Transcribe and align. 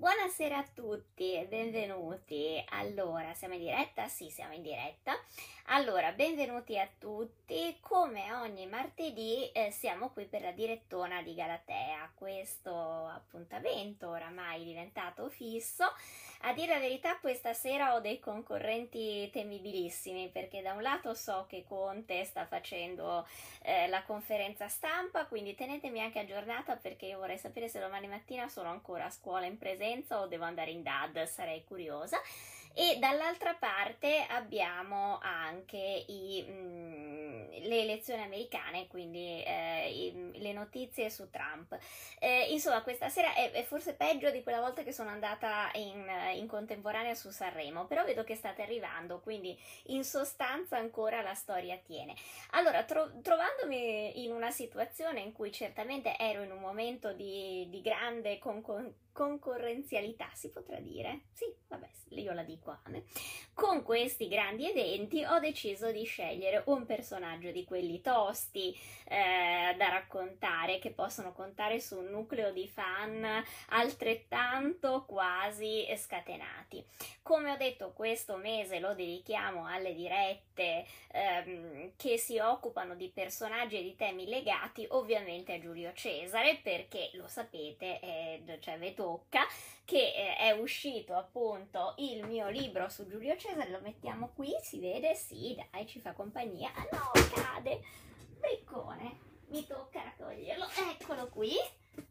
Buonasera 0.00 0.58
a 0.58 0.68
tutti 0.72 1.34
e 1.34 1.46
benvenuti. 1.46 2.64
Allora, 2.68 3.34
siamo 3.34 3.54
in 3.54 3.60
diretta? 3.62 4.06
Sì, 4.06 4.30
siamo 4.30 4.52
in 4.52 4.62
diretta. 4.62 5.12
Allora, 5.70 6.12
benvenuti 6.12 6.78
a 6.78 6.88
tutti. 7.00 7.76
Come 7.80 8.32
ogni 8.32 8.68
martedì 8.68 9.50
eh, 9.50 9.72
siamo 9.72 10.10
qui 10.10 10.26
per 10.26 10.42
la 10.42 10.52
direttona 10.52 11.20
di 11.22 11.34
Galatea, 11.34 12.12
questo 12.14 12.70
appuntamento 13.08 14.10
oramai 14.10 14.62
diventato 14.62 15.28
fisso. 15.30 15.92
A 16.42 16.52
dire 16.52 16.74
la 16.74 16.78
verità, 16.78 17.18
questa 17.18 17.52
sera 17.52 17.94
ho 17.94 18.00
dei 18.00 18.20
concorrenti 18.20 19.28
temibilissimi 19.32 20.30
perché 20.32 20.62
da 20.62 20.72
un 20.72 20.82
lato 20.82 21.12
so 21.12 21.46
che 21.48 21.64
Conte 21.66 22.24
sta 22.24 22.46
facendo 22.46 23.26
eh, 23.62 23.88
la 23.88 24.02
conferenza 24.04 24.68
stampa, 24.68 25.26
quindi 25.26 25.56
tenetemi 25.56 26.00
anche 26.00 26.20
aggiornata 26.20 26.76
perché 26.76 27.06
io 27.06 27.18
vorrei 27.18 27.38
sapere 27.38 27.68
se 27.68 27.80
domani 27.80 28.06
mattina 28.06 28.48
sono 28.48 28.70
ancora 28.70 29.06
a 29.06 29.10
scuola 29.10 29.46
in 29.46 29.58
presenza 29.58 30.20
o 30.20 30.28
devo 30.28 30.44
andare 30.44 30.70
in 30.70 30.82
DAD, 30.82 31.24
sarei 31.24 31.64
curiosa. 31.64 32.20
E 32.72 32.98
dall'altra 33.00 33.54
parte 33.54 34.24
abbiamo 34.28 35.18
anche 35.20 36.04
i, 36.06 36.44
mh, 36.46 36.52
mm, 36.52 36.97
le 37.50 37.82
elezioni 37.82 38.22
americane, 38.22 38.86
quindi 38.88 39.42
eh, 39.42 40.30
le 40.34 40.52
notizie 40.52 41.10
su 41.10 41.30
Trump. 41.30 41.76
Eh, 42.18 42.46
insomma, 42.50 42.82
questa 42.82 43.08
sera 43.08 43.34
è, 43.34 43.50
è, 43.50 43.62
forse 43.64 43.94
peggio 43.94 44.30
di 44.30 44.42
quella 44.42 44.60
volta 44.60 44.82
che 44.82 44.92
sono 44.92 45.10
andata 45.10 45.70
in, 45.74 46.06
in, 46.34 46.46
contemporanea 46.46 47.14
su 47.14 47.30
Sanremo, 47.30 47.86
però 47.86 48.04
vedo 48.04 48.24
che 48.24 48.34
state 48.34 48.62
arrivando, 48.62 49.20
quindi 49.20 49.56
in 49.86 50.04
sostanza 50.04 50.76
ancora 50.76 51.22
la 51.22 51.34
storia 51.34 51.76
tiene. 51.78 52.14
Allora, 52.50 52.84
tro- 52.84 53.20
trovandomi 53.22 54.24
in 54.24 54.32
una 54.32 54.50
situazione 54.50 55.20
in 55.20 55.32
cui 55.32 55.52
certamente 55.52 56.16
ero 56.18 56.42
in 56.42 56.52
un 56.52 56.60
momento 56.60 57.12
di, 57.12 57.66
di 57.70 57.80
grande 57.80 58.38
concorrenza, 58.38 59.06
concorrenzialità, 59.18 60.30
si 60.32 60.48
potrà 60.48 60.78
dire? 60.78 61.22
Sì, 61.32 61.52
vabbè, 61.66 61.88
io 62.10 62.32
la 62.34 62.44
dico 62.44 62.78
Ame. 62.84 63.02
Con 63.52 63.82
questi 63.82 64.28
grandi 64.28 64.70
eventi 64.70 65.24
ho 65.24 65.40
deciso 65.40 65.90
di 65.90 66.04
scegliere 66.04 66.62
un 66.66 66.86
personaggio 66.86 67.50
di 67.50 67.64
quelli 67.64 68.00
tosti 68.00 68.72
eh, 69.08 69.74
da 69.76 69.88
raccontare, 69.88 70.78
che 70.78 70.92
possono 70.92 71.32
contare 71.32 71.80
su 71.80 71.98
un 71.98 72.06
nucleo 72.10 72.52
di 72.52 72.68
fan 72.68 73.26
altrettanto 73.70 75.04
quasi 75.04 75.84
scatenati. 75.96 76.84
Come 77.20 77.50
ho 77.50 77.56
detto, 77.56 77.92
questo 77.92 78.36
mese 78.36 78.78
lo 78.78 78.94
dedichiamo 78.94 79.66
alle 79.66 79.94
dirette 79.94 80.86
ehm, 81.10 81.92
che 81.96 82.18
si 82.18 82.38
occupano 82.38 82.94
di 82.94 83.10
personaggi 83.12 83.78
e 83.78 83.82
di 83.82 83.96
temi 83.96 84.26
legati 84.26 84.86
ovviamente 84.90 85.54
a 85.54 85.58
Giulio 85.58 85.92
Cesare, 85.92 86.60
perché 86.62 87.10
lo 87.14 87.26
sapete, 87.26 87.98
eh, 87.98 88.58
cioè 88.60 88.78
vedo 88.78 89.07
tocca, 89.08 89.46
che 89.86 90.12
eh, 90.14 90.36
è 90.36 90.50
uscito 90.50 91.14
appunto 91.14 91.94
il 91.96 92.26
mio 92.26 92.50
libro 92.50 92.90
su 92.90 93.06
Giulio 93.06 93.36
Cesare, 93.38 93.70
lo 93.70 93.80
mettiamo 93.80 94.32
qui, 94.34 94.54
si 94.60 94.78
vede? 94.78 95.14
Sì, 95.14 95.56
dai, 95.70 95.86
ci 95.86 95.98
fa 95.98 96.12
compagnia. 96.12 96.70
Ah 96.74 96.86
no, 96.92 97.10
cade! 97.32 97.80
Briccone, 98.38 99.18
mi 99.48 99.66
tocca 99.66 100.02
raccoglierlo, 100.02 100.66
eccolo 100.90 101.28
qui. 101.28 101.52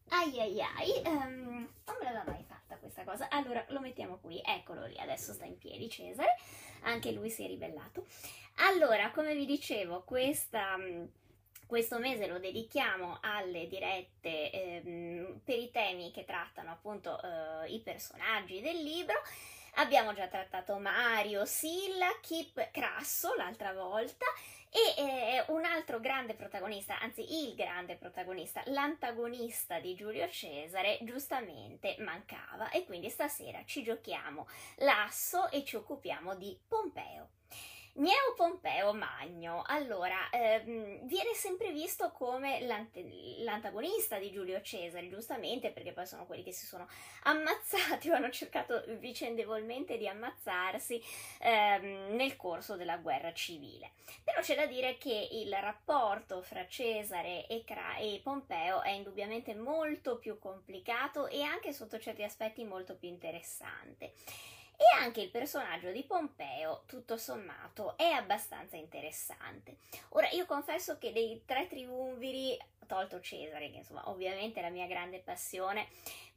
Ai 0.10 0.40
ai 0.40 0.60
ai, 0.60 1.02
um, 1.06 1.72
non 1.86 1.96
me 2.00 2.04
l'aveva 2.04 2.24
mai 2.26 2.44
fatta 2.44 2.78
questa 2.78 3.04
cosa. 3.04 3.30
Allora 3.30 3.64
lo 3.70 3.80
mettiamo 3.80 4.18
qui, 4.18 4.42
eccolo 4.44 4.86
lì, 4.86 4.98
adesso 4.98 5.32
sta 5.34 5.46
in 5.46 5.58
piedi 5.58 5.88
Cesare, 5.88 6.36
anche 6.82 7.12
lui 7.12 7.30
si 7.30 7.44
è 7.44 7.48
ribellato. 7.48 8.08
Allora, 8.56 9.12
come 9.12 9.36
vi 9.36 9.46
dicevo, 9.46 10.02
questa 10.04 10.78
questo 11.68 12.00
mese 12.00 12.28
lo 12.28 12.40
dedichiamo 12.40 13.20
alle 13.22 13.68
dirette 13.68 14.52
ehm, 14.52 15.42
per 15.44 15.60
i 15.60 15.70
temi 15.70 16.12
che 16.12 16.26
trattano 16.26 16.72
appunto 16.72 17.20
eh, 17.22 17.72
i 17.72 17.80
personaggi 17.82 18.62
del 18.62 18.82
libro. 18.82 19.22
Abbiamo 19.76 20.14
già 20.14 20.28
trattato 20.28 20.80
Mario, 20.80 21.46
Silla, 21.46 22.08
Kip 22.22 22.72
Crasso 22.72 23.36
l'altra 23.36 23.74
volta 23.74 24.26
e 24.70 25.02
eh, 25.02 25.46
un 25.50 25.66
altro 25.66 26.00
grande 26.00 26.34
protagonista, 26.34 27.00
anzi 27.00 27.46
il 27.46 27.54
grande 27.54 27.96
protagonista, 27.96 28.64
l'antagonista 28.66 29.80
di 29.80 29.94
Giulio 29.94 30.28
Cesare, 30.30 30.98
giustamente 31.04 31.96
mancava 32.00 32.70
e 32.72 32.86
quindi 32.86 33.10
stasera 33.10 33.64
ci 33.66 33.84
giochiamo 33.84 34.48
l'asso 34.78 35.50
e 35.52 35.64
ci 35.64 35.76
occupiamo 35.76 36.36
di 36.36 36.58
Pompeo. 36.68 37.37
Gneo 38.00 38.36
Pompeo 38.36 38.94
Magno, 38.94 39.64
allora, 39.66 40.30
ehm, 40.30 41.08
viene 41.08 41.34
sempre 41.34 41.72
visto 41.72 42.12
come 42.12 42.60
l'antagonista 43.40 44.20
di 44.20 44.30
Giulio 44.30 44.62
Cesare, 44.62 45.10
giustamente, 45.10 45.72
perché 45.72 45.94
poi 45.94 46.06
sono 46.06 46.28
quelli 46.28 46.44
che 46.44 46.52
si 46.52 46.68
sono 46.68 46.88
ammazzati 47.24 48.10
o 48.12 48.14
hanno 48.14 48.30
cercato 48.30 48.84
vicendevolmente 49.00 49.98
di 49.98 50.08
ammazzarsi 50.08 51.02
ehm, 51.40 52.16
nel 52.16 52.36
corso 52.36 52.76
della 52.76 52.98
guerra 52.98 53.34
civile. 53.34 53.94
Però 54.24 54.42
c'è 54.42 54.56
da 54.56 54.68
dire 54.68 55.00
che 55.00 55.30
il 55.32 55.52
rapporto 55.54 56.44
fra 56.44 56.68
Cesare 56.68 57.48
e, 57.48 57.64
Cra- 57.66 57.98
e 57.98 58.20
Pompeo 58.22 58.84
è 58.84 58.92
indubbiamente 58.92 59.56
molto 59.56 60.20
più 60.20 60.38
complicato 60.38 61.26
e 61.26 61.42
anche 61.42 61.74
sotto 61.74 61.98
certi 61.98 62.22
aspetti 62.22 62.64
molto 62.64 62.96
più 62.96 63.10
interessante. 63.10 64.14
E 64.80 64.86
anche 65.02 65.22
il 65.22 65.32
personaggio 65.32 65.92
di 65.92 66.04
Pompeo, 66.04 66.84
tutto 66.86 67.18
sommato, 67.18 67.98
è 67.98 68.10
abbastanza 68.10 68.76
interessante. 68.76 69.78
Ora, 70.10 70.30
io 70.30 70.46
confesso 70.46 71.00
che 71.00 71.12
dei 71.12 71.42
tre 71.46 71.66
triumviri, 71.68 72.56
tolto 72.86 73.20
Cesare, 73.20 73.72
che 73.72 73.78
insomma 73.78 74.08
ovviamente 74.10 74.60
è 74.60 74.62
la 74.62 74.70
mia 74.70 74.86
grande 74.86 75.20
passione, 75.20 75.88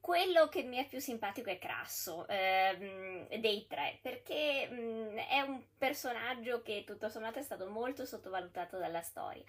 quello 0.00 0.48
che 0.48 0.62
mi 0.62 0.78
è 0.78 0.86
più 0.86 0.98
simpatico 0.98 1.50
è 1.50 1.58
Crasso 1.58 2.26
ehm, 2.26 3.28
dei 3.38 3.66
tre, 3.66 3.98
perché 4.00 4.66
mh, 4.68 4.74
mm, 4.74 5.16
è 5.18 5.40
un 5.42 5.62
personaggio 5.76 6.62
che 6.62 6.84
tutto 6.86 7.10
sommato 7.10 7.38
è 7.38 7.42
stato 7.42 7.68
molto 7.68 8.06
sottovalutato 8.06 8.78
dalla 8.78 9.02
storia. 9.02 9.44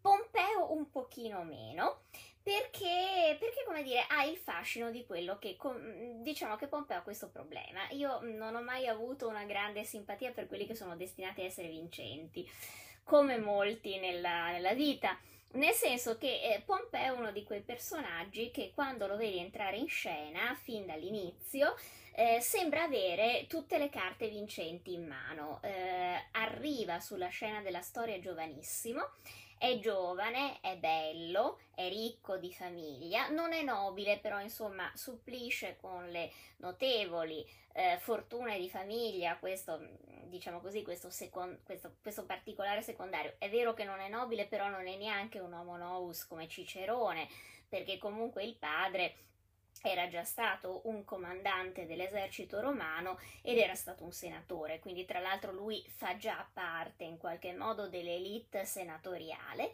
Pompeo 0.00 0.72
un 0.72 0.90
pochino 0.90 1.44
meno, 1.44 2.02
perché, 2.42 3.36
perché, 3.38 3.62
come 3.64 3.82
dire, 3.82 4.04
ha 4.08 4.24
il 4.24 4.36
fascino 4.36 4.90
di 4.90 5.06
quello 5.06 5.38
che, 5.38 5.56
diciamo 6.20 6.56
che 6.56 6.66
Pompeo 6.66 6.98
ha 6.98 7.02
questo 7.02 7.28
problema. 7.28 7.88
Io 7.90 8.20
non 8.22 8.56
ho 8.56 8.62
mai 8.62 8.88
avuto 8.88 9.28
una 9.28 9.44
grande 9.44 9.84
simpatia 9.84 10.32
per 10.32 10.48
quelli 10.48 10.66
che 10.66 10.74
sono 10.74 10.96
destinati 10.96 11.40
a 11.40 11.44
essere 11.44 11.68
vincenti, 11.68 12.48
come 13.04 13.38
molti 13.38 13.98
nella, 13.98 14.50
nella 14.50 14.74
vita. 14.74 15.16
Nel 15.52 15.74
senso 15.74 16.16
che 16.16 16.40
eh, 16.40 16.62
Pompeo 16.64 17.00
è 17.00 17.08
uno 17.10 17.30
di 17.30 17.44
quei 17.44 17.60
personaggi 17.60 18.50
che 18.50 18.72
quando 18.74 19.06
lo 19.06 19.16
vedi 19.16 19.38
entrare 19.38 19.76
in 19.76 19.88
scena, 19.88 20.56
fin 20.60 20.86
dall'inizio, 20.86 21.76
eh, 22.14 22.40
sembra 22.40 22.82
avere 22.82 23.46
tutte 23.48 23.78
le 23.78 23.88
carte 23.88 24.28
vincenti 24.28 24.94
in 24.94 25.06
mano. 25.06 25.60
Eh, 25.62 26.26
arriva 26.32 27.00
sulla 27.00 27.28
scena 27.28 27.60
della 27.60 27.82
storia 27.82 28.18
giovanissimo 28.18 29.10
è 29.62 29.78
giovane, 29.78 30.58
è 30.60 30.76
bello, 30.76 31.60
è 31.72 31.88
ricco 31.88 32.36
di 32.36 32.52
famiglia, 32.52 33.28
non 33.28 33.52
è 33.52 33.62
nobile, 33.62 34.18
però 34.18 34.40
insomma 34.40 34.90
supplisce 34.96 35.76
con 35.80 36.10
le 36.10 36.32
notevoli 36.56 37.48
eh, 37.74 37.96
fortune 38.00 38.58
di 38.58 38.68
famiglia 38.68 39.36
questo, 39.36 39.80
diciamo 40.24 40.58
così, 40.58 40.82
questo, 40.82 41.10
second, 41.10 41.62
questo, 41.62 41.94
questo, 42.02 42.24
particolare 42.24 42.82
secondario. 42.82 43.36
È 43.38 43.48
vero 43.50 43.72
che 43.72 43.84
non 43.84 44.00
è 44.00 44.08
nobile, 44.08 44.46
però 44.46 44.68
non 44.68 44.88
è 44.88 44.96
neanche 44.96 45.38
un 45.38 45.52
homo 45.52 45.76
novus 45.76 46.26
come 46.26 46.48
Cicerone, 46.48 47.28
perché 47.68 47.98
comunque 47.98 48.42
il 48.42 48.56
padre 48.56 49.14
era 49.82 50.08
già 50.08 50.24
stato 50.24 50.82
un 50.84 51.04
comandante 51.04 51.86
dell'esercito 51.86 52.60
romano 52.60 53.18
ed 53.42 53.58
era 53.58 53.74
stato 53.74 54.04
un 54.04 54.12
senatore, 54.12 54.78
quindi 54.78 55.04
tra 55.04 55.18
l'altro 55.18 55.52
lui 55.52 55.84
fa 55.96 56.16
già 56.16 56.46
parte 56.52 57.04
in 57.04 57.18
qualche 57.18 57.52
modo 57.52 57.88
dell'elite 57.88 58.64
senatoriale 58.64 59.72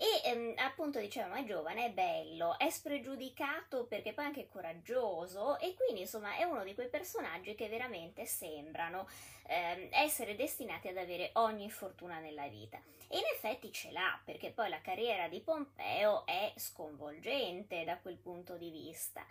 e 0.00 0.30
ehm, 0.30 0.54
appunto 0.56 0.98
dicevamo 0.98 1.34
è 1.34 1.44
giovane, 1.44 1.84
è 1.84 1.90
bello, 1.90 2.58
è 2.58 2.70
spregiudicato 2.70 3.84
perché 3.84 4.14
poi 4.14 4.24
anche 4.24 4.48
coraggioso 4.48 5.58
e 5.58 5.74
quindi 5.74 6.00
insomma 6.00 6.36
è 6.36 6.44
uno 6.44 6.64
di 6.64 6.72
quei 6.74 6.88
personaggi 6.88 7.54
che 7.54 7.68
veramente 7.68 8.24
sembrano 8.24 9.06
ehm, 9.46 9.88
essere 9.90 10.36
destinati 10.36 10.88
ad 10.88 10.96
avere 10.96 11.32
ogni 11.34 11.70
fortuna 11.70 12.18
nella 12.18 12.48
vita. 12.48 12.80
E 13.08 13.18
in 13.18 13.24
effetti 13.34 13.70
ce 13.72 13.90
l'ha 13.90 14.18
perché 14.24 14.52
poi 14.52 14.70
la 14.70 14.80
carriera 14.80 15.28
di 15.28 15.40
Pompeo 15.40 16.24
è 16.24 16.50
sconvolgente 16.56 17.84
da 17.84 17.98
quel 17.98 18.16
punto 18.16 18.56
di 18.56 18.70
vista. 18.70 19.26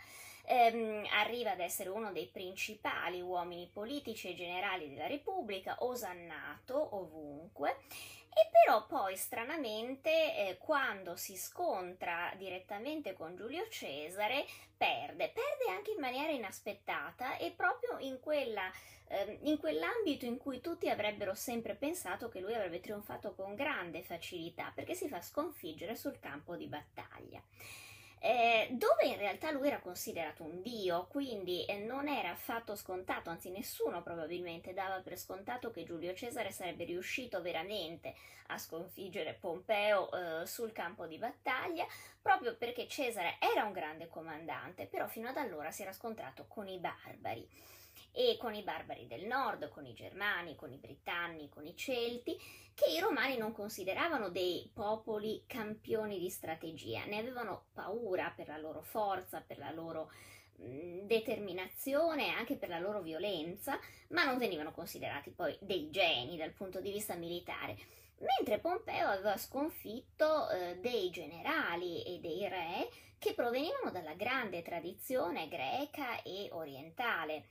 Ehm, 0.46 1.04
arriva 1.14 1.52
ad 1.52 1.62
essere 1.62 1.90
uno 1.90 2.12
dei 2.12 2.28
principali 2.28 3.22
uomini 3.22 3.68
politici 3.74 4.30
e 4.30 4.36
generali 4.36 4.90
della 4.90 5.08
Repubblica, 5.08 5.78
osannato 5.80 6.96
ovunque 6.96 7.78
e 8.32 8.50
però 8.52 8.86
poi 8.86 9.18
stranamente 9.18 10.10
eh, 10.10 10.58
quando 10.58 11.16
si 11.16 11.36
scontra 11.36 12.32
direttamente 12.38 13.14
con 13.14 13.36
Giulio 13.36 13.68
Cesare 13.70 14.46
perde, 14.78 15.32
perde 15.34 15.76
anche 15.76 15.92
in 15.92 16.00
maniera 16.00 16.32
inaspettata 16.32 17.38
e 17.38 17.52
proprio 17.52 17.98
in, 18.00 18.20
quella, 18.20 18.72
eh, 19.08 19.40
in 19.44 19.58
quell'ambito 19.58 20.26
in 20.26 20.38
cui 20.38 20.62
tutti 20.62 20.88
avrebbero 20.90 21.34
sempre 21.34 21.76
pensato 21.76 22.30
che 22.30 22.40
lui 22.40 22.54
avrebbe 22.54 22.80
trionfato 22.80 23.34
con 23.34 23.56
grande 23.56 24.04
facilità 24.04 24.72
perché 24.74 24.94
si 24.94 25.10
fa 25.10 25.22
sconfiggere 25.22 25.96
sul 25.96 26.20
campo 26.20 26.56
di 26.56 26.68
battaglia. 26.68 27.42
Eh, 28.20 28.68
dove 28.72 29.06
in 29.06 29.18
realtà 29.18 29.52
lui 29.52 29.68
era 29.68 29.80
considerato 29.80 30.44
un 30.44 30.62
dio, 30.62 31.08
quindi 31.10 31.66
eh, 31.66 31.78
non 31.78 32.08
era 32.08 32.32
affatto 32.32 32.76
scontato, 32.76 33.30
anzi 33.30 33.50
nessuno 33.50 34.04
probabilmente 34.04 34.74
dava 34.74 35.00
per 35.00 35.18
scontato 35.18 35.72
che 35.72 35.84
Giulio 35.84 36.14
Cesare 36.14 36.52
sarebbe 36.52 36.84
riuscito 36.84 37.42
veramente 37.42 38.14
a 38.48 38.58
sconfiggere 38.58 39.38
Pompeo 39.40 40.10
eh, 40.12 40.46
sul 40.46 40.72
campo 40.72 41.06
di 41.06 41.18
battaglia, 41.18 41.86
proprio 42.22 42.56
perché 42.56 42.88
Cesare 42.88 43.38
era 43.40 43.64
un 43.64 43.72
grande 43.72 44.08
comandante, 44.08 44.86
però 44.86 45.08
fino 45.08 45.30
ad 45.30 45.38
allora 45.38 45.72
si 45.72 45.84
era 45.84 45.94
scontrato 45.94 46.46
con 46.48 46.68
i 46.68 46.78
barbari 46.78 47.48
e 48.12 48.38
con 48.40 48.54
i 48.56 48.64
barbari 48.64 49.08
del 49.08 49.26
nord, 49.26 49.70
con 49.70 49.86
i 49.86 49.94
germani, 49.94 50.56
con 50.56 50.72
i 50.72 50.78
britanni, 50.78 51.50
con 51.50 51.66
i 51.66 51.76
celti, 51.76 52.38
che 52.74 52.90
i 52.90 53.00
romani 53.00 53.38
non 53.38 53.52
consideravano 53.52 54.30
dei 54.30 54.70
popoli 54.74 55.44
campioni 55.46 56.20
di 56.20 56.30
strategia, 56.30 57.06
ne 57.06 57.18
avevano 57.18 57.66
paura 57.74 58.32
per 58.36 58.48
la 58.48 58.58
loro 58.58 58.82
forza, 58.82 59.42
per 59.42 59.58
la 59.58 59.72
loro 59.72 60.10
determinazione 60.62 62.32
anche 62.32 62.56
per 62.56 62.70
la 62.70 62.80
loro 62.80 63.02
violenza, 63.02 63.80
ma 64.10 64.26
non 64.26 64.38
venivano 64.38 64.72
considerati 64.72 65.32
poi 65.32 65.58
dei 65.62 65.90
geni 65.90 66.38
dal 66.38 66.52
punto 66.52 66.82
di 66.82 66.92
vista 66.92 67.16
militare. 67.16 67.78
Mentre 68.20 68.60
Pompeo 68.60 69.08
aveva 69.08 69.38
sconfitto 69.38 70.50
eh, 70.50 70.78
dei 70.80 71.10
generali 71.10 72.04
e 72.04 72.20
dei 72.20 72.48
re 72.50 72.90
che 73.18 73.34
provenivano 73.34 73.92
dalla 73.92 74.14
grande 74.14 74.62
tradizione 74.62 75.48
greca 75.48 76.22
e 76.22 76.50
orientale, 76.52 77.46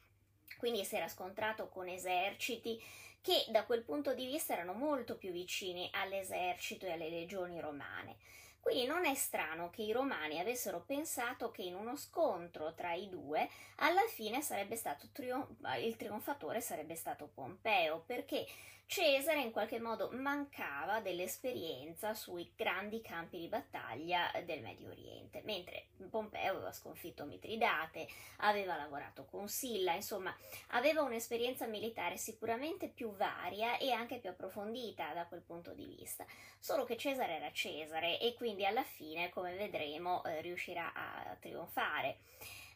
quindi 0.57 0.85
si 0.85 0.97
era 0.97 1.09
scontrato 1.09 1.69
con 1.69 1.89
eserciti 1.89 2.83
che 3.21 3.45
da 3.49 3.65
quel 3.65 3.83
punto 3.83 4.15
di 4.15 4.27
vista 4.27 4.55
erano 4.55 4.73
molto 4.73 5.17
più 5.17 5.31
vicini 5.33 5.89
all'esercito 5.93 6.87
e 6.87 6.93
alle 6.93 7.11
legioni 7.11 7.61
romane. 7.61 8.17
Quindi 8.61 8.87
non 8.87 9.07
è 9.07 9.15
strano 9.15 9.71
che 9.71 9.83
i 9.83 9.93
romani 9.93 10.41
avessero 10.41 10.83
pensato 10.85 11.51
che 11.51 11.63
in 11.63 11.75
uno 11.75 11.97
scontro 11.97 12.75
tra 12.75 12.93
i 12.93 13.09
due 13.09 13.49
alla 13.77 14.07
fine 14.09 14.43
sarebbe 14.43 14.77
stato 14.77 15.09
trion- 15.13 15.57
il 15.81 15.97
trionfatore 15.97 16.61
sarebbe 16.61 16.95
stato 16.95 17.31
Pompeo, 17.33 18.03
perché 18.05 18.47
Cesare 18.91 19.43
in 19.43 19.51
qualche 19.51 19.79
modo 19.79 20.09
mancava 20.13 21.01
dell'esperienza 21.01 22.15
sui 22.15 22.51
grandi 22.57 23.03
campi 23.03 23.39
di 23.39 23.47
battaglia 23.47 24.31
del 24.47 24.63
Medio 24.63 24.89
Oriente, 24.89 25.43
mentre 25.45 25.89
Pompeo 26.09 26.55
aveva 26.55 26.73
sconfitto 26.73 27.27
Mitridate, 27.27 28.09
aveva 28.39 28.77
lavorato 28.77 29.27
con 29.27 29.47
Silla, 29.47 29.93
insomma 29.93 30.35
aveva 30.69 31.03
un'esperienza 31.03 31.67
militare 31.67 32.17
sicuramente 32.17 32.89
più 32.89 33.15
varia 33.15 33.77
e 33.77 33.91
anche 33.91 34.21
più 34.21 34.31
approfondita 34.31 35.13
da 35.13 35.27
quel 35.27 35.43
punto 35.43 35.75
di 35.75 35.85
vista, 35.85 36.25
solo 36.59 36.85
che 36.85 36.97
Cesare 36.97 37.35
era 37.35 37.53
Cesare 37.53 38.19
e 38.19 38.33
quindi 38.33 38.65
alla 38.65 38.85
fine, 38.85 39.29
come 39.29 39.55
vedremo, 39.55 40.25
eh, 40.25 40.41
riuscirà 40.41 40.95
a 40.95 41.37
trionfare. 41.39 42.21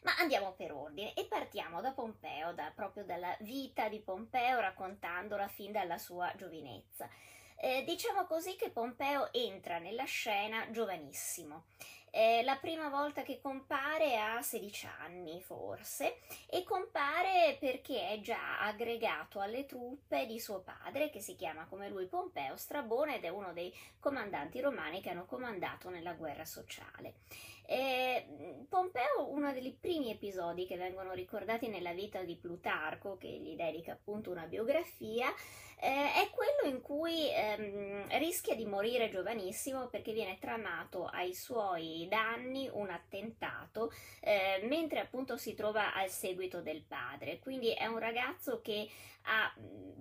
Ma 0.03 0.15
andiamo 0.17 0.53
per 0.53 0.73
ordine 0.73 1.13
e 1.13 1.25
partiamo 1.25 1.79
da 1.81 1.93
Pompeo, 1.93 2.53
da, 2.53 2.71
proprio 2.75 3.05
dalla 3.05 3.35
vita 3.39 3.87
di 3.87 4.01
Pompeo, 4.01 4.59
raccontandola 4.59 5.47
fin 5.47 5.71
dalla 5.71 5.97
sua 5.97 6.31
giovinezza. 6.35 7.09
Eh, 7.55 7.83
diciamo 7.85 8.25
così 8.25 8.55
che 8.57 8.71
Pompeo 8.71 9.31
entra 9.31 9.79
nella 9.79 10.03
scena 10.03 10.69
giovanissimo. 10.71 11.67
Eh, 12.15 12.43
la 12.43 12.57
prima 12.57 12.89
volta 12.89 13.23
che 13.23 13.39
compare 13.41 14.19
ha 14.19 14.39
16 14.39 14.87
anni 14.99 15.41
forse 15.41 16.17
e 16.47 16.63
compare 16.63 17.57
perché 17.59 18.07
è 18.09 18.19
già 18.19 18.59
aggregato 18.59 19.39
alle 19.39 19.65
truppe 19.65 20.27
di 20.27 20.39
suo 20.39 20.59
padre 20.59 21.09
che 21.09 21.19
si 21.21 21.35
chiama 21.35 21.65
come 21.65 21.89
lui 21.89 22.05
Pompeo 22.05 22.55
Strabone 22.55 23.15
ed 23.15 23.23
è 23.23 23.29
uno 23.29 23.51
dei 23.51 23.73
comandanti 23.97 24.61
romani 24.61 25.01
che 25.01 25.09
hanno 25.09 25.25
comandato 25.25 25.89
nella 25.89 26.13
guerra 26.13 26.45
sociale. 26.45 27.15
Eh, 27.65 28.65
Pompeo, 28.69 29.31
uno 29.31 29.51
dei 29.51 29.75
primi 29.79 30.11
episodi 30.11 30.67
che 30.67 30.77
vengono 30.77 31.13
ricordati 31.13 31.67
nella 31.67 31.93
vita 31.93 32.21
di 32.21 32.35
Plutarco, 32.35 33.17
che 33.17 33.27
gli 33.27 33.55
dedica 33.55 33.93
appunto 33.93 34.29
una 34.29 34.45
biografia, 34.45 35.33
eh, 35.79 36.13
è 36.13 36.29
quello 36.29 36.73
in 36.73 36.81
cui 36.81 37.29
ehm, 37.33 37.92
rischia 38.17 38.55
di 38.55 38.65
morire 38.65 39.09
giovanissimo 39.09 39.87
perché 39.87 40.13
viene 40.13 40.37
tramato 40.39 41.05
ai 41.05 41.33
suoi 41.33 42.07
danni 42.09 42.69
un 42.71 42.89
attentato 42.89 43.91
eh, 44.21 44.61
mentre 44.67 44.99
appunto 44.99 45.37
si 45.37 45.53
trova 45.53 45.93
al 45.93 46.09
seguito 46.09 46.61
del 46.61 46.83
padre. 46.83 47.39
Quindi 47.39 47.73
è 47.73 47.85
un 47.85 47.99
ragazzo 47.99 48.61
che 48.61 48.89
ha 49.25 49.53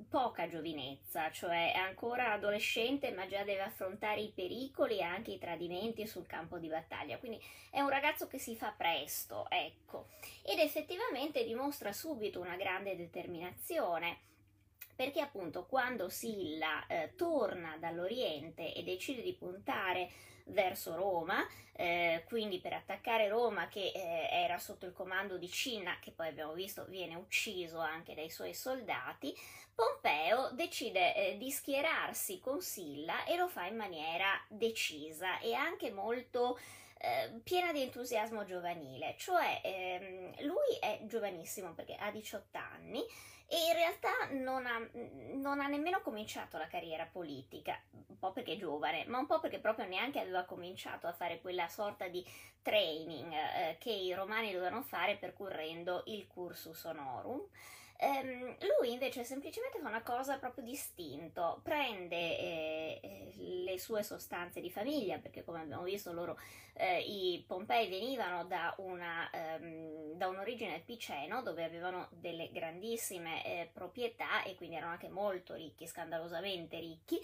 poca 0.09 0.49
giovinezza, 0.49 1.31
cioè 1.31 1.73
è 1.73 1.79
ancora 1.79 2.33
adolescente 2.33 3.13
ma 3.13 3.27
già 3.27 3.45
deve 3.45 3.63
affrontare 3.63 4.21
i 4.21 4.33
pericoli 4.35 4.99
e 4.99 5.03
anche 5.03 5.33
i 5.33 5.39
tradimenti 5.39 6.07
sul 6.07 6.27
campo 6.27 6.59
di 6.59 6.69
battaglia. 6.69 7.19
Quindi 7.19 7.41
è 7.71 7.81
un 7.81 7.89
ragazzo 7.89 8.27
che 8.27 8.39
si 8.39 8.57
fa 8.57 8.75
presto, 8.77 9.47
ecco, 9.49 10.09
ed 10.43 10.59
effettivamente 10.59 11.45
dimostra 11.45 11.93
subito 11.93 12.41
una 12.41 12.57
grande 12.57 12.97
determinazione 12.97 14.31
perché 14.95 15.21
appunto 15.21 15.67
quando 15.67 16.09
Silla 16.09 16.87
eh, 16.87 17.15
torna 17.17 17.77
dall'Oriente 17.79 18.75
e 18.75 18.83
decide 18.83 19.23
di 19.23 19.35
puntare 19.35 20.11
verso 20.47 20.95
Roma, 20.97 21.47
eh, 21.73 22.25
quindi 22.27 22.61
per 22.61 22.73
attaccare 22.73 23.29
Roma 23.29 23.69
che 23.69 23.93
eh, 23.95 24.29
era 24.31 24.59
sotto 24.59 24.87
il 24.87 24.93
comando 24.93 25.39
di 25.39 25.49
Cinna, 25.49 25.99
che 26.01 26.13
poi 26.13 26.29
abbiamo 26.29 26.53
visto 26.53 26.85
viene 26.89 27.15
ucciso 27.15 27.79
anche 27.79 28.15
dai 28.15 28.31
suoi 28.31 28.55
soldati, 28.55 29.35
Pompeo 29.75 30.51
decide 30.53 31.15
eh, 31.15 31.39
di 31.39 31.51
schierarsi 31.51 32.41
con 32.41 32.61
Silla 32.61 33.25
e 33.25 33.37
lo 33.37 33.49
fa 33.49 33.67
in 33.67 33.77
maniera 33.77 34.29
decisa 34.49 35.39
e 35.39 35.55
anche 35.55 35.91
molto 35.91 36.59
eh, 36.99 37.41
piena 37.43 37.73
di 37.73 37.83
entusiasmo 37.83 38.45
giovanile, 38.45 39.15
cioè 39.19 39.61
ehm, 39.63 40.45
lui 40.47 40.77
è 40.79 41.01
giovanissimo 41.05 41.73
perché 41.73 41.97
ha 41.97 42.11
18 42.11 42.59
anni 42.59 43.03
e 43.53 43.67
in 43.67 43.75
realtà 43.75 44.29
non 44.31 44.65
ha, 44.65 44.81
non 45.35 45.61
ha, 45.61 45.67
nemmeno 45.67 46.01
cominciato 46.01 46.57
la 46.57 46.69
carriera 46.69 47.05
politica, 47.05 47.79
un 48.07 48.19
po' 48.19 48.33
perché 48.33 48.55
è 48.55 48.57
giovane, 48.57 49.05
ma 49.05 49.19
un 49.19 49.27
po' 49.27 49.41
perché 49.41 49.59
proprio 49.59 49.87
neanche 49.87 50.19
aveva 50.21 50.45
cominciato 50.45 51.07
a 51.07 51.13
fare 51.13 51.39
quella 51.43 51.69
sorta 51.69 52.09
di 52.09 52.27
training 52.63 53.31
eh, 53.31 53.77
che 53.79 53.91
i 53.91 54.15
romani 54.15 54.53
dovevano 54.53 54.81
fare 54.81 55.17
percorrendo 55.17 56.05
il 56.07 56.27
cursus 56.27 56.83
honorum. 56.85 57.43
Um, 58.03 58.57
lui 58.81 58.91
invece 58.91 59.23
semplicemente 59.23 59.79
fa 59.79 59.87
una 59.87 60.03
cosa 60.03 60.37
proprio 60.37 60.65
distinto, 60.65 61.61
prende 61.63 62.17
eh, 62.17 63.33
le 63.37 63.79
sue 63.79 64.03
sostanze 64.03 64.61
di 64.61 64.73
famiglia, 64.73 65.19
perché 65.19 65.45
come 65.45 65.61
abbiamo 65.61 65.85
visto 65.85 66.13
loro, 66.13 66.37
eh, 66.73 67.01
i 67.01 67.45
Pompei 67.47 67.89
venivano 67.89 68.45
da, 68.45 68.75
una, 68.79 69.31
um, 69.61 70.15
da 70.15 70.27
un'origine 70.27 70.81
piceno, 70.81 71.43
dove 71.43 71.63
avevano 71.63 72.09
delle 72.11 72.51
grandissime 72.51 73.45
eh, 73.45 73.71
proprietà 73.73 74.43
e 74.43 74.57
quindi 74.57 74.75
erano 74.75 74.93
anche 74.93 75.09
molto 75.09 75.55
ricchi, 75.55 75.87
scandalosamente 75.87 76.81
ricchi. 76.81 77.21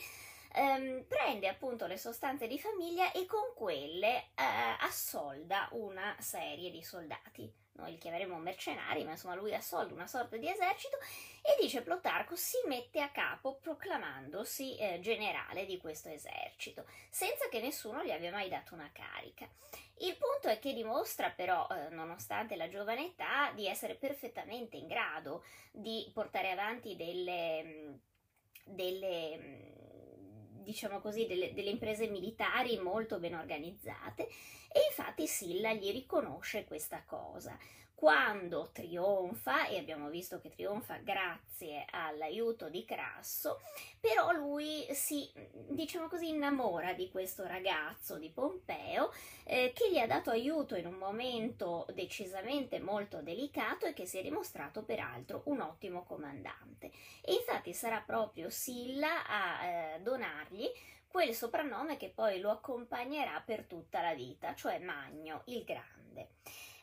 Um, 0.55 1.05
prende 1.09 1.49
appunto 1.49 1.87
le 1.87 1.99
sostanze 1.99 2.47
di 2.47 2.59
famiglia 2.59 3.11
e 3.11 3.27
con 3.27 3.53
quelle 3.57 4.17
eh, 4.17 4.77
assolda 4.81 5.69
una 5.73 6.15
serie 6.21 6.71
di 6.71 6.83
soldati 6.83 7.67
noi 7.79 7.93
li 7.93 7.99
chiameremo 7.99 8.37
mercenari, 8.39 9.05
ma 9.05 9.13
insomma 9.13 9.35
lui 9.35 9.55
assolve 9.55 9.93
una 9.93 10.07
sorta 10.07 10.37
di 10.37 10.49
esercito 10.49 10.99
e 11.41 11.57
dice 11.61 11.83
Plutarco 11.83 12.35
si 12.35 12.57
mette 12.67 13.01
a 13.01 13.11
capo 13.11 13.57
proclamandosi 13.57 14.77
eh, 14.77 15.01
generale 15.01 15.65
di 15.65 15.79
questo 15.79 16.09
esercito, 16.09 16.85
senza 17.09 17.49
che 17.49 17.61
nessuno 17.61 18.03
gli 18.05 18.11
abbia 18.11 18.33
mai 18.33 18.49
dato 18.49 18.75
una 18.75 18.91
carica. 18.93 19.49
Il 20.01 20.17
punto 20.17 20.49
è 20.49 20.59
che 20.59 20.75
dimostra 20.75 21.31
però, 21.31 21.67
eh, 21.71 21.89
nonostante 21.91 22.57
la 22.57 22.69
giovane 22.69 23.07
età, 23.07 23.53
di 23.55 23.67
essere 23.67 23.95
perfettamente 23.95 24.77
in 24.77 24.87
grado 24.87 25.45
di 25.71 26.09
portare 26.13 26.51
avanti 26.51 26.97
delle, 26.97 28.01
delle 28.65 29.77
diciamo 30.69 31.01
così, 31.01 31.27
delle, 31.27 31.55
delle 31.55 31.71
imprese 31.71 32.09
militari 32.09 32.79
molto 32.79 33.19
ben 33.19 33.35
organizzate 33.35 34.29
e 34.71 34.81
infatti 34.87 35.27
Silla 35.27 35.73
gli 35.73 35.91
riconosce 35.91 36.67
questa 36.67 37.03
cosa 37.07 37.57
quando 37.99 38.71
trionfa, 38.73 39.67
e 39.67 39.77
abbiamo 39.77 40.09
visto 40.09 40.39
che 40.39 40.51
trionfa 40.51 40.99
grazie 40.99 41.85
all'aiuto 41.91 42.69
di 42.69 42.85
Crasso, 42.85 43.61
però 43.99 44.31
lui 44.31 44.87
si, 44.93 45.29
diciamo 45.69 46.07
così, 46.07 46.29
innamora 46.29 46.93
di 46.93 47.11
questo 47.11 47.45
ragazzo 47.45 48.17
di 48.17 48.31
Pompeo 48.31 49.13
eh, 49.43 49.73
che 49.75 49.91
gli 49.91 49.99
ha 49.99 50.07
dato 50.07 50.31
aiuto 50.31 50.77
in 50.77 50.87
un 50.87 50.95
momento 50.95 51.87
decisamente 51.93 52.79
molto 52.79 53.21
delicato 53.21 53.87
e 53.87 53.95
che 53.95 54.07
si 54.07 54.19
è 54.19 54.23
dimostrato 54.23 54.85
peraltro 54.85 55.43
un 55.47 55.61
ottimo 55.61 56.05
comandante. 56.05 56.93
E 57.21 57.33
infatti 57.33 57.75
sarà 57.75 58.01
proprio 58.01 58.49
Silla 58.49 59.27
a 59.27 59.65
eh, 59.65 60.01
donargli 60.03 60.71
quel 61.09 61.35
soprannome 61.35 61.97
che 61.97 62.11
poi 62.11 62.39
lo 62.39 62.51
accompagnerà 62.51 63.43
per 63.45 63.65
tutta 63.65 64.03
la 64.03 64.15
vita, 64.15 64.55
cioè 64.55 64.79
Magno 64.79 65.43
il 65.47 65.65
Grande. 65.65 66.29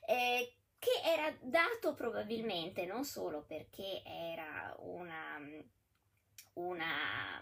Eh, 0.05 0.55
che 0.85 1.09
era 1.09 1.35
dato 1.41 1.95
probabilmente 1.95 2.85
non 2.85 3.03
solo 3.03 3.43
perché 3.47 4.03
era 4.05 4.75
una, 4.77 5.39
una 6.53 7.41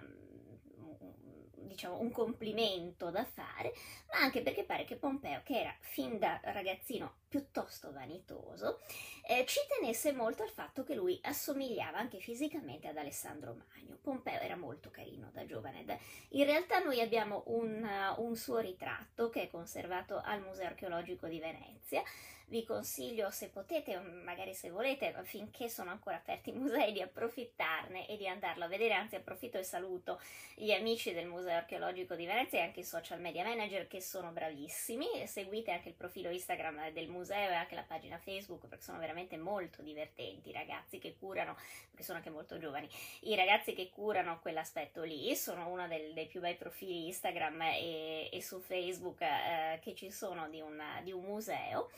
diciamo, 1.73 2.00
un 2.00 2.12
complimento 2.12 3.09
da 3.09 3.25
fare, 3.25 3.73
ma 4.12 4.19
anche 4.19 4.41
perché 4.41 4.63
pare 4.63 4.85
che 4.85 4.95
Pompeo, 4.95 5.41
che 5.43 5.59
era 5.59 5.75
fin 5.79 6.19
da 6.19 6.39
ragazzino 6.43 7.17
piuttosto 7.27 7.91
vanitoso, 7.91 8.79
eh, 9.27 9.43
ci 9.45 9.59
tenesse 9.67 10.13
molto 10.13 10.43
al 10.43 10.50
fatto 10.50 10.83
che 10.83 10.93
lui 10.93 11.19
assomigliava 11.23 11.97
anche 11.97 12.19
fisicamente 12.19 12.88
ad 12.88 12.97
Alessandro 12.97 13.55
Magno. 13.55 13.97
Pompeo 14.01 14.39
era 14.39 14.55
molto 14.55 14.91
carino 14.91 15.29
da 15.33 15.45
giovane. 15.45 16.00
In 16.29 16.45
realtà 16.45 16.79
noi 16.79 17.01
abbiamo 17.01 17.43
un, 17.47 17.83
uh, 17.83 18.21
un 18.21 18.35
suo 18.35 18.59
ritratto 18.59 19.29
che 19.29 19.43
è 19.43 19.50
conservato 19.50 20.21
al 20.23 20.41
Museo 20.41 20.67
archeologico 20.67 21.27
di 21.27 21.39
Venezia 21.39 22.03
vi 22.47 22.63
consiglio 22.63 23.29
se 23.31 23.50
potete, 23.50 23.97
magari 24.00 24.53
se 24.53 24.69
volete, 24.69 25.13
finché 25.23 25.69
sono 25.69 25.91
ancora 25.91 26.17
aperti 26.17 26.50
i 26.50 26.53
musei, 26.53 26.91
di 26.91 27.01
approfittarne 27.01 28.07
e 28.07 28.17
di 28.17 28.27
andarlo 28.27 28.65
a 28.65 28.67
vedere, 28.67 28.93
anzi 28.93 29.15
approfitto 29.15 29.57
e 29.57 29.63
saluto 29.63 30.19
gli 30.55 30.71
amici 30.71 31.13
del 31.13 31.27
Museo 31.27 31.55
Archeologico 31.55 32.15
di 32.15 32.25
Venezia 32.25 32.59
e 32.59 32.63
anche 32.63 32.81
i 32.81 32.85
social 32.85 33.19
media 33.19 33.43
manager 33.43 33.88
che 33.88 34.01
sono 34.01 34.31
bravissimi, 34.31 35.25
seguite 35.25 35.71
anche 35.71 35.89
il 35.89 35.95
profilo 35.95 36.29
Instagram 36.29 36.91
del 36.91 37.07
museo 37.07 37.50
e 37.50 37.53
anche 37.53 37.75
la 37.75 37.83
pagina 37.83 38.17
Facebook 38.17 38.67
perché 38.67 38.83
sono 38.83 39.00
veramente 39.00 39.38
molto 39.38 39.81
divertenti 39.81 40.50
i 40.50 40.53
ragazzi 40.53 41.00
che 41.00 41.15
curano, 41.17 41.55
perché 41.89 42.03
sono 42.03 42.17
anche 42.17 42.29
molto 42.29 42.57
giovani, 42.57 42.89
i 43.21 43.35
ragazzi 43.35 43.73
che 43.73 43.89
curano 43.89 44.39
quell'aspetto 44.39 45.03
lì, 45.03 45.35
sono 45.35 45.67
uno 45.69 45.88
del, 45.88 46.13
dei 46.13 46.27
più 46.27 46.39
bei 46.39 46.55
profili 46.55 47.07
Instagram 47.07 47.62
e, 47.62 48.29
e 48.31 48.41
su 48.41 48.59
Facebook 48.59 49.21
eh, 49.21 49.79
che 49.81 49.95
ci 49.95 50.12
sono 50.12 50.50
di, 50.50 50.62
una, 50.62 51.01
di 51.03 51.12
un 51.12 51.23
museo. 51.23 51.89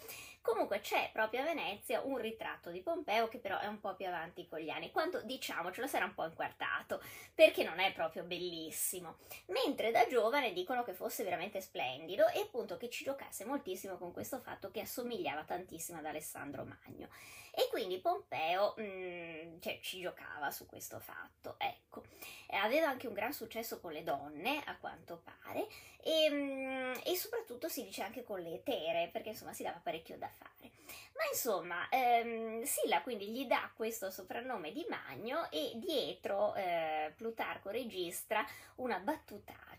Comunque 0.46 0.80
c'è 0.80 1.10
proprio 1.12 1.42
a 1.42 1.46
Venezia 1.46 2.02
un 2.02 2.20
ritratto 2.20 2.70
di 2.70 2.82
Pompeo 2.82 3.28
che 3.28 3.40
però 3.40 3.58
è 3.58 3.66
un 3.66 3.80
po' 3.80 3.96
più 3.96 4.06
avanti 4.06 4.48
con 4.48 4.60
gli 4.60 4.70
anni, 4.70 4.92
quando 4.92 5.22
diciamocelo 5.24 5.88
sarà 5.88 6.06
un 6.06 6.14
po' 6.14 6.26
inquartato, 6.26 7.02
perché 7.34 7.64
non 7.64 7.80
è 7.80 7.92
proprio 7.94 8.24
bellissimo. 8.24 9.18
Mentre 9.48 9.90
da 9.90 10.06
giovane 10.06 10.54
dicono 10.54 10.84
che 10.84 10.94
fosse 10.94 11.24
veramente 11.24 11.62
splendido 11.62 12.28
e 12.28 12.42
appunto 12.42 12.78
che 12.78 12.92
ci 12.92 13.04
giocasse 13.04 13.44
moltissimo 13.44 13.98
con 13.98 14.14
questo 14.14 14.38
fatto 14.38 14.70
che 14.70 14.82
assomigliava 14.82 15.44
tantissimo 15.46 15.98
ad 15.98 16.06
Alessandro 16.06 16.64
Magno. 16.64 17.10
E 17.58 17.70
quindi 17.70 18.00
Pompeo 18.00 18.74
mh, 18.76 18.84
mm, 18.84 19.60
cioè, 19.62 19.80
ci 19.82 20.02
giocava 20.02 20.52
su 20.52 20.66
questo 20.66 21.00
fatto, 21.00 21.56
ecco. 21.58 22.04
Aveva 22.50 22.90
anche 22.90 23.08
un 23.08 23.14
gran 23.14 23.32
successo 23.32 23.80
con 23.80 23.94
le 23.94 24.04
donne, 24.04 24.62
a 24.66 24.76
quanto 24.78 25.24
pare, 25.24 25.68
e, 26.02 26.30
mh, 26.30 26.36
mm, 26.36 26.94
e 27.06 27.16
soprattutto 27.16 27.70
si 27.70 27.84
dice 27.84 28.04
anche 28.04 28.24
con 28.24 28.42
le 28.42 28.56
etere, 28.56 29.10
perché 29.12 29.30
insomma 29.30 29.54
si 29.54 29.64
dava 29.64 29.80
parecchio 29.82 30.18
da 30.18 30.28
fare. 30.28 30.72
Ma 31.16 31.24
insomma, 31.32 31.88
ehm, 31.90 32.64
Silla 32.64 33.02
quindi 33.02 33.30
gli 33.30 33.46
dà 33.46 33.72
questo 33.74 34.12
soprannome 34.12 34.74
di 34.74 34.86
Magno 34.90 35.50
e 35.50 35.72
dietro 35.76 36.54
eh, 36.56 37.14
Plutarco 37.16 37.70
registra 37.70 38.46
una 38.76 39.00
battutaccia 39.00 39.75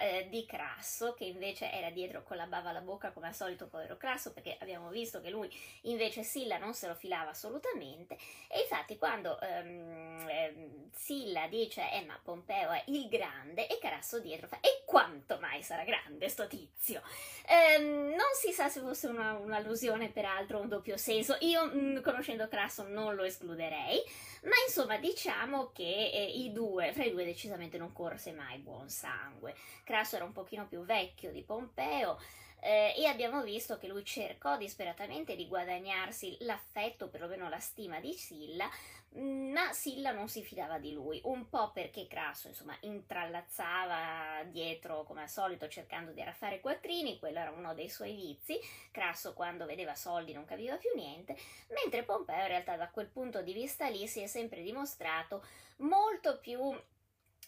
eh, 0.00 0.28
di 0.28 0.46
Crasso 0.46 1.14
che 1.14 1.24
invece 1.24 1.70
era 1.72 1.90
dietro 1.90 2.22
con 2.22 2.36
la 2.36 2.46
bava 2.46 2.70
alla 2.70 2.80
bocca 2.80 3.10
come 3.10 3.26
al 3.26 3.34
solito 3.34 3.66
povero 3.66 3.96
Crasso 3.96 4.32
perché 4.32 4.56
abbiamo 4.60 4.88
visto 4.90 5.20
che 5.20 5.30
lui 5.30 5.50
invece 5.82 6.22
Silla 6.22 6.58
non 6.58 6.74
se 6.74 6.86
lo 6.86 6.94
filava 6.94 7.30
assolutamente 7.30 8.16
e 8.48 8.60
infatti 8.60 8.96
quando 8.96 9.40
ehm, 9.40 10.26
ehm, 10.28 10.90
Silla 10.92 11.48
dice 11.48 11.90
eh 11.92 12.04
ma 12.04 12.18
Pompeo 12.22 12.70
è 12.70 12.84
il 12.86 13.08
grande 13.08 13.66
e 13.66 13.78
Crasso 13.78 14.20
dietro 14.20 14.46
fa 14.46 14.60
e 14.60 14.82
quanto 14.84 15.38
mai 15.40 15.62
sarà 15.62 15.84
grande 15.84 16.28
sto 16.28 16.46
tizio? 16.46 17.02
Ehm, 17.46 18.08
non 18.10 18.32
si 18.34 18.52
sa 18.52 18.68
se 18.68 18.80
fosse 18.80 19.06
una, 19.06 19.34
un'allusione 19.34 20.10
peraltro 20.10 20.60
un 20.60 20.68
doppio 20.68 20.96
senso. 20.96 21.36
Io, 21.40 21.64
mh, 21.66 21.78
mm, 21.78 22.02
conoscendo 22.02 22.48
Crasso, 22.48 22.86
non 22.86 23.14
lo 23.14 23.24
escluderei, 23.24 24.02
ma 24.42 24.54
insomma, 24.66 24.98
diciamo 24.98 25.70
che 25.72 26.10
eh, 26.12 26.24
i 26.24 26.52
due, 26.52 26.92
fra 26.92 27.04
i 27.04 27.10
due 27.10 27.24
decisamente 27.24 27.78
non 27.78 27.92
corse 27.92 28.32
mai 28.32 28.58
buon 28.58 28.88
sangue. 28.88 29.54
Crasso 29.84 30.16
era 30.16 30.24
un 30.24 30.32
pochino 30.32 30.66
più 30.66 30.84
vecchio 30.84 31.30
di 31.32 31.42
Pompeo. 31.42 32.18
Eh, 32.60 32.94
e 32.96 33.06
abbiamo 33.06 33.42
visto 33.42 33.78
che 33.78 33.86
lui 33.86 34.04
cercò 34.04 34.56
disperatamente 34.56 35.36
di 35.36 35.46
guadagnarsi 35.46 36.38
l'affetto, 36.40 37.08
perlomeno 37.08 37.48
la 37.48 37.60
stima 37.60 38.00
di 38.00 38.12
Silla, 38.14 38.68
ma 39.10 39.72
Silla 39.72 40.12
non 40.12 40.28
si 40.28 40.42
fidava 40.42 40.78
di 40.78 40.92
lui, 40.92 41.20
un 41.24 41.48
po' 41.48 41.70
perché 41.72 42.06
Crasso, 42.06 42.48
insomma, 42.48 42.76
intrallazzava 42.80 44.44
dietro 44.44 45.04
come 45.04 45.22
al 45.22 45.28
solito 45.28 45.66
cercando 45.68 46.12
di 46.12 46.20
arraffare 46.20 46.60
quattrini, 46.60 47.18
quello 47.18 47.38
era 47.38 47.50
uno 47.50 47.74
dei 47.74 47.88
suoi 47.88 48.14
vizi, 48.14 48.58
Crasso 48.90 49.32
quando 49.32 49.64
vedeva 49.64 49.94
soldi 49.94 50.32
non 50.32 50.44
capiva 50.44 50.76
più 50.76 50.90
niente, 50.94 51.36
mentre 51.68 52.02
Pompeo 52.02 52.42
in 52.42 52.48
realtà 52.48 52.76
da 52.76 52.90
quel 52.90 53.06
punto 53.06 53.40
di 53.40 53.52
vista 53.52 53.88
lì 53.88 54.06
si 54.06 54.20
è 54.20 54.26
sempre 54.26 54.62
dimostrato 54.62 55.44
molto 55.78 56.38
più 56.38 56.76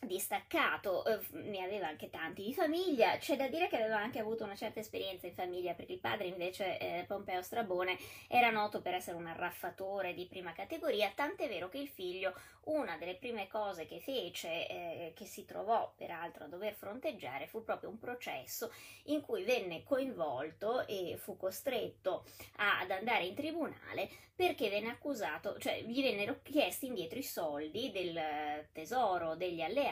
distaccato, 0.01 1.05
eh, 1.05 1.21
ne 1.33 1.63
aveva 1.63 1.87
anche 1.89 2.09
tanti 2.09 2.43
di 2.43 2.55
famiglia, 2.55 3.19
c'è 3.19 3.37
da 3.37 3.49
dire 3.49 3.69
che 3.69 3.77
aveva 3.77 3.99
anche 3.99 4.19
avuto 4.19 4.45
una 4.45 4.57
certa 4.57 4.81
esperienza 4.81 5.27
in 5.27 5.35
famiglia 5.35 5.75
perché 5.75 5.93
il 5.93 6.01
padre 6.01 6.29
invece 6.29 6.79
eh, 6.79 7.05
Pompeo 7.07 7.43
Strabone 7.43 7.99
era 8.27 8.51
noto 8.51 8.81
per 8.81 8.95
essere 8.95 9.19
un 9.19 9.27
arraffatore 9.27 10.15
di 10.15 10.27
prima 10.27 10.53
categoria, 10.53 11.13
tant'è 11.15 11.49
vero 11.49 11.69
che 11.69 11.79
il 11.79 11.89
figlio 11.89 12.35
una 12.65 12.97
delle 12.97 13.17
prime 13.17 13.47
cose 13.47 13.85
che 13.85 14.01
fece, 14.01 14.69
eh, 14.69 15.13
che 15.15 15.27
si 15.27 15.45
trovò 15.45 15.93
peraltro 15.95 16.45
a 16.45 16.49
dover 16.49 16.73
fronteggiare, 16.73 17.47
fu 17.47 17.63
proprio 17.63 17.91
un 17.91 17.99
processo 17.99 18.73
in 19.05 19.21
cui 19.21 19.45
venne 19.45 19.83
coinvolto 19.83 20.87
e 20.87 21.17
fu 21.19 21.37
costretto 21.37 22.25
ad 22.57 22.91
andare 22.91 23.25
in 23.25 23.35
tribunale 23.35 24.09
perché 24.35 24.71
venne 24.71 24.89
accusato, 24.89 25.59
cioè 25.59 25.83
gli 25.83 26.01
vennero 26.01 26.41
chiesti 26.43 26.87
indietro 26.87 27.19
i 27.19 27.23
soldi 27.23 27.91
del 27.91 28.67
tesoro 28.73 29.35
degli 29.35 29.61
alleati 29.61 29.89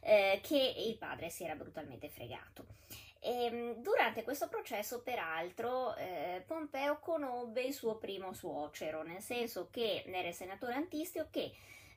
eh, 0.00 0.40
che 0.42 0.74
il 0.76 0.96
padre 0.96 1.30
si 1.30 1.44
era 1.44 1.54
brutalmente 1.54 2.08
fregato. 2.08 2.66
E, 3.20 3.44
ehm, 3.44 3.74
durante 3.82 4.22
questo 4.22 4.48
processo, 4.48 5.02
peraltro, 5.02 5.94
eh, 5.96 6.42
Pompeo 6.46 6.98
conobbe 6.98 7.62
il 7.62 7.74
suo 7.74 7.96
primo 7.96 8.32
suocero, 8.32 9.02
nel 9.02 9.20
senso 9.20 9.68
che 9.70 10.04
era 10.06 10.28
il 10.28 10.34
senatore 10.34 10.74
Antistio 10.74 11.28
che 11.30 11.52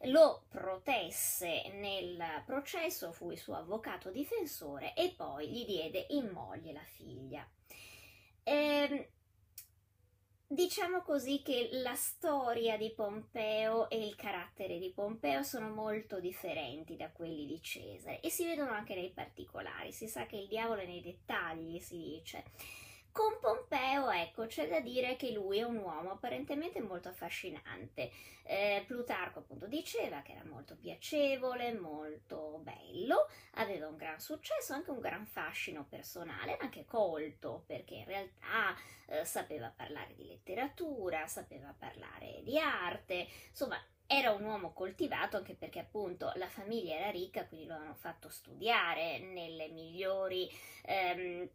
lo 0.08 0.44
protesse 0.50 1.70
nel 1.76 2.44
processo, 2.46 3.14
fu 3.14 3.32
il 3.32 3.38
suo 3.38 3.56
avvocato 3.56 4.10
difensore 4.10 4.94
e 4.96 5.14
poi 5.16 5.48
gli 5.48 5.66
diede 5.66 6.08
in 6.10 6.28
moglie 6.30 6.74
la 6.74 6.84
figlia. 6.84 7.48
Eh, 8.44 9.13
Diciamo 10.54 11.02
così 11.02 11.42
che 11.44 11.70
la 11.72 11.96
storia 11.96 12.78
di 12.78 12.92
Pompeo 12.92 13.90
e 13.90 14.06
il 14.06 14.16
carattere 14.16 14.78
di 14.78 14.92
Pompeo 14.94 15.42
sono 15.42 15.68
molto 15.72 16.20
differenti 16.20 16.96
da 16.96 17.10
quelli 17.10 17.48
di 17.48 17.60
Cesare 17.60 18.20
e 18.20 18.30
si 18.30 18.46
vedono 18.46 18.70
anche 18.70 18.94
nei 18.94 19.10
particolari, 19.10 19.92
si 19.92 20.08
sa 20.08 20.28
che 20.28 20.36
il 20.36 20.48
diavolo 20.48 20.82
è 20.82 20.86
nei 20.86 21.02
dettagli, 21.02 21.80
si 21.80 21.98
dice. 21.98 22.44
Con 23.14 23.38
Pompeo, 23.40 24.10
ecco, 24.10 24.48
c'è 24.48 24.68
da 24.68 24.80
dire 24.80 25.16
che 25.16 25.32
lui 25.32 25.60
è 25.60 25.62
un 25.64 25.78
uomo 25.78 26.10
apparentemente 26.10 26.82
molto 26.82 27.10
affascinante. 27.10 28.10
Eh, 28.42 28.84
Plutarco 28.88 29.38
appunto 29.38 29.68
diceva 29.68 30.24
che 30.24 30.32
era 30.32 30.44
molto 30.44 30.76
piacevole, 30.76 31.74
molto 31.74 32.60
bello, 32.64 33.28
aveva 33.54 33.88
un 33.88 33.98
gran 33.98 34.20
successo, 34.20 34.74
anche 34.74 34.90
un 34.90 35.00
gran 35.00 35.28
fascino 35.28 35.86
personale, 35.88 36.58
anche 36.58 36.86
colto, 36.86 37.64
perché 37.68 37.94
in 37.98 38.06
realtà 38.06 38.76
eh, 39.06 39.24
sapeva 39.26 39.72
parlare 39.74 40.16
di 40.16 40.26
letteratura, 40.26 41.28
sapeva 41.28 41.72
parlare 41.78 42.42
di 42.42 42.58
arte, 42.58 43.28
insomma 43.48 43.80
era 44.08 44.32
un 44.32 44.44
uomo 44.44 44.74
coltivato 44.74 45.38
anche 45.38 45.54
perché 45.54 45.80
appunto 45.80 46.32
la 46.36 46.50
famiglia 46.50 46.96
era 46.96 47.12
ricca, 47.12 47.46
quindi 47.46 47.68
lo 47.68 47.76
hanno 47.76 47.94
fatto 47.94 48.28
studiare 48.28 49.20
nelle 49.20 49.68
migliori 49.70 50.50
ehm, 50.84 51.48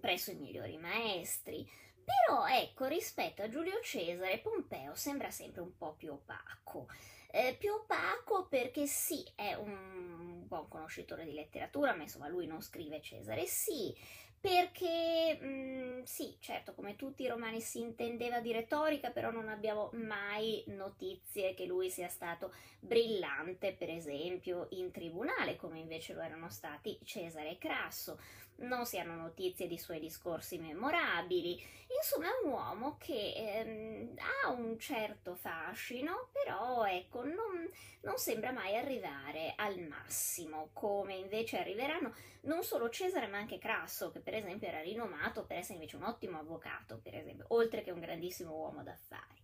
presso 0.00 0.30
i 0.30 0.36
migliori 0.36 0.76
maestri. 0.76 1.68
Però 2.04 2.46
ecco, 2.46 2.86
rispetto 2.86 3.42
a 3.42 3.48
Giulio 3.48 3.80
Cesare, 3.80 4.38
Pompeo 4.38 4.94
sembra 4.94 5.30
sempre 5.30 5.60
un 5.60 5.76
po' 5.76 5.94
più 5.94 6.12
opaco. 6.12 6.88
Eh, 7.30 7.56
più 7.58 7.72
opaco 7.72 8.46
perché 8.48 8.86
sì, 8.86 9.24
è 9.34 9.54
un 9.54 10.44
buon 10.46 10.68
conoscitore 10.68 11.24
di 11.24 11.32
letteratura, 11.32 11.94
ma 11.94 12.02
insomma 12.02 12.28
lui 12.28 12.46
non 12.46 12.60
scrive 12.60 13.00
Cesare, 13.00 13.46
sì, 13.46 13.96
perché 14.38 15.38
mh, 15.40 15.46
mm, 15.46 16.02
sì, 16.02 16.36
certo, 16.40 16.74
come 16.74 16.96
tutti 16.96 17.22
i 17.22 17.28
romani 17.28 17.60
si 17.60 17.80
intendeva 17.80 18.40
di 18.40 18.52
retorica, 18.52 19.10
però 19.10 19.30
non 19.30 19.48
abbiamo 19.48 19.90
mai 19.92 20.64
notizie 20.66 21.54
che 21.54 21.64
lui 21.64 21.88
sia 21.90 22.08
stato 22.08 22.52
brillante, 22.80 23.72
per 23.72 23.88
esempio, 23.88 24.66
in 24.70 24.90
tribunale, 24.90 25.54
come 25.54 25.78
invece 25.78 26.12
lo 26.12 26.20
erano 26.20 26.50
stati 26.50 26.98
Cesare 27.04 27.50
e 27.50 27.58
Crasso 27.58 28.18
non 28.56 28.86
si 28.86 28.98
hanno 28.98 29.14
notizie 29.14 29.66
di 29.66 29.78
suoi 29.78 30.00
discorsi 30.00 30.58
memorabili. 30.58 31.60
Insomma, 31.96 32.28
è 32.28 32.44
un 32.44 32.52
uomo 32.52 32.96
che 32.98 33.32
ehm, 33.34 34.14
ha 34.44 34.50
un 34.50 34.78
certo 34.78 35.34
fascino, 35.34 36.30
però 36.32 36.84
ecco, 36.86 37.22
non, 37.24 37.68
non 38.02 38.16
sembra 38.16 38.50
mai 38.50 38.76
arrivare 38.76 39.52
al 39.56 39.78
massimo, 39.80 40.70
come 40.72 41.14
invece 41.14 41.58
arriveranno 41.58 42.14
non 42.42 42.62
solo 42.62 42.88
Cesare 42.88 43.26
ma 43.26 43.38
anche 43.38 43.58
Crasso, 43.58 44.10
che 44.10 44.20
per 44.20 44.34
esempio 44.34 44.68
era 44.68 44.80
rinomato 44.80 45.44
per 45.44 45.58
essere 45.58 45.74
invece 45.74 45.96
un 45.96 46.04
ottimo 46.04 46.38
avvocato, 46.38 46.98
per 47.02 47.14
esempio, 47.14 47.44
oltre 47.48 47.82
che 47.82 47.90
un 47.90 48.00
grandissimo 48.00 48.52
uomo 48.52 48.82
d'affari. 48.82 49.41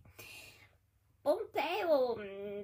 Pompeo, 1.29 2.15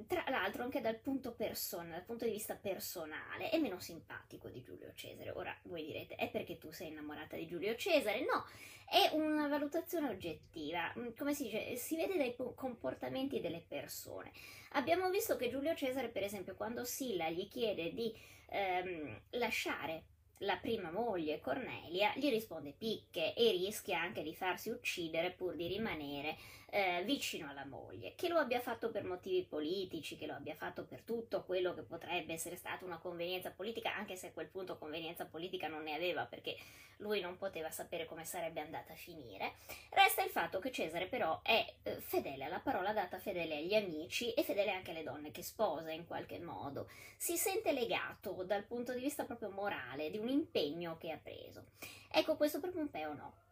tra 0.07 0.23
l'altro, 0.27 0.45
l'altro 0.45 0.63
anche 0.63 0.81
dal 0.81 0.99
punto, 0.99 1.33
persona, 1.33 1.91
dal 1.91 2.03
punto 2.03 2.25
di 2.25 2.31
vista 2.31 2.55
personale 2.55 3.49
è 3.49 3.59
meno 3.59 3.79
simpatico 3.79 4.49
di 4.49 4.61
Giulio 4.61 4.91
Cesare. 4.93 5.31
Ora 5.31 5.55
voi 5.63 5.85
direte, 5.85 6.15
è 6.15 6.29
perché 6.29 6.57
tu 6.57 6.71
sei 6.71 6.89
innamorata 6.89 7.35
di 7.35 7.47
Giulio 7.47 7.75
Cesare? 7.75 8.21
No, 8.21 8.45
è 8.85 9.09
una 9.13 9.47
valutazione 9.47 10.09
oggettiva, 10.09 10.93
mm, 10.97 11.09
come 11.17 11.33
si 11.33 11.43
dice, 11.43 11.75
si 11.75 11.95
vede 11.95 12.15
dai 12.15 12.35
comportamenti 12.55 13.39
delle 13.39 13.63
persone. 13.67 14.31
Abbiamo 14.73 15.09
visto 15.09 15.35
che 15.35 15.49
Giulio 15.49 15.75
Cesare, 15.75 16.09
per 16.09 16.23
esempio, 16.23 16.55
quando 16.55 16.85
Silla 16.85 17.29
gli 17.29 17.47
chiede 17.47 17.93
di 17.93 18.13
ehm, 18.49 19.21
lasciare 19.31 20.05
la 20.39 20.57
prima 20.57 20.91
moglie, 20.91 21.39
Cornelia, 21.39 22.11
gli 22.15 22.29
risponde 22.29 22.73
picche 22.77 23.33
e 23.33 23.51
rischia 23.51 24.01
anche 24.01 24.21
di 24.21 24.35
farsi 24.35 24.69
uccidere 24.69 25.31
pur 25.31 25.55
di 25.55 25.67
rimanere 25.67 26.35
eh, 26.69 27.03
vicino 27.03 27.49
alla 27.49 27.65
moglie. 27.65 28.15
Che 28.15 28.27
lo 28.27 28.37
abbia 28.37 28.59
fatto 28.59 28.91
per 28.91 29.03
motivi 29.03 29.43
politici, 29.43 30.17
che 30.17 30.25
lo 30.25 30.33
abbia 30.33 30.55
fatto 30.55 30.85
per 30.85 31.01
tutto 31.01 31.43
quello 31.43 31.73
che 31.73 31.83
potrebbe 31.83 32.33
essere 32.33 32.55
stata 32.55 32.85
una 32.85 32.97
convenienza 32.97 33.51
politica, 33.51 33.95
anche 33.95 34.15
se 34.15 34.27
a 34.27 34.31
quel 34.31 34.47
punto 34.47 34.77
convenienza 34.77 35.25
politica 35.25 35.67
non 35.67 35.83
ne 35.83 35.95
aveva 35.95 36.25
perché 36.25 36.55
lui 36.97 37.19
non 37.19 37.37
poteva 37.37 37.69
sapere 37.71 38.05
come 38.05 38.25
sarebbe 38.25 38.61
andata 38.61 38.93
a 38.93 38.97
finire. 38.97 39.55
Resta 39.89 40.23
il 40.23 40.29
fatto 40.29 40.59
che 40.59 40.71
Cesare 40.71 41.07
però 41.07 41.39
è 41.43 41.73
eh, 41.83 41.99
fedele 42.01 42.45
alla 42.45 42.59
parola 42.59 42.93
data, 42.93 43.19
fedele 43.19 43.57
agli 43.57 43.75
amici 43.75 44.33
e 44.33 44.43
fedele 44.43 44.71
anche 44.71 44.91
alle 44.91 45.03
donne 45.03 45.31
che 45.31 45.43
sposa 45.43 45.91
in 45.91 46.05
qualche 46.05 46.39
modo. 46.39 46.89
Si 47.17 47.37
sente 47.37 47.71
legato 47.71 48.43
dal 48.43 48.63
punto 48.63 48.93
di 48.93 49.01
vista 49.01 49.25
proprio 49.25 49.49
morale 49.49 50.09
di 50.09 50.17
un 50.17 50.29
impegno 50.29 50.97
che 50.97 51.11
ha 51.11 51.19
preso. 51.21 51.65
Ecco, 52.11 52.37
questo 52.37 52.59
per 52.59 52.71
Pompeo 52.71 53.13
no. 53.13 53.44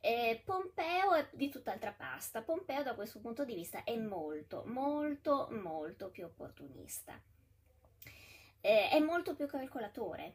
Eh, 0.00 0.42
Pompeo 0.44 1.14
è 1.14 1.28
di 1.32 1.48
tutt'altra 1.48 1.92
pasta. 1.92 2.42
Pompeo 2.42 2.82
da 2.82 2.94
questo 2.94 3.20
punto 3.20 3.44
di 3.44 3.54
vista 3.54 3.84
è 3.84 3.96
molto, 3.96 4.64
molto, 4.66 5.48
molto 5.50 6.10
più 6.10 6.24
opportunista. 6.24 7.20
Eh, 8.60 8.88
è 8.90 8.98
molto 9.00 9.34
più 9.34 9.46
calcolatore 9.46 10.34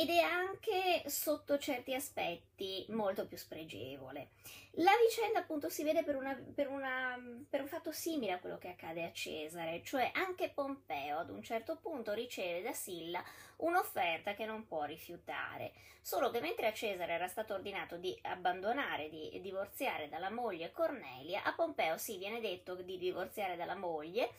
ed 0.00 0.08
è 0.08 0.20
anche 0.20 1.02
sotto 1.10 1.58
certi 1.58 1.94
aspetti 1.94 2.86
molto 2.88 3.26
più 3.26 3.36
spregevole. 3.36 4.30
La 4.74 4.92
vicenda 5.06 5.40
appunto 5.40 5.68
si 5.68 5.84
vede 5.84 6.02
per, 6.02 6.16
una, 6.16 6.34
per, 6.54 6.68
una, 6.68 7.18
per, 7.46 7.60
un 7.60 7.68
fatto 7.68 7.92
simile 7.92 8.32
a 8.32 8.38
quello 8.38 8.56
che 8.56 8.70
accade 8.70 9.04
a 9.04 9.12
Cesare, 9.12 9.82
cioè 9.84 10.10
anche 10.14 10.52
Pompeo 10.54 11.18
ad 11.18 11.28
un 11.28 11.42
certo 11.42 11.76
punto 11.76 12.14
riceve 12.14 12.62
da 12.62 12.72
Silla 12.72 13.22
un'offerta 13.56 14.32
che 14.32 14.46
non 14.46 14.66
può 14.66 14.84
rifiutare, 14.84 15.72
solo 16.00 16.30
che 16.30 16.40
mentre 16.40 16.68
a 16.68 16.72
Cesare 16.72 17.12
era 17.12 17.28
stato 17.28 17.52
ordinato 17.52 17.98
di 17.98 18.18
abbandonare, 18.22 19.10
di 19.10 19.38
divorziare 19.42 20.08
dalla 20.08 20.30
moglie 20.30 20.72
Cornelia, 20.72 21.42
a 21.42 21.52
Pompeo 21.52 21.98
si 21.98 22.16
viene 22.16 22.40
detto 22.40 22.74
di 22.74 22.96
divorziare 22.96 23.54
dalla 23.54 23.76
moglie 23.76 24.30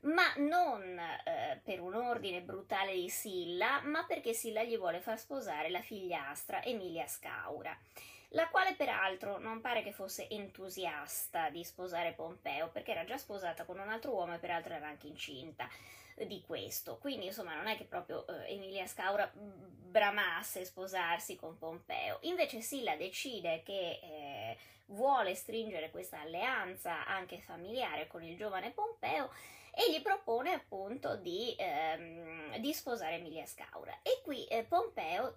ma 0.00 0.32
non 0.36 0.98
eh, 0.98 1.60
per 1.62 1.80
un 1.80 1.94
ordine 1.94 2.40
brutale 2.40 2.94
di 2.94 3.08
Silla, 3.08 3.80
ma 3.82 4.04
perché 4.04 4.32
Silla 4.32 4.62
gli 4.62 4.76
vuole 4.76 5.00
far 5.00 5.18
sposare 5.18 5.70
la 5.70 5.80
figliastra 5.80 6.62
Emilia 6.62 7.06
Scaura, 7.06 7.76
la 8.32 8.48
quale 8.48 8.74
peraltro 8.74 9.38
non 9.38 9.60
pare 9.60 9.82
che 9.82 9.92
fosse 9.92 10.28
entusiasta 10.28 11.50
di 11.50 11.64
sposare 11.64 12.12
Pompeo, 12.12 12.68
perché 12.68 12.92
era 12.92 13.04
già 13.04 13.18
sposata 13.18 13.64
con 13.64 13.78
un 13.78 13.88
altro 13.88 14.12
uomo 14.12 14.34
e 14.34 14.38
peraltro 14.38 14.74
era 14.74 14.86
anche 14.86 15.06
incinta 15.06 15.68
di 16.26 16.42
questo. 16.42 16.98
Quindi, 16.98 17.26
insomma, 17.26 17.54
non 17.54 17.68
è 17.68 17.76
che 17.76 17.84
proprio 17.84 18.26
eh, 18.26 18.52
Emilia 18.52 18.86
Scaura 18.86 19.30
bramasse 19.34 20.64
sposarsi 20.64 21.36
con 21.36 21.56
Pompeo. 21.58 22.18
Invece 22.22 22.60
Silla 22.60 22.96
decide 22.96 23.62
che 23.62 24.00
eh, 24.02 24.27
vuole 24.88 25.34
stringere 25.34 25.90
questa 25.90 26.20
alleanza 26.20 27.06
anche 27.06 27.40
familiare 27.40 28.06
con 28.06 28.22
il 28.22 28.36
giovane 28.36 28.70
Pompeo 28.70 29.30
e 29.70 29.92
gli 29.92 30.02
propone 30.02 30.52
appunto 30.52 31.16
di, 31.16 31.54
ehm, 31.56 32.56
di 32.58 32.72
sposare 32.72 33.16
Emilia 33.16 33.46
Scaura. 33.46 33.98
E 34.02 34.20
qui 34.22 34.44
eh, 34.46 34.64
Pompeo 34.64 35.34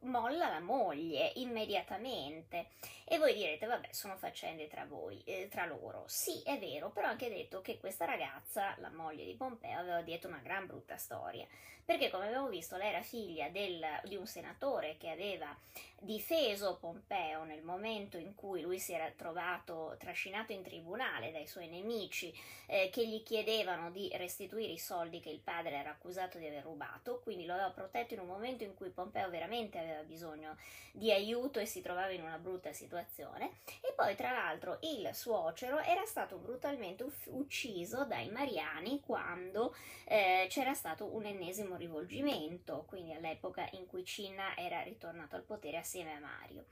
molla 0.00 0.48
la 0.48 0.60
moglie 0.60 1.32
immediatamente. 1.36 2.68
E 3.04 3.18
voi 3.18 3.34
direte, 3.34 3.66
vabbè, 3.66 3.88
sono 3.92 4.16
faccende 4.16 4.68
tra 4.68 4.84
voi, 4.84 5.22
eh, 5.24 5.48
tra 5.50 5.66
loro. 5.66 6.04
Sì, 6.06 6.42
è 6.44 6.58
vero, 6.58 6.90
però 6.90 7.08
anche 7.08 7.28
detto 7.28 7.60
che 7.60 7.78
questa 7.78 8.04
ragazza, 8.04 8.74
la 8.78 8.90
moglie 8.90 9.24
di 9.24 9.34
Pompeo, 9.34 9.78
aveva 9.78 10.02
dietro 10.02 10.28
una 10.28 10.40
gran 10.42 10.66
brutta 10.66 10.96
storia. 10.96 11.46
Perché, 11.88 12.10
come 12.10 12.26
abbiamo 12.26 12.48
visto, 12.48 12.76
lei 12.76 12.90
era 12.90 13.00
figlia 13.00 13.48
del, 13.48 13.82
di 14.04 14.14
un 14.14 14.26
senatore 14.26 14.98
che 14.98 15.08
aveva 15.08 15.56
difeso 15.98 16.76
Pompeo 16.76 17.44
nel 17.44 17.62
momento 17.62 18.18
in 18.18 18.34
cui 18.34 18.60
lui 18.60 18.78
si 18.78 18.92
era 18.92 19.10
trovato 19.16 19.96
trascinato 19.98 20.52
in 20.52 20.62
tribunale 20.62 21.32
dai 21.32 21.46
suoi 21.46 21.66
nemici 21.66 22.30
eh, 22.66 22.90
che 22.92 23.08
gli 23.08 23.22
chiedevano 23.22 23.90
di 23.90 24.10
restituire 24.16 24.70
i 24.70 24.78
soldi 24.78 25.20
che 25.20 25.30
il 25.30 25.40
padre 25.40 25.76
era 25.76 25.88
accusato 25.88 26.36
di 26.36 26.46
aver 26.46 26.62
rubato, 26.64 27.20
quindi 27.20 27.46
lo 27.46 27.54
aveva 27.54 27.70
protetto 27.70 28.12
in 28.12 28.20
un 28.20 28.26
momento 28.26 28.64
in 28.64 28.74
cui 28.74 28.90
Pompeo 28.90 29.30
veramente 29.30 29.78
aveva 29.78 29.97
bisogno 30.04 30.56
di 30.92 31.12
aiuto 31.12 31.60
e 31.60 31.66
si 31.66 31.80
trovava 31.80 32.10
in 32.10 32.22
una 32.22 32.38
brutta 32.38 32.72
situazione 32.72 33.50
e 33.80 33.92
poi 33.94 34.16
tra 34.16 34.32
l'altro 34.32 34.78
il 34.82 35.10
suocero 35.12 35.78
era 35.78 36.04
stato 36.04 36.36
brutalmente 36.36 37.04
ucciso 37.26 38.04
dai 38.04 38.28
Mariani 38.30 39.00
quando 39.00 39.74
eh, 40.04 40.46
c'era 40.48 40.74
stato 40.74 41.14
un 41.14 41.24
ennesimo 41.24 41.76
rivolgimento, 41.76 42.84
quindi 42.88 43.12
all'epoca 43.12 43.68
in 43.72 43.86
cui 43.86 44.04
Cinna 44.04 44.56
era 44.56 44.82
ritornato 44.82 45.36
al 45.36 45.42
potere 45.42 45.78
assieme 45.78 46.14
a 46.14 46.20
Mario. 46.20 46.66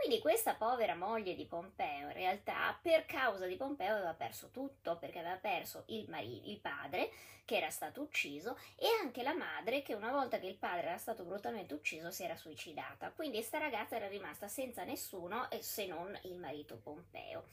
Quindi 0.00 0.18
questa 0.20 0.54
povera 0.54 0.94
moglie 0.94 1.34
di 1.34 1.44
Pompeo, 1.44 2.08
in 2.08 2.14
realtà, 2.14 2.76
per 2.80 3.04
causa 3.04 3.44
di 3.44 3.56
Pompeo 3.56 3.96
aveva 3.96 4.14
perso 4.14 4.48
tutto, 4.50 4.96
perché 4.96 5.18
aveva 5.18 5.36
perso 5.36 5.82
il, 5.88 6.08
marito, 6.08 6.48
il 6.48 6.58
padre, 6.58 7.10
che 7.44 7.58
era 7.58 7.68
stato 7.68 8.00
ucciso, 8.00 8.56
e 8.76 8.86
anche 9.02 9.22
la 9.22 9.34
madre, 9.34 9.82
che 9.82 9.92
una 9.92 10.10
volta 10.10 10.38
che 10.38 10.46
il 10.46 10.56
padre 10.56 10.86
era 10.86 10.96
stato 10.96 11.24
brutalmente 11.24 11.74
ucciso 11.74 12.10
si 12.10 12.24
era 12.24 12.34
suicidata. 12.34 13.12
Quindi 13.14 13.36
questa 13.36 13.58
ragazza 13.58 13.96
era 13.96 14.08
rimasta 14.08 14.48
senza 14.48 14.84
nessuno 14.84 15.46
se 15.58 15.84
non 15.84 16.18
il 16.22 16.36
marito 16.36 16.78
Pompeo. 16.82 17.44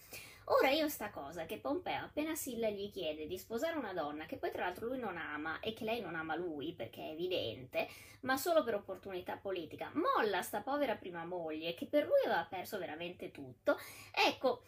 Ora 0.49 0.69
io 0.69 0.87
sta 0.87 1.09
cosa 1.09 1.45
che 1.45 1.57
Pompeo 1.57 2.05
appena 2.05 2.33
Silla 2.33 2.69
gli 2.69 2.89
chiede 2.89 3.27
di 3.27 3.37
sposare 3.37 3.77
una 3.77 3.91
donna 3.91 4.25
che 4.25 4.37
poi 4.37 4.49
tra 4.49 4.63
l'altro 4.63 4.87
lui 4.87 4.97
non 4.97 5.17
ama 5.17 5.59
e 5.59 5.73
che 5.73 5.83
lei 5.83 5.99
non 5.99 6.15
ama 6.15 6.35
lui 6.35 6.73
perché 6.73 7.01
è 7.01 7.11
evidente, 7.11 7.89
ma 8.21 8.37
solo 8.37 8.63
per 8.63 8.75
opportunità 8.75 9.35
politica, 9.35 9.91
molla 9.93 10.41
sta 10.41 10.61
povera 10.61 10.95
prima 10.95 11.25
moglie 11.25 11.73
che 11.73 11.85
per 11.85 12.05
lui 12.05 12.23
aveva 12.25 12.45
perso 12.49 12.77
veramente 12.77 13.29
tutto. 13.29 13.77
Ecco, 14.13 14.63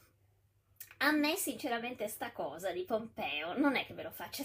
a 0.98 1.12
me 1.12 1.38
sinceramente 1.38 2.10
sta 2.10 2.34
cosa 2.34 2.72
di 2.72 2.84
Pompeo 2.84 3.58
non 3.58 3.78
è 3.78 3.86
che 3.86 3.94
me 3.94 4.04
lo 4.04 4.12
faccia, 4.12 4.44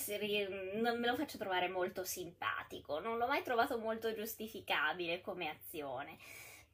non 0.74 1.00
me 1.00 1.06
lo 1.08 1.16
faccia 1.16 1.36
trovare 1.36 1.66
molto 1.66 2.04
simpatico, 2.04 3.00
non 3.00 3.18
l'ho 3.18 3.26
mai 3.26 3.42
trovato 3.42 3.76
molto 3.76 4.14
giustificabile 4.14 5.20
come 5.20 5.48
azione. 5.48 6.16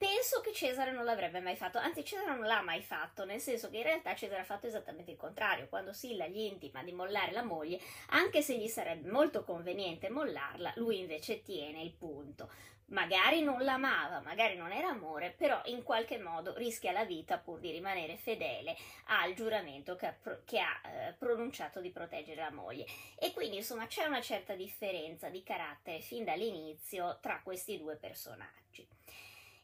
Penso 0.01 0.41
che 0.41 0.55
Cesare 0.55 0.93
non 0.93 1.05
l'avrebbe 1.05 1.41
mai 1.41 1.57
fatto, 1.57 1.77
anzi 1.77 2.03
Cesare 2.03 2.35
non 2.35 2.47
l'ha 2.47 2.63
mai 2.63 2.81
fatto, 2.81 3.27
nel 3.27 3.39
senso 3.39 3.69
che 3.69 3.77
in 3.77 3.83
realtà 3.83 4.15
Cesare 4.15 4.41
ha 4.41 4.45
fatto 4.45 4.67
esattamente 4.67 5.11
il 5.11 5.19
contrario, 5.19 5.69
quando 5.69 5.93
Silla 5.93 6.27
gli 6.27 6.39
intima 6.39 6.83
di 6.83 6.93
mollare 6.93 7.33
la 7.33 7.43
moglie, 7.43 7.79
anche 8.07 8.41
se 8.41 8.57
gli 8.57 8.67
sarebbe 8.67 9.11
molto 9.11 9.45
conveniente 9.45 10.09
mollarla, 10.09 10.73
lui 10.77 11.01
invece 11.01 11.43
tiene 11.43 11.83
il 11.83 11.93
punto. 11.93 12.51
Magari 12.87 13.43
non 13.43 13.63
l'amava, 13.63 14.21
magari 14.21 14.57
non 14.57 14.73
era 14.73 14.89
amore, 14.89 15.35
però 15.37 15.61
in 15.67 15.83
qualche 15.83 16.17
modo 16.17 16.57
rischia 16.57 16.93
la 16.93 17.05
vita 17.05 17.37
pur 17.37 17.59
di 17.59 17.71
rimanere 17.71 18.17
fedele 18.17 18.75
al 19.09 19.35
giuramento 19.35 19.97
che 19.97 20.07
ha, 20.07 20.17
che 20.47 20.61
ha 20.61 20.81
eh, 20.89 21.13
pronunciato 21.13 21.79
di 21.79 21.91
proteggere 21.91 22.41
la 22.41 22.51
moglie. 22.51 22.87
E 23.19 23.35
quindi 23.35 23.59
insomma 23.59 23.87
c'è 23.87 24.07
una 24.07 24.23
certa 24.23 24.55
differenza 24.55 25.29
di 25.29 25.43
carattere 25.43 26.01
fin 26.01 26.25
dall'inizio 26.25 27.19
tra 27.21 27.43
questi 27.45 27.77
due 27.77 27.97
personaggi. 27.97 28.89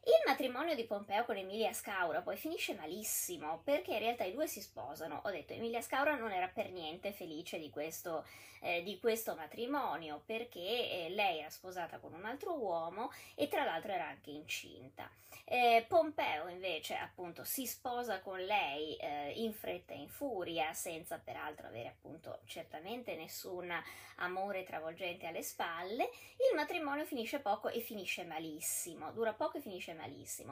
Il 0.07 0.23
matrimonio 0.25 0.73
di 0.73 0.85
Pompeo 0.85 1.25
con 1.25 1.35
Emilia 1.35 1.73
Scaura 1.73 2.21
poi 2.21 2.37
finisce 2.37 2.73
malissimo 2.73 3.59
perché 3.65 3.91
in 3.91 3.99
realtà 3.99 4.23
i 4.23 4.31
due 4.31 4.47
si 4.47 4.61
sposano. 4.61 5.19
Ho 5.25 5.29
detto 5.29 5.51
Emilia 5.51 5.81
Scaura 5.81 6.15
non 6.15 6.31
era 6.31 6.47
per 6.47 6.71
niente 6.71 7.11
felice 7.11 7.59
di 7.59 7.69
questo, 7.69 8.25
eh, 8.61 8.83
di 8.83 9.01
questo 9.01 9.35
matrimonio 9.35 10.21
perché 10.25 10.59
eh, 10.59 11.07
lei 11.09 11.39
era 11.39 11.49
sposata 11.49 11.97
con 11.97 12.13
un 12.13 12.23
altro 12.23 12.53
uomo 12.53 13.11
e 13.35 13.49
tra 13.49 13.65
l'altro 13.65 13.91
era 13.91 14.07
anche 14.07 14.31
incinta. 14.31 15.11
Eh, 15.43 15.85
Pompeo 15.87 16.47
invece 16.49 16.95
appunto 16.95 17.45
si 17.45 17.65
sposa 17.65 18.19
con 18.19 18.37
lei 18.39 18.97
eh, 18.97 19.31
in 19.35 19.53
fretta 19.53 19.93
e 19.93 19.97
in 19.97 20.09
furia 20.09 20.73
senza 20.73 21.19
peraltro 21.23 21.67
avere 21.67 21.87
appunto 21.87 22.39
certamente 22.45 23.15
nessun 23.15 23.71
amore 24.17 24.63
travolgente 24.63 25.25
alle 25.25 25.43
spalle. 25.43 26.09
Il 26.49 26.55
matrimonio 26.55 27.05
finisce 27.05 27.39
poco 27.39 27.69
e 27.69 27.79
finisce 27.79 28.25
malissimo, 28.25 29.11
dura 29.11 29.31
poco 29.33 29.57
e 29.57 29.61
finisce 29.61 29.93
malissimo, 29.93 29.96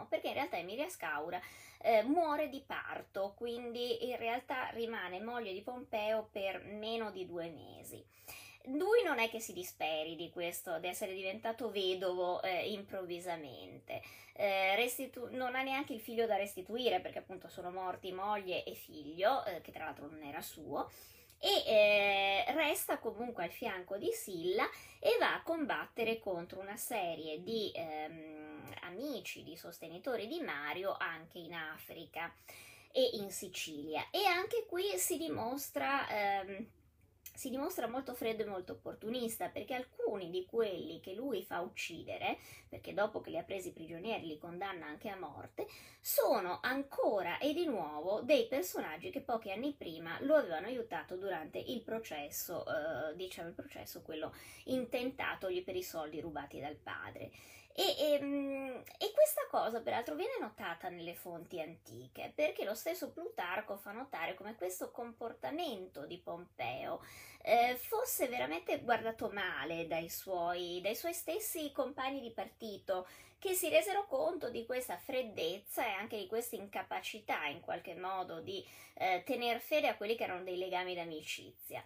perché 0.09 0.27
in 0.27 0.33
realtà 0.33 0.57
Emilia 0.57 0.89
Scaura 0.89 1.41
eh, 1.81 2.03
muore 2.03 2.49
di 2.49 2.61
parto, 2.65 3.33
quindi 3.37 4.07
in 4.09 4.17
realtà 4.17 4.69
rimane 4.69 5.21
moglie 5.21 5.53
di 5.53 5.61
Pompeo 5.61 6.27
per 6.31 6.63
meno 6.63 7.11
di 7.11 7.25
due 7.25 7.49
mesi. 7.49 8.03
Lui 8.69 9.03
non 9.03 9.19
è 9.19 9.29
che 9.29 9.39
si 9.39 9.53
disperi 9.53 10.15
di 10.15 10.31
questo, 10.31 10.79
di 10.79 10.87
essere 10.87 11.13
diventato 11.13 11.69
vedovo 11.69 12.41
eh, 12.41 12.71
improvvisamente, 12.71 14.01
eh, 14.33 14.75
restitu- 14.75 15.29
non 15.29 15.55
ha 15.55 15.61
neanche 15.61 15.93
il 15.93 15.99
figlio 15.99 16.25
da 16.25 16.35
restituire 16.35 16.99
perché 16.99 17.19
appunto 17.19 17.47
sono 17.47 17.69
morti 17.69 18.11
moglie 18.11 18.63
e 18.63 18.73
figlio, 18.73 19.45
eh, 19.45 19.61
che 19.61 19.71
tra 19.71 19.85
l'altro 19.85 20.07
non 20.07 20.23
era 20.23 20.41
suo, 20.41 20.89
e 21.39 21.63
eh, 21.65 22.53
resta 22.53 22.97
comunque 22.97 23.43
al 23.43 23.51
fianco 23.51 23.97
di 23.97 24.11
Silla 24.11 24.67
e 24.99 25.17
va 25.19 25.35
a 25.35 25.43
combattere 25.43 26.19
contro 26.19 26.59
una 26.59 26.77
serie 26.77 27.43
di 27.43 27.71
ehm, 27.73 28.73
amici, 28.81 29.43
di 29.43 29.55
sostenitori 29.55 30.27
di 30.27 30.39
Mario 30.39 30.95
anche 30.97 31.39
in 31.39 31.53
Africa 31.53 32.33
e 32.91 33.09
in 33.13 33.29
Sicilia. 33.31 34.07
E 34.11 34.25
anche 34.25 34.65
qui 34.67 34.97
si 34.97 35.17
dimostra... 35.17 36.07
Ehm, 36.09 36.67
si 37.33 37.49
dimostra 37.49 37.87
molto 37.87 38.13
freddo 38.13 38.43
e 38.43 38.47
molto 38.47 38.73
opportunista 38.73 39.49
perché 39.49 39.73
alcuni 39.73 40.29
di 40.29 40.45
quelli 40.45 40.99
che 40.99 41.13
lui 41.13 41.43
fa 41.43 41.61
uccidere, 41.61 42.37
perché 42.69 42.93
dopo 42.93 43.21
che 43.21 43.29
li 43.29 43.37
ha 43.37 43.43
presi 43.43 43.73
prigionieri 43.73 44.27
li 44.27 44.37
condanna 44.37 44.85
anche 44.85 45.09
a 45.09 45.17
morte, 45.17 45.67
sono 45.99 46.59
ancora 46.61 47.37
e 47.37 47.53
di 47.53 47.65
nuovo 47.65 48.21
dei 48.21 48.47
personaggi 48.47 49.09
che 49.09 49.21
pochi 49.21 49.51
anni 49.51 49.73
prima 49.73 50.17
lo 50.21 50.35
avevano 50.35 50.67
aiutato 50.67 51.15
durante 51.17 51.57
il 51.57 51.81
processo, 51.81 52.65
eh, 52.65 53.15
diciamo 53.15 53.49
il 53.49 53.55
processo 53.55 54.01
quello 54.01 54.33
intentatogli 54.65 55.63
per 55.63 55.75
i 55.75 55.83
soldi 55.83 56.21
rubati 56.21 56.59
dal 56.59 56.75
padre. 56.75 57.31
E, 57.77 57.83
e, 57.83 58.13
ehm, 58.13 58.83
e, 58.97 59.11
questa 59.11 59.45
cosa 59.49 59.81
peraltro 59.81 60.15
viene 60.15 60.37
notata 60.39 60.87
nelle 60.87 61.13
fonti 61.13 61.59
antiche 61.59 62.31
perché 62.33 62.63
lo 62.63 62.73
stesso 62.73 63.11
Plutarco 63.11 63.75
fa 63.75 63.91
notare 63.91 64.33
come 64.33 64.55
questo 64.55 64.91
comportamento 64.91 66.05
di 66.05 66.17
Pompeo 66.17 67.03
eh, 67.41 67.75
fosse 67.77 68.29
veramente 68.29 68.79
guardato 68.79 69.29
male 69.29 69.87
dai 69.87 70.07
suoi, 70.07 70.79
dai 70.81 70.95
suoi 70.95 71.13
stessi 71.13 71.73
compagni 71.73 72.21
di 72.21 72.31
partito 72.31 73.07
che 73.39 73.53
si 73.53 73.67
resero 73.67 74.07
conto 74.07 74.49
di 74.49 74.65
questa 74.65 74.97
freddezza 74.97 75.85
e 75.85 75.91
anche 75.91 76.17
di 76.17 76.27
questa 76.27 76.55
incapacità 76.55 77.45
in 77.47 77.59
qualche 77.59 77.93
modo 77.93 78.39
di 78.39 78.65
eh, 78.93 79.21
tener 79.25 79.59
fede 79.59 79.89
a 79.89 79.97
quelli 79.97 80.15
che 80.15 80.23
erano 80.23 80.43
dei 80.43 80.57
legami 80.57 80.95
d'amicizia. 80.95 81.83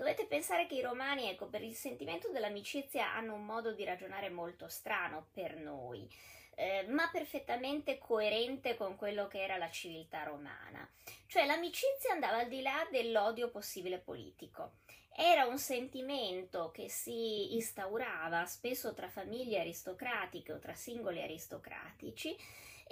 Dovete 0.00 0.24
pensare 0.24 0.66
che 0.66 0.76
i 0.76 0.80
romani, 0.80 1.28
ecco, 1.28 1.44
per 1.44 1.62
il 1.62 1.74
sentimento 1.74 2.30
dell'amicizia 2.30 3.12
hanno 3.12 3.34
un 3.34 3.44
modo 3.44 3.72
di 3.74 3.84
ragionare 3.84 4.30
molto 4.30 4.66
strano 4.66 5.26
per 5.30 5.56
noi. 5.56 6.08
Eh, 6.54 6.86
ma 6.88 7.10
perfettamente 7.12 7.98
coerente 7.98 8.76
con 8.76 8.96
quello 8.96 9.28
che 9.28 9.42
era 9.42 9.58
la 9.58 9.68
civiltà 9.68 10.22
romana. 10.22 10.90
Cioè 11.26 11.44
l'amicizia 11.44 12.12
andava 12.12 12.38
al 12.38 12.48
di 12.48 12.62
là 12.62 12.88
dell'odio 12.90 13.50
possibile 13.50 13.98
politico. 13.98 14.76
Era 15.14 15.44
un 15.44 15.58
sentimento 15.58 16.70
che 16.70 16.88
si 16.88 17.52
instaurava 17.52 18.46
spesso 18.46 18.94
tra 18.94 19.10
famiglie 19.10 19.60
aristocratiche 19.60 20.54
o 20.54 20.58
tra 20.58 20.72
singoli 20.72 21.20
aristocratici 21.20 22.34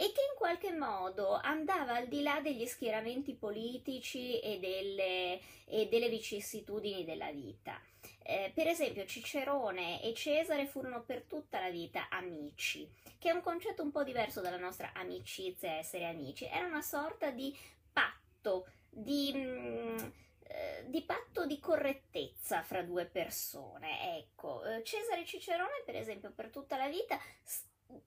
e 0.01 0.13
che 0.13 0.21
in 0.31 0.37
qualche 0.37 0.71
modo 0.71 1.33
andava 1.43 1.97
al 1.97 2.07
di 2.07 2.23
là 2.23 2.41
degli 2.41 2.65
schieramenti 2.67 3.35
politici 3.35 4.39
e 4.39 4.61
delle, 4.61 5.41
e 5.65 5.89
delle 5.89 6.09
vicissitudini 6.09 7.05
della 7.05 7.33
vita. 7.33 7.81
Eh, 8.23 8.53
per 8.55 8.69
esempio 8.69 9.05
Cicerone 9.07 10.01
e 10.01 10.15
Cesare 10.15 10.67
furono 10.67 11.03
per 11.03 11.25
tutta 11.25 11.59
la 11.59 11.71
vita 11.71 12.07
amici, 12.11 12.89
che 13.19 13.31
è 13.31 13.33
un 13.33 13.41
concetto 13.41 13.83
un 13.83 13.91
po' 13.91 14.05
diverso 14.05 14.41
dalla 14.41 14.57
nostra 14.57 14.93
amicizia, 14.95 15.73
essere 15.73 16.07
amici, 16.07 16.45
era 16.45 16.67
una 16.67 16.83
sorta 16.83 17.31
di 17.33 17.53
patto, 17.93 18.69
di... 18.89 19.33
Mm, 19.35 19.97
eh, 20.51 20.85
di 20.87 21.03
patto 21.03 21.45
di 21.45 21.61
correttezza 21.61 22.63
fra 22.63 22.83
due 22.83 23.05
persone. 23.05 24.17
Ecco, 24.17 24.65
eh, 24.65 24.83
Cesare 24.83 25.21
e 25.21 25.27
Cicerone, 25.27 25.83
per 25.85 25.97
esempio, 25.97 26.31
per 26.31 26.49
tutta 26.49 26.79
la 26.79 26.89
vita 26.89 27.19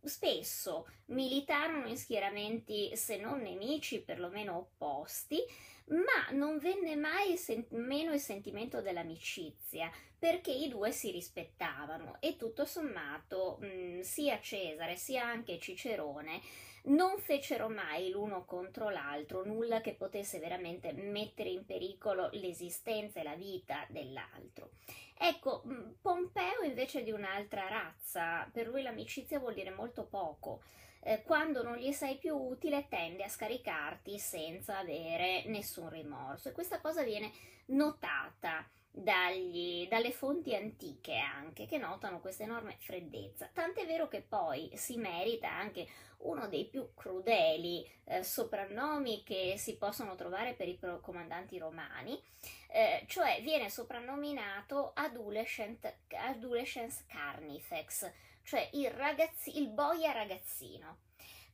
spesso 0.04 0.88
militarono 1.08 1.88
in 1.88 1.98
schieramenti 1.98 2.96
se 2.96 3.18
non 3.18 3.42
nemici, 3.42 4.02
perlomeno 4.02 4.58
opposti, 4.58 5.40
ma 5.88 6.32
non 6.32 6.58
venne 6.58 6.96
mai 6.96 7.38
sen- 7.38 7.66
meno 7.70 8.14
il 8.14 8.20
sentimento 8.20 8.82
dell'amicizia, 8.82 9.92
perché 10.18 10.52
i 10.52 10.70
due 10.70 10.92
si 10.92 11.12
rispettavano 11.12 12.18
e 12.20 12.36
tutto 12.38 12.66
sommato 12.66 13.58
mh, 13.60 14.02
sia 14.02 14.40
Cesare 14.40 14.96
sia 14.96 15.26
anche 15.26 15.60
Cicerone 15.60 16.42
non 16.84 17.18
fecero 17.20 17.70
mai 17.70 18.10
l'uno 18.10 18.46
contro 18.46 18.90
l'altro 18.90 19.46
nulla 19.46 19.82
che 19.82 19.94
potesse 19.94 20.40
veramente 20.40 20.92
mettere 20.94 21.50
in 21.50 21.66
pericolo 21.66 22.30
l'esistenza 22.34 23.20
e 23.20 23.24
la 23.24 23.36
vita 23.36 23.86
dell'altro. 23.90 24.72
Ecco, 25.18 25.64
mm, 25.68 25.92
Pompeo 26.02 26.64
invece 26.64 27.02
è 27.02 27.04
di 27.04 27.12
un'altra 27.12 27.68
razza, 27.68 28.50
per 28.52 28.68
lui 28.68 28.82
l'amicizia 28.82 29.40
vuol 29.40 29.54
dire 29.54 29.70
molto 29.72 30.06
poco. 30.06 30.64
Eh, 31.04 31.22
quando 31.24 31.64
non 31.64 31.78
gli 31.78 31.92
sei 31.92 32.18
più 32.18 32.36
utile 32.36 32.88
tende 32.88 33.24
a 33.24 33.30
scaricarti 33.30 34.20
senza 34.20 34.78
avere 34.78 35.44
nessun 35.46 35.90
rimorso 35.90 36.50
e 36.50 36.52
questa 36.52 36.80
cosa 36.80 37.04
viene 37.04 37.32
notata 37.68 38.68
dagli, 38.92 39.88
dalle 39.88 40.12
fonti 40.12 40.54
antiche 40.54 41.16
anche 41.16 41.66
che 41.66 41.78
notano 41.78 42.20
questa 42.20 42.44
enorme 42.44 42.76
freddezza. 42.78 43.50
Tant'è 43.54 43.86
vero 43.86 44.08
che 44.08 44.22
poi 44.22 44.70
si 44.76 44.98
merita 44.98 45.50
anche 45.50 45.88
uno 46.24 46.48
dei 46.48 46.66
più 46.66 46.94
crudeli 46.94 47.90
eh, 48.06 48.24
soprannomi 48.24 49.24
che 49.24 49.56
si 49.58 49.78
possono 49.78 50.16
trovare 50.16 50.54
per 50.54 50.68
i 50.68 50.80
comandanti 51.02 51.58
romani, 51.58 52.22
eh, 52.70 53.04
cioè 53.08 53.40
viene 53.42 53.70
soprannominato 53.70 54.92
adolescent, 54.96 55.94
adolescence 56.10 57.04
carnifex, 57.08 58.12
cioè 58.44 58.70
il, 58.74 58.90
ragazzi, 58.92 59.60
il 59.60 59.70
boia 59.70 60.12
ragazzino 60.12 61.00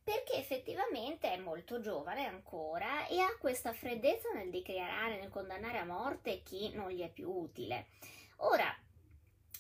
perché 0.07 0.35
effettivamente 0.35 1.29
è 1.29 1.37
molto 1.37 1.81
giovane 1.81 2.25
ancora 2.25 3.07
e 3.07 3.19
ha 3.19 3.35
questa 3.37 3.73
freddezza 3.73 4.29
nel 4.31 4.49
dichiarare, 4.49 5.19
nel 5.19 5.27
condannare 5.27 5.79
a 5.79 5.85
morte 5.85 6.43
chi 6.43 6.71
non 6.73 6.89
gli 6.89 7.01
è 7.01 7.09
più 7.09 7.29
utile. 7.29 7.87
Ora, 8.37 8.73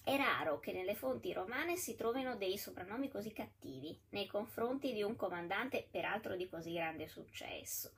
è 0.07 0.15
raro 0.15 0.61
che 0.61 0.71
nelle 0.71 0.95
fonti 0.95 1.33
romane 1.33 1.75
si 1.75 1.93
trovino 1.93 2.37
dei 2.37 2.57
soprannomi 2.57 3.09
così 3.09 3.33
cattivi 3.33 3.99
nei 4.11 4.25
confronti 4.25 4.93
di 4.93 5.03
un 5.03 5.17
comandante, 5.17 5.85
peraltro 5.91 6.37
di 6.37 6.47
così 6.47 6.71
grande 6.71 7.09
successo. 7.09 7.91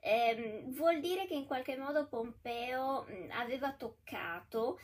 Eh, 0.00 0.64
vuol 0.66 1.00
dire 1.00 1.26
che 1.26 1.32
in 1.32 1.46
qualche 1.46 1.78
modo 1.78 2.08
Pompeo 2.08 3.06
aveva 3.30 3.72
toccato 3.72 4.78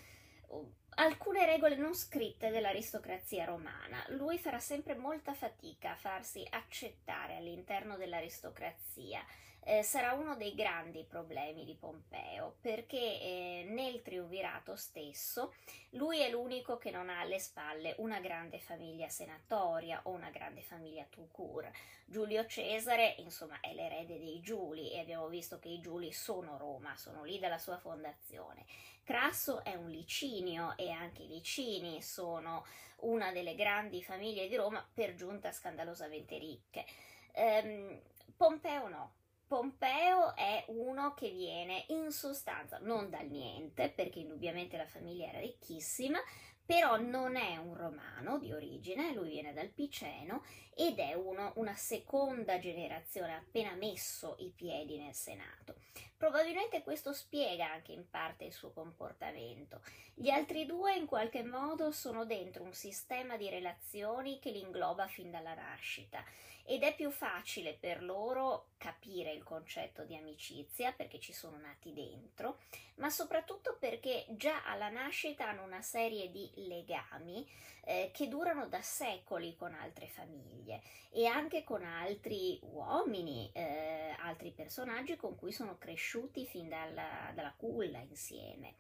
alcune 0.95 1.45
regole 1.45 1.77
non 1.77 1.95
scritte 1.95 2.49
dell'aristocrazia 2.49 3.45
romana. 3.45 4.03
Lui 4.09 4.39
farà 4.39 4.59
sempre 4.59 4.95
molta 4.95 5.35
fatica 5.35 5.91
a 5.91 5.97
farsi 5.97 6.43
accettare 6.49 7.37
all'interno 7.37 7.99
dell'aristocrazia. 7.99 9.23
Eh, 9.65 9.85
sarà 9.85 10.13
uno 10.15 10.35
dei 10.35 10.57
grandi 10.57 11.05
problemi 11.05 11.65
di 11.65 11.77
Pompeo 11.77 12.57
perché 12.61 12.99
eh, 12.99 13.65
nel 13.69 14.03
triunvirato 14.03 14.75
stesso 14.75 15.55
lui 15.91 16.19
è 16.19 16.29
l'unico 16.29 16.79
che 16.79 16.91
non 16.91 17.09
ha 17.09 17.21
alle 17.21 17.39
spalle 17.39 17.95
una 17.99 18.19
grande 18.19 18.59
famiglia 18.59 19.09
senatoria 19.09 20.01
o 20.05 20.11
una 20.11 20.31
grande 20.31 20.63
famiglia 20.63 21.07
tout 21.09 21.31
court. 21.31 21.71
Giulio 22.07 22.45
Cesare, 22.47 23.15
insomma, 23.19 23.61
è 23.61 23.73
l'erede 23.73 24.19
dei 24.19 24.41
Giuli 24.41 24.91
e 24.91 24.99
abbiamo 24.99 25.29
visto 25.29 25.61
che 25.61 25.69
i 25.69 25.81
Giuli 25.81 26.13
sono 26.13 26.59
Roma, 26.59 26.97
sono 26.97 27.23
lì 27.23 27.39
dalla 27.39 27.59
sua 27.59 27.79
fondazione. 27.79 28.67
Crasso 29.05 29.63
è 29.63 29.75
un 29.75 29.91
Licinio 29.91 30.77
e 30.77 30.91
anche 30.91 31.23
i 31.23 31.29
Licini 31.29 32.03
sono 32.03 32.67
una 33.03 33.31
delle 33.31 33.55
grandi 33.55 34.03
famiglie 34.03 34.49
di 34.49 34.57
Roma, 34.57 34.85
per 34.93 35.15
giunta 35.15 35.53
scandalosamente 35.53 36.37
ricche. 36.37 36.85
Ehm, 37.33 38.01
Pompeo 38.37 38.89
no. 38.89 39.13
Pompeo 39.53 40.35
è 40.35 40.65
uno 40.69 41.13
che 41.13 41.29
viene 41.29 41.85
in 41.89 42.11
sostanza 42.11 42.79
non 42.79 43.11
dal 43.11 43.29
niente, 43.29 43.91
perché 43.91 44.21
indubbiamente 44.21 44.79
la 44.79 44.87
famiglia 44.87 45.27
era 45.27 45.41
ricchissima, 45.41 46.19
però 46.65 46.97
non 46.97 47.37
è 47.37 47.59
un 47.59 47.77
romano 47.77 48.39
di 48.39 48.51
origine, 48.51 49.13
lui 49.13 49.29
viene 49.29 49.53
dal 49.53 49.69
Piceno 49.69 50.43
ed 50.75 50.99
è 50.99 51.13
uno, 51.13 51.53
una 51.57 51.75
seconda 51.75 52.59
generazione 52.59 53.35
appena 53.35 53.75
messo 53.75 54.37
i 54.39 54.51
piedi 54.57 54.97
nel 54.97 55.15
Senato. 55.15 55.75
Probabilmente 56.23 56.85
questo 56.85 57.13
spiega 57.13 57.73
anche 57.73 57.91
in 57.91 58.09
parte 58.09 58.45
il 58.45 58.53
suo 58.53 58.71
comportamento. 58.71 59.81
Gli 60.15 60.31
altri 60.31 60.67
due 60.67 60.95
in 60.95 61.07
qualche 61.07 61.43
modo 61.43 61.91
sono 61.91 62.25
dentro 62.25 62.63
un 62.63 62.75
sistema 62.75 63.37
di 63.37 63.51
relazioni 63.51 64.39
che 64.39 64.53
li 64.53 64.61
ingloba 64.61 65.09
fin 65.09 65.33
dalla 65.33 65.55
nascita 65.55 66.25
ed 66.65 66.85
è 66.85 66.95
più 66.95 67.11
facile 67.11 67.75
per 67.75 68.05
loro 68.05 68.69
capire 68.77 69.33
il 69.33 69.43
concetto 69.43 70.05
di 70.05 70.17
amicizia 70.17 70.93
perché 70.93 71.19
ci 71.19 71.33
sono 71.33 71.59
nati 71.59 71.93
dentro, 71.93 72.61
ma 72.97 73.11
soprattutto 73.11 73.77
perché 73.81 74.27
già 74.31 74.65
alla 74.65 74.91
nascita 74.91 75.49
hanno 75.49 75.65
una 75.65 75.83
serie 75.83 76.31
di 76.31 76.49
legami 76.55 77.45
eh, 77.85 78.11
che 78.13 78.29
durano 78.29 78.69
da 78.69 78.81
secoli 78.81 79.57
con 79.57 79.75
altre 79.75 80.07
famiglie 80.07 80.83
e 81.11 81.27
anche 81.27 81.65
con 81.65 81.83
altri 81.83 82.61
uomini, 82.63 83.51
eh, 83.53 84.15
altri 84.21 84.53
personaggi 84.53 85.17
con 85.17 85.35
cui 85.35 85.53
sono 85.53 85.77
cresciuti 85.77 86.12
fin 86.47 86.69
dalla, 86.69 87.33
dalla 87.35 87.55
culla 87.57 87.99
insieme. 87.99 88.75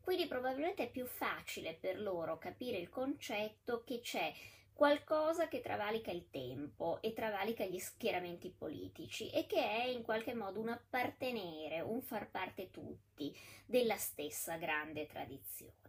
Quindi 0.00 0.26
probabilmente 0.26 0.84
è 0.84 0.90
più 0.90 1.06
facile 1.06 1.74
per 1.74 2.00
loro 2.00 2.36
capire 2.36 2.76
il 2.76 2.90
concetto 2.90 3.82
che 3.84 4.00
c'è 4.00 4.32
qualcosa 4.74 5.48
che 5.48 5.60
travalica 5.60 6.10
il 6.10 6.28
tempo 6.30 7.00
e 7.00 7.12
travalica 7.12 7.64
gli 7.64 7.78
schieramenti 7.78 8.50
politici 8.50 9.30
e 9.30 9.46
che 9.46 9.60
è 9.60 9.84
in 9.84 10.02
qualche 10.02 10.34
modo 10.34 10.60
un 10.60 10.68
appartenere, 10.68 11.80
un 11.80 12.02
far 12.02 12.30
parte 12.30 12.70
tutti 12.70 13.34
della 13.64 13.96
stessa 13.96 14.56
grande 14.56 15.06
tradizione. 15.06 15.83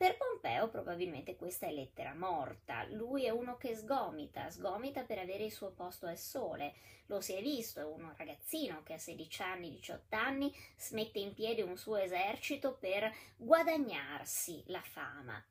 Per 0.00 0.16
Pompeo 0.16 0.70
probabilmente 0.70 1.36
questa 1.36 1.66
è 1.66 1.72
lettera 1.72 2.14
morta, 2.14 2.86
lui 2.88 3.26
è 3.26 3.28
uno 3.28 3.58
che 3.58 3.76
sgomita, 3.76 4.48
sgomita 4.48 5.02
per 5.02 5.18
avere 5.18 5.44
il 5.44 5.52
suo 5.52 5.72
posto 5.72 6.06
al 6.06 6.16
sole, 6.16 6.72
lo 7.04 7.20
si 7.20 7.34
è 7.34 7.42
visto, 7.42 7.80
è 7.80 7.84
uno 7.84 8.14
ragazzino 8.16 8.82
che 8.82 8.94
a 8.94 8.98
16 8.98 9.42
anni, 9.42 9.70
18 9.72 10.16
anni 10.16 10.56
smette 10.78 11.18
in 11.18 11.34
piedi 11.34 11.60
un 11.60 11.76
suo 11.76 11.96
esercito 11.96 12.78
per 12.78 13.14
guadagnarsi 13.36 14.62
la 14.68 14.80
fama. 14.80 15.44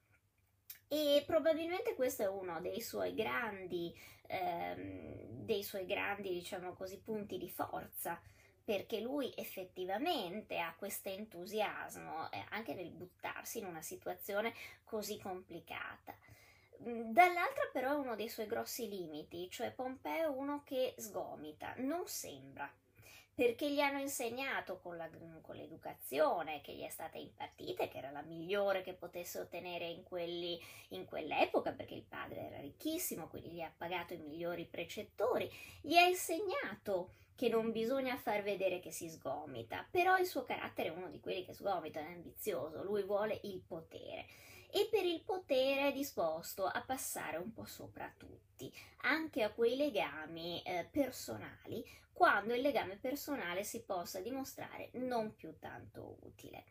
E 0.88 1.23
probabilmente 1.27 1.93
questo 1.93 2.23
è 2.23 2.27
uno 2.27 2.59
dei 2.59 2.81
suoi 2.81 3.13
grandi, 3.13 3.95
ehm, 4.25 5.43
dei 5.45 5.62
suoi 5.62 5.85
grandi, 5.85 6.29
diciamo 6.29 6.73
così, 6.73 6.99
punti 6.99 7.38
di 7.38 7.51
forza 7.51 8.19
perché 8.69 8.99
lui 8.99 9.34
effettivamente 9.36 10.60
ha 10.60 10.75
questo 10.77 11.10
entusiasmo 11.10 12.29
eh, 12.29 12.45
anche 12.49 12.75
nel 12.75 12.91
buttarsi 12.91 13.58
in 13.58 13.65
una 13.65 13.82
situazione 13.82 14.53
così 14.84 15.17
complicata. 15.17 16.15
Mm, 16.84 17.10
dall'altra 17.10 17.67
però 17.73 17.93
è 17.93 17.97
uno 17.97 18.15
dei 18.15 18.29
suoi 18.29 18.45
grossi 18.45 18.88
limiti, 18.88 19.49
cioè 19.49 19.71
Pompeo 19.71 20.25
è 20.25 20.38
uno 20.38 20.62
che 20.63 20.93
sgomita, 20.99 21.73
non 21.77 22.05
sembra, 22.05 22.71
perché 23.34 23.71
gli 23.71 23.79
hanno 23.79 24.01
insegnato 24.01 24.77
con, 24.77 24.97
la, 24.97 25.10
con, 25.41 25.55
l'educazione 25.55 26.62
che 26.62 26.73
gli 26.73 26.84
è 26.84 26.89
stata 26.89 27.17
impartita 27.17 27.88
che 27.88 27.97
era 27.97 28.12
la 28.12 28.21
migliore 28.21 28.84
che 28.84 28.93
potesse 28.93 29.39
ottenere 29.39 29.88
in, 29.88 30.03
quelli, 30.03 30.62
in 30.89 31.05
quell'epoca, 31.05 31.71
perché 31.71 31.95
il 31.95 32.05
padre 32.08 32.41
era 32.41 32.60
ricchissimo, 32.60 33.29
quindi 33.29 33.49
gli 33.49 33.62
ha 33.62 33.73
pagato 33.75 34.13
i 34.13 34.17
migliori 34.17 34.65
precettori, 34.65 35.51
gli 35.82 35.95
ha 35.95 36.05
insegnato 36.05 37.13
che 37.39 37.47
non 37.47 37.71
bisogna 37.71 38.17
far 38.17 38.43
vedere 38.43 38.82
che 38.82 38.91
si 38.91 39.08
sgomita, 39.08 39.88
però 39.89 40.17
il 40.17 40.25
suo 40.25 40.43
carattere 40.43 40.89
è 40.89 40.91
uno 40.91 41.08
di 41.08 41.21
quelli 41.21 41.45
che 41.45 41.54
sgomita, 41.54 42.02
è 42.02 42.12
ambizioso, 42.12 42.84
lui 42.84 43.04
vuole 43.04 43.39
il 43.43 43.62
potere 43.65 44.25
e 44.69 44.89
per 44.91 45.06
il 45.06 45.21
potere 45.21 45.88
è 45.88 45.93
disposto 45.93 46.65
a 46.65 46.84
passare 46.86 47.38
un 47.38 47.54
po' 47.54 47.63
sopra 47.63 48.13
tutti, 48.17 48.69
anche 49.04 49.43
a 49.43 49.54
quei 49.54 49.78
legami 49.78 50.62
eh, 50.63 50.89
personali, 50.91 51.82
quando 52.12 52.54
il 52.54 52.60
legame 52.60 52.97
personale 52.97 53.63
si 53.63 53.84
possa 53.84 54.19
dimostrare 54.19 54.89
non 54.95 55.34
più 55.34 55.58
tanto 55.60 56.17
utile. 56.23 56.65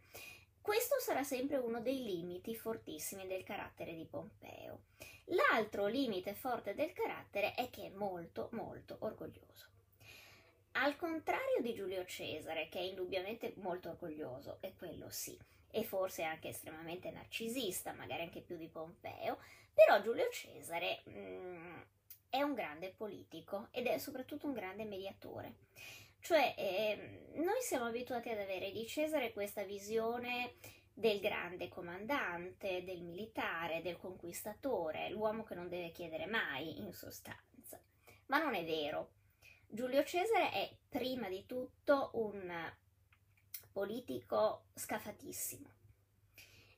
Questo 0.61 0.97
sarà 1.01 1.23
sempre 1.23 1.57
uno 1.57 1.81
dei 1.81 2.05
limiti 2.05 2.55
fortissimi 2.55 3.27
del 3.27 3.43
carattere 3.43 3.95
di 3.95 4.05
Pompeo. 4.05 4.83
L'altro 5.29 5.87
limite 5.87 6.35
forte 6.35 6.75
del 6.75 6.93
carattere 6.93 7.55
è 7.55 7.71
che 7.71 7.87
è 7.87 7.89
molto 7.89 8.51
molto 8.53 8.99
orgoglioso. 9.01 9.78
Al 10.81 10.97
contrario 10.97 11.61
di 11.61 11.75
Giulio 11.75 12.05
Cesare, 12.05 12.69
che 12.69 12.79
è 12.79 12.83
indubbiamente 12.83 13.53
molto 13.57 13.89
orgoglioso, 13.89 14.59
e 14.61 14.75
quello 14.77 15.11
sì, 15.11 15.37
e 15.73 15.83
forse 15.83 16.23
anche 16.23 16.51
estremamente 16.51 17.11
narcisista, 17.11 17.93
magari 17.93 18.23
anche 18.23 18.43
più 18.43 18.57
di 18.57 18.69
Pompeo, 18.69 19.39
però 19.75 20.01
Giulio 20.01 20.29
Cesare 20.31 21.03
mh, 21.05 21.11
mm, 21.19 21.81
è 22.31 22.43
un 22.43 22.55
grande 22.55 22.95
politico 22.97 23.67
ed 23.73 23.87
è 23.87 23.99
soprattutto 23.99 24.47
un 24.47 24.53
grande 24.53 24.85
mediatore. 24.85 25.55
Cioè, 26.21 26.55
eh, 26.57 27.33
noi 27.35 27.61
siamo 27.61 27.87
abituati 27.87 28.29
ad 28.29 28.39
avere 28.39 28.71
di 28.71 28.87
Cesare 28.87 29.33
questa 29.33 29.65
visione 29.65 30.55
del 30.95 31.19
grande 31.19 31.69
comandante, 31.69 32.85
del 32.85 33.03
militare, 33.03 33.83
del 33.83 33.97
conquistatore, 33.97 35.11
l'uomo 35.11 35.43
che 35.43 35.57
non 35.57 35.69
deve 35.69 35.91
chiedere 35.91 36.27
mai, 36.27 36.79
in 36.79 36.93
sostanza. 36.93 37.81
Ma 38.27 38.41
non 38.41 38.55
è 38.55 38.65
vero. 38.65 39.17
Giulio 39.71 40.03
Cesare 40.03 40.51
è 40.51 40.77
prima 40.89 41.29
di 41.29 41.45
tutto 41.45 42.11
un 42.15 42.51
politico 43.71 44.69
scafatissimo. 44.75 45.69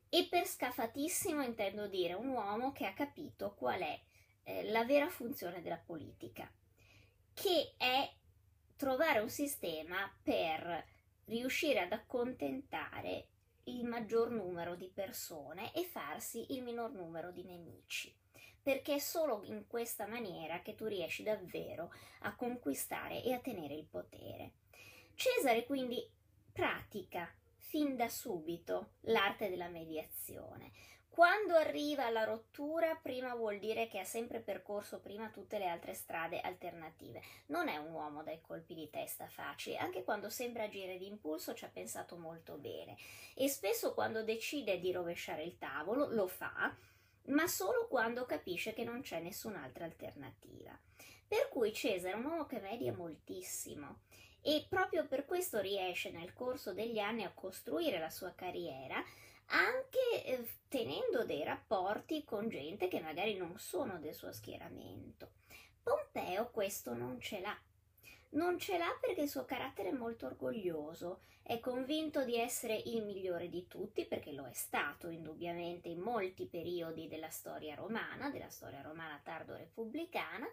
E 0.09 0.27
per 0.29 0.45
scafatissimo 0.45 1.41
intendo 1.41 1.87
dire 1.87 2.15
un 2.15 2.27
uomo 2.27 2.73
che 2.73 2.87
ha 2.87 2.93
capito 2.93 3.55
qual 3.55 3.81
è 3.81 4.01
eh, 4.43 4.71
la 4.73 4.85
vera 4.85 5.09
funzione 5.09 5.63
della 5.63 5.79
politica, 5.79 6.53
che 7.33 7.75
è 7.77 8.13
trovare 8.75 9.21
un 9.21 9.31
sistema 9.31 10.13
per 10.21 10.85
riuscire 11.27 11.83
ad 11.83 11.93
accontentare 11.93 13.29
il 13.65 13.85
maggior 13.85 14.31
numero 14.31 14.75
di 14.75 14.91
persone 14.93 15.73
e 15.75 15.85
farsi 15.85 16.55
il 16.55 16.65
minor 16.65 16.91
numero 16.91 17.31
di 17.31 17.45
nemici 17.45 18.13
perché 18.63 18.95
è 18.95 18.99
solo 18.99 19.43
in 19.45 19.67
questa 19.67 20.07
maniera 20.07 20.61
che 20.61 20.75
tu 20.75 20.87
riesci 20.87 21.23
davvero 21.23 21.93
a 22.21 22.35
conquistare 22.35 23.23
e 23.23 23.33
a 23.33 23.39
tenere 23.39 23.75
il 23.75 23.87
potere. 23.87 24.53
Cesare 25.15 25.65
quindi 25.65 26.07
pratica 26.53 27.33
fin 27.57 27.97
da 27.97 28.09
subito 28.09 28.93
l'arte 29.03 29.49
della 29.49 29.69
mediazione. 29.69 30.73
Quando 31.09 31.55
arriva 31.55 32.07
alla 32.07 32.25
rottura, 32.25 32.95
prima 32.95 33.35
vuol 33.35 33.59
dire 33.59 33.89
che 33.89 33.99
ha 33.99 34.05
sempre 34.05 34.41
percorso 34.41 35.01
prima 35.01 35.29
tutte 35.29 35.59
le 35.59 35.67
altre 35.67 35.93
strade 35.93 36.41
alternative. 36.41 37.21
Non 37.47 37.69
è 37.69 37.77
un 37.77 37.93
uomo 37.93 38.23
dai 38.23 38.41
colpi 38.41 38.75
di 38.75 38.89
testa 38.89 39.27
facili, 39.27 39.77
anche 39.77 40.05
quando 40.05 40.31
sembra 40.31 40.63
agire 40.63 40.99
di 40.99 41.07
impulso 41.07 41.53
ci 41.53 41.65
ha 41.65 41.69
pensato 41.69 42.17
molto 42.17 42.57
bene 42.57 42.97
e 43.35 43.49
spesso 43.49 43.93
quando 43.93 44.23
decide 44.23 44.79
di 44.79 44.93
rovesciare 44.93 45.43
il 45.43 45.59
tavolo 45.59 46.07
lo 46.09 46.27
fa 46.27 46.75
ma 47.31 47.47
solo 47.47 47.87
quando 47.89 48.27
capisce 48.27 48.73
che 48.73 48.85
non 48.85 49.01
c'è 49.03 49.21
nessun'altra 49.21 49.85
alternativa. 49.85 50.79
Per 51.27 51.49
cui 51.49 51.73
Cesare 51.73 52.15
è 52.15 52.17
un 52.17 52.25
uomo 52.25 52.47
che 52.47 52.61
media 52.61 52.93
moltissimo 52.93 54.01
e 54.43 54.67
proprio 54.69 55.07
per 55.07 55.25
questo 55.27 55.61
riesce 55.61 56.11
nel 56.11 56.33
corso 56.33 56.73
degli 56.73 56.99
anni 56.99 57.25
a 57.25 57.33
costruire 57.33 57.99
la 57.99 58.11
sua 58.11 58.33
carriera 58.35 59.03
anche 59.47 60.25
eh, 60.25 60.47
tenendo 60.69 61.25
dei 61.25 61.45
rapporti 61.45 62.25
con 62.25 62.49
gente 62.49 62.89
che 62.89 63.01
magari 63.01 63.37
non 63.37 63.59
sono 63.59 63.99
del 63.99 64.15
suo 64.15 64.33
schieramento. 64.33 65.33
Pompeo 65.83 66.51
questo 66.51 66.95
non 66.95 67.21
ce 67.21 67.41
l'ha 67.41 67.57
non 68.31 68.59
ce 68.59 68.79
l'ha 68.79 68.97
perché 69.01 69.23
il 69.23 69.29
suo 69.29 69.45
carattere 69.45 69.89
è 69.89 69.93
molto 69.93 70.27
orgoglioso, 70.27 71.23
è 71.43 71.59
convinto 71.59 72.25
di 72.25 72.37
essere 72.37 72.81
il 72.87 73.03
migliore 73.03 73.49
di 73.49 73.67
tutti 73.67 74.05
perché 74.05 74.33
lo 74.33 74.47
è 74.47 74.53
stato 74.53 75.09
indubbiamente 75.09 75.89
in 75.89 75.99
molti 75.99 76.47
periodi 76.47 77.09
della 77.09 77.31
storia 77.31 77.75
romana, 77.75 78.31
della 78.31 78.51
storia 78.51 78.83
romana 78.83 79.21
tardo-repubblicana, 79.23 80.47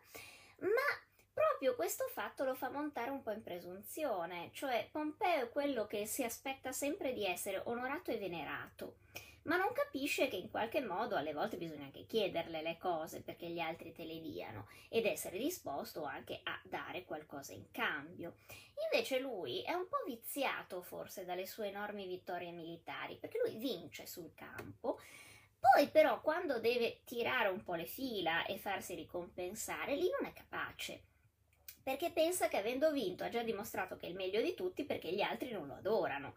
ma 0.60 0.70
proprio 1.32 1.76
questo 1.76 2.08
fatto 2.08 2.44
lo 2.44 2.56
fa 2.56 2.70
montare 2.70 3.12
un 3.12 3.22
po' 3.22 3.32
in 3.32 3.44
presunzione, 3.44 4.50
cioè 4.54 4.88
Pompeo 4.92 5.44
è 5.44 5.50
quello 5.50 5.86
che 5.86 6.08
si 6.08 6.24
aspetta 6.24 6.72
sempre 6.72 7.14
di 7.14 7.26
essere 7.26 7.62
onorato 7.66 8.10
e 8.10 8.18
venerato 8.18 8.96
ma 9.48 9.56
non 9.56 9.72
capisce 9.74 10.28
che 10.28 10.36
in 10.36 10.50
qualche 10.50 10.82
modo 10.82 11.16
alle 11.16 11.34
volte 11.34 11.58
bisogna 11.58 11.86
anche 11.86 12.06
chiederle 12.06 12.62
le 12.62 12.78
cose 12.78 13.22
perché 13.22 13.48
gli 13.48 13.60
altri 13.60 13.94
te 13.94 14.04
le 14.04 14.20
diano 14.20 14.68
ed 14.90 15.06
essere 15.06 15.38
disposto 15.38 16.04
anche 16.04 16.42
a 16.44 16.60
dare 16.64 17.06
qualcosa 17.06 17.54
in 17.54 17.72
cambio. 17.72 18.36
Invece 18.92 19.20
lui 19.20 19.62
è 19.64 19.74
un 19.74 19.88
po' 19.88 20.04
viziato 20.06 20.82
forse 20.82 21.26
dalle 21.26 21.46
sue 21.46 21.68
enormi 21.68 22.08
vittorie 22.08 22.52
militari 22.52 23.16
perché 23.16 23.40
lui 23.40 23.56
vince 23.56 24.06
sul 24.06 24.34
campo. 24.36 25.00
Poi 25.60 25.88
però 25.90 26.22
quando 26.22 26.60
deve 26.60 27.02
tirare 27.06 27.48
un 27.48 27.64
po' 27.64 27.76
le 27.76 27.86
fila 27.86 28.46
e 28.46 28.58
farsi 28.58 28.96
ricompensare, 28.96 29.96
lì 29.96 30.10
non 30.10 30.30
è 30.30 30.34
capace 30.34 31.04
perché 31.88 32.12
pensa 32.12 32.50
che 32.50 32.58
avendo 32.58 32.92
vinto 32.92 33.24
ha 33.24 33.30
già 33.30 33.44
dimostrato 33.44 33.96
che 33.96 34.08
è 34.08 34.10
il 34.10 34.16
meglio 34.16 34.42
di 34.42 34.54
tutti 34.56 34.84
perché 34.84 35.10
gli 35.14 35.22
altri 35.22 35.52
non 35.52 35.68
lo 35.68 35.76
adorano. 35.76 36.36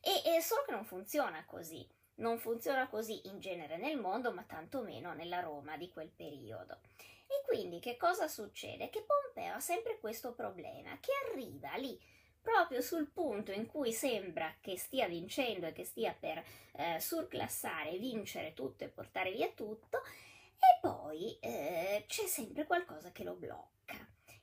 E, 0.00 0.36
e 0.36 0.40
solo 0.40 0.64
che 0.64 0.72
non 0.72 0.84
funziona 0.84 1.44
così. 1.46 1.86
Non 2.18 2.38
funziona 2.38 2.88
così 2.88 3.28
in 3.28 3.38
genere 3.38 3.76
nel 3.76 3.98
mondo, 3.98 4.32
ma 4.32 4.42
tantomeno 4.42 5.12
nella 5.14 5.40
Roma 5.40 5.76
di 5.76 5.88
quel 5.88 6.10
periodo. 6.10 6.78
E 7.26 7.44
quindi 7.46 7.78
che 7.78 7.96
cosa 7.96 8.26
succede? 8.26 8.90
Che 8.90 9.04
Pompeo 9.04 9.54
ha 9.54 9.60
sempre 9.60 9.98
questo 10.00 10.32
problema, 10.34 10.98
che 10.98 11.12
arriva 11.28 11.76
lì 11.76 12.00
proprio 12.40 12.80
sul 12.80 13.10
punto 13.10 13.52
in 13.52 13.66
cui 13.66 13.92
sembra 13.92 14.56
che 14.60 14.78
stia 14.78 15.06
vincendo 15.06 15.66
e 15.66 15.72
che 15.72 15.84
stia 15.84 16.16
per 16.18 16.42
eh, 16.72 16.98
surclassare, 16.98 17.98
vincere 17.98 18.54
tutto 18.54 18.84
e 18.84 18.88
portare 18.88 19.30
via 19.32 19.48
tutto, 19.48 19.98
e 19.98 20.78
poi 20.80 21.38
eh, 21.40 22.04
c'è 22.06 22.26
sempre 22.26 22.64
qualcosa 22.64 23.12
che 23.12 23.24
lo 23.24 23.34
blocca. 23.34 23.77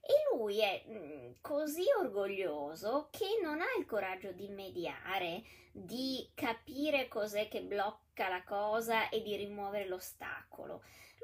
E 0.07 0.35
lui 0.35 0.59
è 0.59 0.83
mm, 0.87 1.31
così 1.41 1.83
orgoglioso 1.97 3.07
che 3.09 3.39
non 3.41 3.59
ha 3.59 3.73
il 3.79 3.87
coraggio 3.87 4.31
di 4.33 4.47
mediare, 4.49 5.43
di 5.71 6.29
capire 6.35 7.07
cos'è 7.07 7.47
che 7.47 7.61
blocca 7.61 8.29
la 8.29 8.43
cosa 8.43 9.09
e 9.09 9.23
di 9.23 9.35
rimuovere 9.35 9.87
l'ostacolo. 9.87 10.83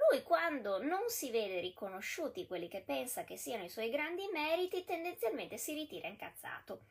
Lui 0.09 0.23
quando 0.23 0.81
non 0.81 1.09
si 1.09 1.29
vede 1.29 1.59
riconosciuti 1.59 2.47
quelli 2.47 2.67
che 2.67 2.81
pensa 2.81 3.23
che 3.23 3.37
siano 3.37 3.63
i 3.63 3.69
suoi 3.69 3.91
grandi 3.91 4.27
meriti, 4.33 4.83
tendenzialmente 4.83 5.57
si 5.57 5.73
ritira 5.73 6.07
incazzato 6.07 6.85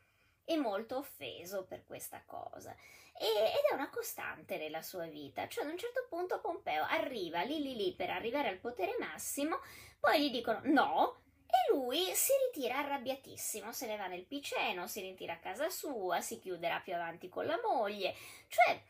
e 0.45 0.57
molto 0.57 0.97
offeso 0.97 1.65
per 1.65 1.85
questa 1.85 2.23
cosa. 2.25 2.73
E, 3.19 3.27
ed 3.27 3.65
è 3.69 3.75
una 3.75 3.91
costante 3.91 4.59
nella 4.59 4.83
sua 4.83 5.07
vita, 5.07 5.49
cioè 5.49 5.65
ad 5.65 5.71
un 5.71 5.77
certo 5.77 6.07
punto 6.09 6.41
Pompeo 6.41 6.85
arriva 6.85 7.43
lì 7.43 7.61
lì 7.61 7.75
lì 7.75 7.95
per 7.95 8.11
arrivare 8.11 8.49
al 8.49 8.59
potere 8.59 8.95
massimo, 9.01 9.59
poi 9.99 10.23
gli 10.23 10.31
dicono 10.31 10.61
no, 10.65 11.23
e 11.51 11.75
lui 11.75 12.15
si 12.15 12.33
ritira 12.47 12.79
arrabbiatissimo, 12.79 13.73
se 13.73 13.87
ne 13.87 13.97
va 13.97 14.07
nel 14.07 14.25
Piceno, 14.25 14.87
si 14.87 15.01
ritira 15.01 15.35
a 15.35 15.39
casa 15.39 15.69
sua, 15.69 16.21
si 16.21 16.39
chiuderà 16.39 16.81
più 16.81 16.95
avanti 16.95 17.29
con 17.29 17.47
la 17.47 17.59
moglie, 17.63 18.15
cioè 18.49 18.81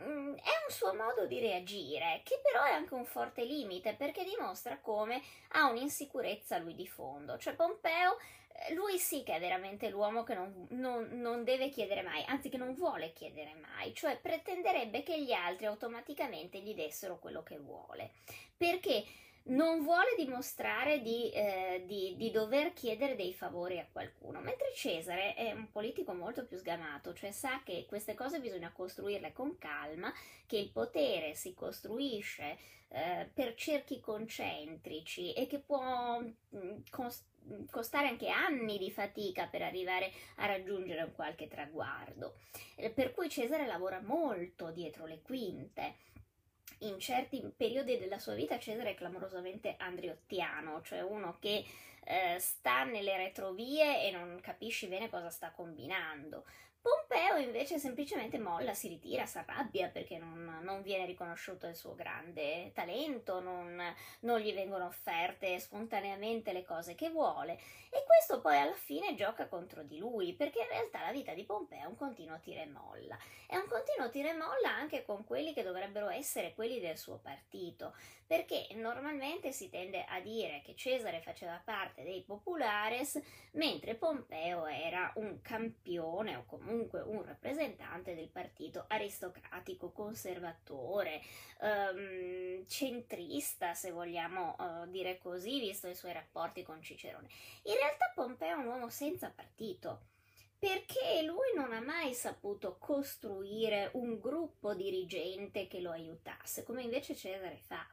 mm, 0.00 0.34
è 0.34 0.50
un 0.66 0.70
suo 0.70 0.94
modo 0.94 1.26
di 1.26 1.40
reagire, 1.40 2.20
che 2.24 2.40
però 2.42 2.64
è 2.64 2.72
anche 2.72 2.94
un 2.94 3.06
forte 3.06 3.44
limite 3.44 3.94
perché 3.94 4.24
dimostra 4.24 4.78
come 4.78 5.22
ha 5.52 5.70
un'insicurezza 5.70 6.58
lui 6.58 6.74
di 6.74 6.86
fondo. 6.86 7.38
Cioè 7.38 7.54
Pompeo, 7.54 8.18
eh, 8.52 8.74
lui 8.74 8.98
sì 8.98 9.22
che 9.22 9.36
è 9.36 9.40
veramente 9.40 9.88
l'uomo 9.88 10.22
che 10.22 10.34
non, 10.34 10.66
non, 10.70 11.08
non 11.12 11.44
deve 11.44 11.70
chiedere 11.70 12.02
mai, 12.02 12.22
anzi 12.26 12.50
che 12.50 12.58
non 12.58 12.74
vuole 12.74 13.12
chiedere 13.14 13.54
mai, 13.54 13.94
cioè 13.94 14.18
pretenderebbe 14.18 15.02
che 15.02 15.20
gli 15.22 15.32
altri 15.32 15.64
automaticamente 15.66 16.58
gli 16.58 16.74
dessero 16.74 17.18
quello 17.18 17.42
che 17.42 17.56
vuole. 17.56 18.10
Perché? 18.56 19.04
Non 19.44 19.82
vuole 19.82 20.14
dimostrare 20.16 21.00
di, 21.00 21.30
eh, 21.30 21.82
di, 21.86 22.14
di, 22.16 22.30
dover 22.30 22.72
chiedere 22.72 23.16
dei 23.16 23.32
favori 23.32 23.78
a 23.78 23.88
qualcuno, 23.90 24.40
mentre 24.40 24.72
Cesare 24.74 25.34
è 25.34 25.52
un 25.52 25.70
politico 25.70 26.12
molto 26.12 26.44
più 26.44 26.56
sgamato, 26.56 27.14
cioè 27.14 27.32
sa 27.32 27.62
che 27.64 27.86
queste 27.88 28.14
cose 28.14 28.40
bisogna 28.40 28.70
costruirle 28.70 29.32
con 29.32 29.58
calma, 29.58 30.12
che 30.46 30.58
il 30.58 30.70
potere 30.70 31.34
si 31.34 31.54
costruisce 31.54 32.58
eh, 32.88 33.28
per 33.32 33.54
cerchi 33.54 34.00
concentrici 34.00 35.32
e 35.32 35.46
che 35.46 35.58
può 35.58 36.20
mm, 36.20 36.78
cost- 36.90 37.24
costare 37.70 38.08
anche 38.08 38.28
anni 38.28 38.78
di 38.78 38.90
fatica 38.90 39.46
per 39.46 39.62
arrivare 39.62 40.12
a 40.36 40.46
raggiungere 40.46 41.02
un 41.02 41.12
qualche 41.12 41.48
traguardo. 41.48 42.34
Eh, 42.76 42.90
per 42.90 43.12
cui 43.12 43.28
Cesare 43.28 43.66
lavora 43.66 44.00
molto 44.00 44.70
dietro 44.70 45.06
le 45.06 45.22
quinte 45.22 45.94
in 46.80 46.98
certi 46.98 47.42
periodi 47.56 47.98
della 47.98 48.18
sua 48.18 48.34
vita 48.34 48.58
Cesare 48.58 48.90
è 48.90 48.94
clamorosamente 48.94 49.74
andriottiano, 49.78 50.82
cioè 50.82 51.00
uno 51.02 51.36
che 51.38 51.64
eh, 52.04 52.38
sta 52.38 52.84
nelle 52.84 53.16
retrovie 53.16 54.06
e 54.06 54.10
non 54.10 54.38
capisci 54.40 54.86
bene 54.86 55.10
cosa 55.10 55.30
sta 55.30 55.50
combinando. 55.50 56.44
Pompeo 56.82 57.36
invece 57.36 57.78
semplicemente 57.78 58.38
molla, 58.38 58.72
si 58.72 58.88
ritira, 58.88 59.26
si 59.26 59.36
arrabbia 59.36 59.88
perché 59.88 60.16
non, 60.16 60.60
non, 60.62 60.80
viene 60.80 61.04
riconosciuto 61.04 61.66
il 61.66 61.74
suo 61.74 61.94
grande 61.94 62.72
talento, 62.72 63.40
non, 63.40 63.82
non, 64.20 64.40
gli 64.40 64.54
vengono 64.54 64.86
offerte 64.86 65.58
spontaneamente 65.58 66.54
le 66.54 66.64
cose 66.64 66.94
che 66.94 67.10
vuole 67.10 67.58
e 67.90 68.02
questo 68.06 68.40
poi 68.40 68.56
alla 68.56 68.72
fine 68.72 69.14
gioca 69.14 69.46
contro 69.46 69.82
di 69.82 69.98
lui 69.98 70.32
perché 70.32 70.60
in 70.60 70.68
realtà 70.68 71.02
la 71.02 71.12
vita 71.12 71.34
di 71.34 71.44
Pompeo 71.44 71.82
è 71.82 71.84
un 71.84 71.96
continuo 71.96 72.40
tira 72.40 72.62
e 72.62 72.66
molla. 72.66 73.18
È 73.46 73.56
un 73.56 73.66
continuo 73.68 74.08
tira 74.08 74.30
e 74.30 74.34
molla 74.34 74.74
anche 74.74 75.04
con 75.04 75.24
quelli 75.24 75.52
che 75.52 75.62
dovrebbero 75.62 76.08
essere 76.08 76.54
quelli 76.54 76.80
del 76.80 76.96
suo 76.96 77.18
partito 77.18 77.94
perché 78.26 78.68
normalmente 78.74 79.52
si 79.52 79.68
tende 79.68 80.04
a 80.04 80.20
dire 80.20 80.62
che 80.64 80.76
Cesare 80.76 81.20
faceva 81.20 81.60
parte 81.62 82.04
dei 82.04 82.22
populares 82.22 83.20
mentre 83.52 83.96
Pompeo 83.96 84.66
era 84.66 85.12
un 85.16 85.42
campione 85.42 86.36
o 86.36 86.44
comunque 86.46 86.69
comunque 86.70 87.00
un 87.00 87.24
rappresentante 87.24 88.14
del 88.14 88.28
partito 88.28 88.84
aristocratico, 88.86 89.90
conservatore, 89.90 91.20
ehm, 91.60 92.64
centrista, 92.66 93.74
se 93.74 93.90
vogliamo 93.90 94.56
eh, 94.56 94.88
dire 94.88 95.18
così, 95.18 95.58
visto 95.58 95.88
i 95.88 95.96
suoi 95.96 96.12
rapporti 96.12 96.62
con 96.62 96.80
Cicerone. 96.80 97.28
In 97.64 97.74
realtà 97.74 98.12
Pompeo 98.14 98.56
è 98.56 98.60
un 98.60 98.66
uomo 98.66 98.88
senza 98.88 99.32
partito 99.34 100.06
perché 100.56 101.22
lui 101.22 101.52
non 101.56 101.72
ha 101.72 101.80
mai 101.80 102.14
saputo 102.14 102.76
costruire 102.78 103.90
un 103.94 104.20
gruppo 104.20 104.74
dirigente 104.74 105.66
che 105.66 105.80
lo 105.80 105.90
aiutasse, 105.90 106.62
come 106.62 106.82
invece 106.82 107.16
Cesare 107.16 107.56
fa. 107.56 107.84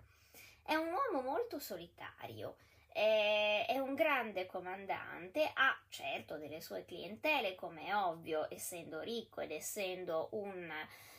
È 0.61 0.75
un 0.75 0.91
uomo 0.91 1.21
molto 1.21 1.59
solitario 1.59 2.57
è, 2.97 3.65
è 3.67 3.77
un 3.77 3.93
grande 3.93 4.47
comandante, 4.47 5.51
ha 5.53 5.79
certo 5.87 6.37
delle 6.37 6.61
sue 6.61 6.83
clientele, 6.83 7.53
come 7.53 7.85
è 7.85 7.95
ovvio, 7.95 8.47
essendo 8.49 9.01
ricco 9.01 9.41
ed 9.41 9.51
essendo 9.51 10.29
un, 10.31 10.67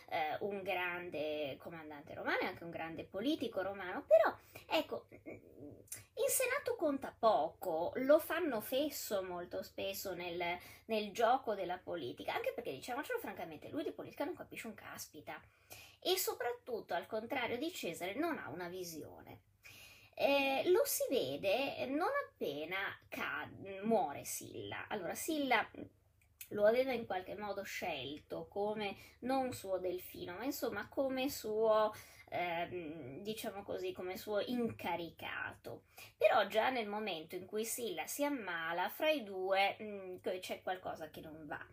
eh, 0.08 0.36
un 0.40 0.60
grande 0.64 1.56
comandante 1.60 2.14
romano 2.14 2.40
e 2.40 2.46
anche 2.46 2.64
un 2.64 2.70
grande 2.70 3.04
politico 3.04 3.62
romano, 3.62 4.04
però 4.08 4.36
ecco, 4.76 5.06
in 5.22 6.26
Senato 6.26 6.74
conta 6.74 7.14
poco, 7.16 7.92
lo 7.98 8.18
fanno 8.18 8.60
fesso 8.60 9.22
molto 9.22 9.62
spesso 9.62 10.14
nel, 10.14 10.58
nel 10.86 11.12
gioco 11.12 11.54
della 11.54 11.78
politica, 11.78 12.34
anche 12.34 12.52
perché 12.54 12.72
diciamocelo 12.72 13.20
francamente, 13.20 13.68
lui 13.68 13.84
di 13.84 13.92
politica 13.92 14.24
non 14.24 14.34
capisce 14.34 14.66
un 14.66 14.74
caspita 14.74 15.40
e 16.00 16.16
soprattutto 16.16 16.94
al 16.94 17.06
contrario 17.06 17.56
di 17.56 17.72
Cesare 17.72 18.14
non 18.14 18.36
ha 18.38 18.48
una 18.48 18.68
visione. 18.68 19.47
Eh, 20.20 20.64
lo 20.70 20.82
si 20.84 21.04
vede 21.08 21.86
non 21.86 22.08
appena 22.26 22.76
cade, 23.08 23.80
muore 23.82 24.24
Silla. 24.24 24.88
Allora, 24.88 25.14
Silla 25.14 25.64
lo 26.48 26.66
aveva 26.66 26.92
in 26.92 27.06
qualche 27.06 27.36
modo 27.36 27.62
scelto 27.62 28.48
come 28.48 28.96
non 29.20 29.52
suo 29.52 29.78
delfino, 29.78 30.34
ma 30.34 30.42
insomma 30.42 30.88
come 30.88 31.28
suo, 31.30 31.94
ehm, 32.30 33.20
diciamo 33.22 33.62
così, 33.62 33.92
come 33.92 34.16
suo 34.16 34.40
incaricato. 34.40 35.84
Però 36.16 36.48
già 36.48 36.70
nel 36.70 36.88
momento 36.88 37.36
in 37.36 37.46
cui 37.46 37.64
Silla 37.64 38.04
si 38.08 38.24
ammala, 38.24 38.88
fra 38.88 39.10
i 39.10 39.22
due 39.22 39.76
mh, 39.78 39.84
mm, 39.84 40.16
c'è 40.40 40.62
qualcosa 40.62 41.10
che 41.10 41.20
non 41.20 41.46
va. 41.46 41.64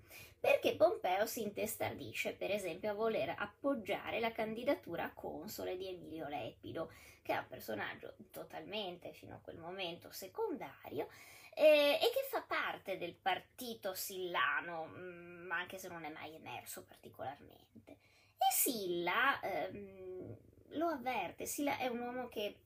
Perché 0.45 0.75
Pompeo 0.75 1.25
si 1.25 1.41
intestardisce, 1.41 2.33
per 2.33 2.51
esempio, 2.51 2.91
a 2.91 2.93
voler 2.93 3.33
appoggiare 3.35 4.19
la 4.19 4.31
candidatura 4.31 5.05
a 5.05 5.11
console 5.11 5.75
di 5.75 5.87
Emilio 5.87 6.27
Lepido, 6.27 6.91
che 7.23 7.33
è 7.33 7.37
un 7.37 7.47
personaggio 7.47 8.13
totalmente 8.29 9.11
fino 9.11 9.33
a 9.33 9.39
quel 9.39 9.57
momento 9.57 10.11
secondario 10.11 11.09
eh, 11.55 11.97
e 11.99 12.11
che 12.13 12.27
fa 12.29 12.43
parte 12.43 12.99
del 12.99 13.15
partito 13.15 13.95
sillano, 13.95 14.85
mh, 14.85 15.45
mm, 15.45 15.51
anche 15.51 15.79
se 15.79 15.87
non 15.87 16.03
è 16.03 16.09
mai 16.09 16.35
emerso 16.35 16.83
particolarmente. 16.83 17.93
E 18.37 18.51
Silla 18.51 19.39
ehm, 19.41 20.37
lo 20.73 20.87
avverte, 20.89 21.47
Silla 21.47 21.79
è 21.79 21.87
un 21.87 22.01
uomo 22.01 22.27
che 22.27 22.59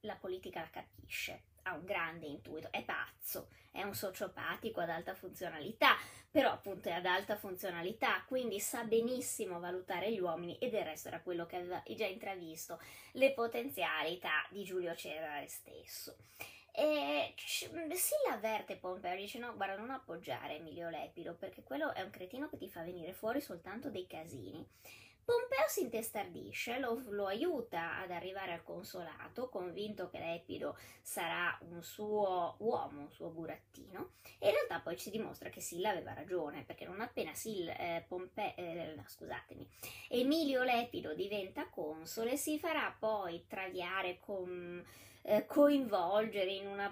la 0.00 0.16
politica 0.16 0.62
la 0.62 0.70
capisce, 0.70 1.44
ha 1.68 1.74
un 1.74 1.84
grande 1.84 2.26
intuito, 2.26 2.68
è 2.70 2.82
pazzo, 2.84 3.48
è 3.70 3.82
un 3.82 3.94
sociopatico 3.94 4.80
ad 4.80 4.90
alta 4.90 5.14
funzionalità, 5.14 5.96
però 6.30 6.50
appunto 6.50 6.88
è 6.88 6.92
ad 6.92 7.06
alta 7.06 7.36
funzionalità, 7.36 8.24
quindi 8.26 8.60
sa 8.60 8.84
benissimo 8.84 9.60
valutare 9.60 10.12
gli 10.12 10.20
uomini 10.20 10.58
e 10.58 10.68
del 10.70 10.84
resto 10.84 11.08
era 11.08 11.20
quello 11.20 11.46
che 11.46 11.56
aveva 11.56 11.82
già 11.96 12.06
intravisto 12.06 12.80
le 13.12 13.32
potenzialità 13.32 14.46
di 14.50 14.64
Giulio 14.64 14.94
Cesare 14.94 15.48
stesso. 15.48 16.16
E 16.70 17.34
si 17.36 18.14
l'avverte 18.28 18.76
Pompeo, 18.76 19.16
dice 19.16 19.38
no, 19.38 19.54
guarda 19.56 19.76
non 19.76 19.90
appoggiare 19.90 20.56
Emilio 20.56 20.88
Lepido 20.88 21.34
perché 21.34 21.64
quello 21.64 21.92
è 21.92 22.02
un 22.02 22.10
cretino 22.10 22.48
che 22.48 22.56
ti 22.56 22.68
fa 22.68 22.82
venire 22.82 23.12
fuori 23.12 23.40
soltanto 23.40 23.90
dei 23.90 24.06
casini. 24.06 24.64
Pompeo 25.28 25.68
si 25.68 25.82
intestardisce, 25.82 26.78
lo, 26.78 27.02
lo, 27.10 27.26
aiuta 27.26 27.98
ad 27.98 28.10
arrivare 28.12 28.54
al 28.54 28.62
consolato, 28.62 29.50
convinto 29.50 30.08
che 30.08 30.18
Lepido 30.18 30.74
sarà 31.02 31.54
un 31.68 31.82
suo 31.82 32.54
uomo, 32.60 33.02
un 33.02 33.10
suo 33.10 33.28
burattino, 33.28 34.12
e 34.38 34.48
in 34.48 34.54
realtà 34.54 34.80
poi 34.80 34.96
ci 34.96 35.10
dimostra 35.10 35.50
che 35.50 35.60
Silla 35.60 35.90
aveva 35.90 36.14
ragione, 36.14 36.64
perché 36.64 36.86
non 36.86 37.02
appena 37.02 37.34
Sil, 37.36 37.68
eh, 37.68 38.06
Pompe, 38.08 38.54
eh, 38.54 38.94
no, 38.96 39.04
Emilio 40.08 40.62
Lepido 40.62 41.12
diventa 41.12 41.68
console, 41.68 42.38
si 42.38 42.58
farà 42.58 42.96
poi 42.98 43.44
traviare 43.46 44.20
con, 44.20 44.82
eh, 45.20 45.44
coinvolgere 45.44 46.52
in 46.52 46.68
una 46.68 46.90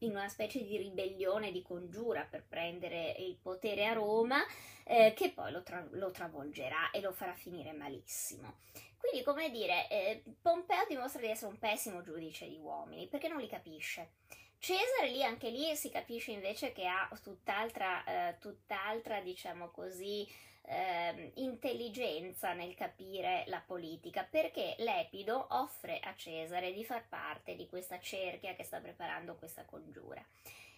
in 0.00 0.10
una 0.10 0.28
specie 0.28 0.62
di 0.62 0.76
ribellione, 0.76 1.52
di 1.52 1.62
congiura 1.62 2.26
per 2.28 2.44
prendere 2.46 3.14
il 3.18 3.36
potere 3.40 3.86
a 3.86 3.92
Roma, 3.92 4.38
eh, 4.84 5.12
che 5.14 5.30
poi 5.30 5.50
lo, 5.52 5.62
tra- 5.62 5.86
lo, 5.90 6.10
travolgerà 6.10 6.90
e 6.90 7.00
lo 7.00 7.12
farà 7.12 7.34
finire 7.34 7.72
malissimo. 7.72 8.58
Quindi, 8.96 9.22
come 9.22 9.50
dire, 9.50 9.88
eh, 9.88 10.22
Pompeo 10.40 10.84
dimostra 10.88 11.20
di 11.20 11.28
essere 11.28 11.50
un 11.50 11.58
pessimo 11.58 12.02
giudice 12.02 12.48
di 12.48 12.58
uomini, 12.58 13.08
perché 13.08 13.28
non 13.28 13.40
li 13.40 13.48
capisce. 13.48 14.12
Cesare 14.58 15.08
lì, 15.10 15.22
anche 15.22 15.48
lì, 15.48 15.74
si 15.74 15.88
capisce 15.88 16.32
invece 16.32 16.72
che 16.72 16.86
ha 16.86 17.08
tutt'altra, 17.22 18.04
eh, 18.04 18.38
tutt'altra 18.38 19.20
diciamo 19.20 19.70
così, 19.70 20.28
eh, 20.70 21.32
intelligenza 21.36 22.52
nel 22.52 22.74
capire 22.74 23.42
la 23.48 23.60
politica, 23.64 24.22
perché 24.22 24.76
Lepido 24.78 25.48
offre 25.50 25.98
a 25.98 26.14
Cesare 26.14 26.72
di 26.72 26.84
far 26.84 27.08
parte 27.08 27.56
di 27.56 27.66
questa 27.68 27.98
cerchia 27.98 28.54
che 28.54 28.62
sta 28.62 28.78
preparando 28.78 29.34
questa 29.34 29.64
congiura. 29.64 30.24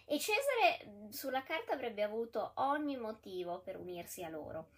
E 0.05 0.19
Cesare 0.19 1.09
sulla 1.09 1.43
carta 1.43 1.73
avrebbe 1.73 2.01
avuto 2.01 2.53
ogni 2.55 2.97
motivo 2.97 3.59
per 3.59 3.77
unirsi 3.77 4.23
a 4.23 4.29
loro, 4.29 4.69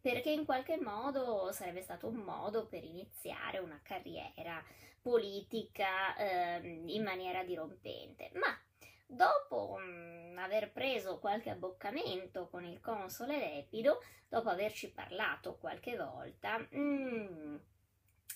perché 0.00 0.30
in 0.30 0.44
qualche 0.44 0.76
modo 0.76 1.52
sarebbe 1.52 1.80
stato 1.80 2.08
un 2.08 2.16
modo 2.16 2.66
per 2.66 2.82
iniziare 2.82 3.58
una 3.58 3.80
carriera 3.82 4.62
politica 5.00 6.16
eh, 6.16 6.82
in 6.86 7.02
maniera 7.04 7.44
dirompente. 7.44 8.30
Ma 8.34 8.58
Dopo 9.06 9.76
mh, 9.78 10.32
mm, 10.32 10.38
aver 10.38 10.72
preso 10.72 11.18
qualche 11.18 11.50
abboccamento 11.50 12.48
con 12.48 12.64
il 12.64 12.80
console 12.80 13.38
Lepido, 13.38 14.02
dopo 14.28 14.48
averci 14.48 14.92
parlato 14.92 15.56
qualche 15.56 15.96
volta, 15.96 16.58
mh, 16.58 16.78
mm, 16.78 17.56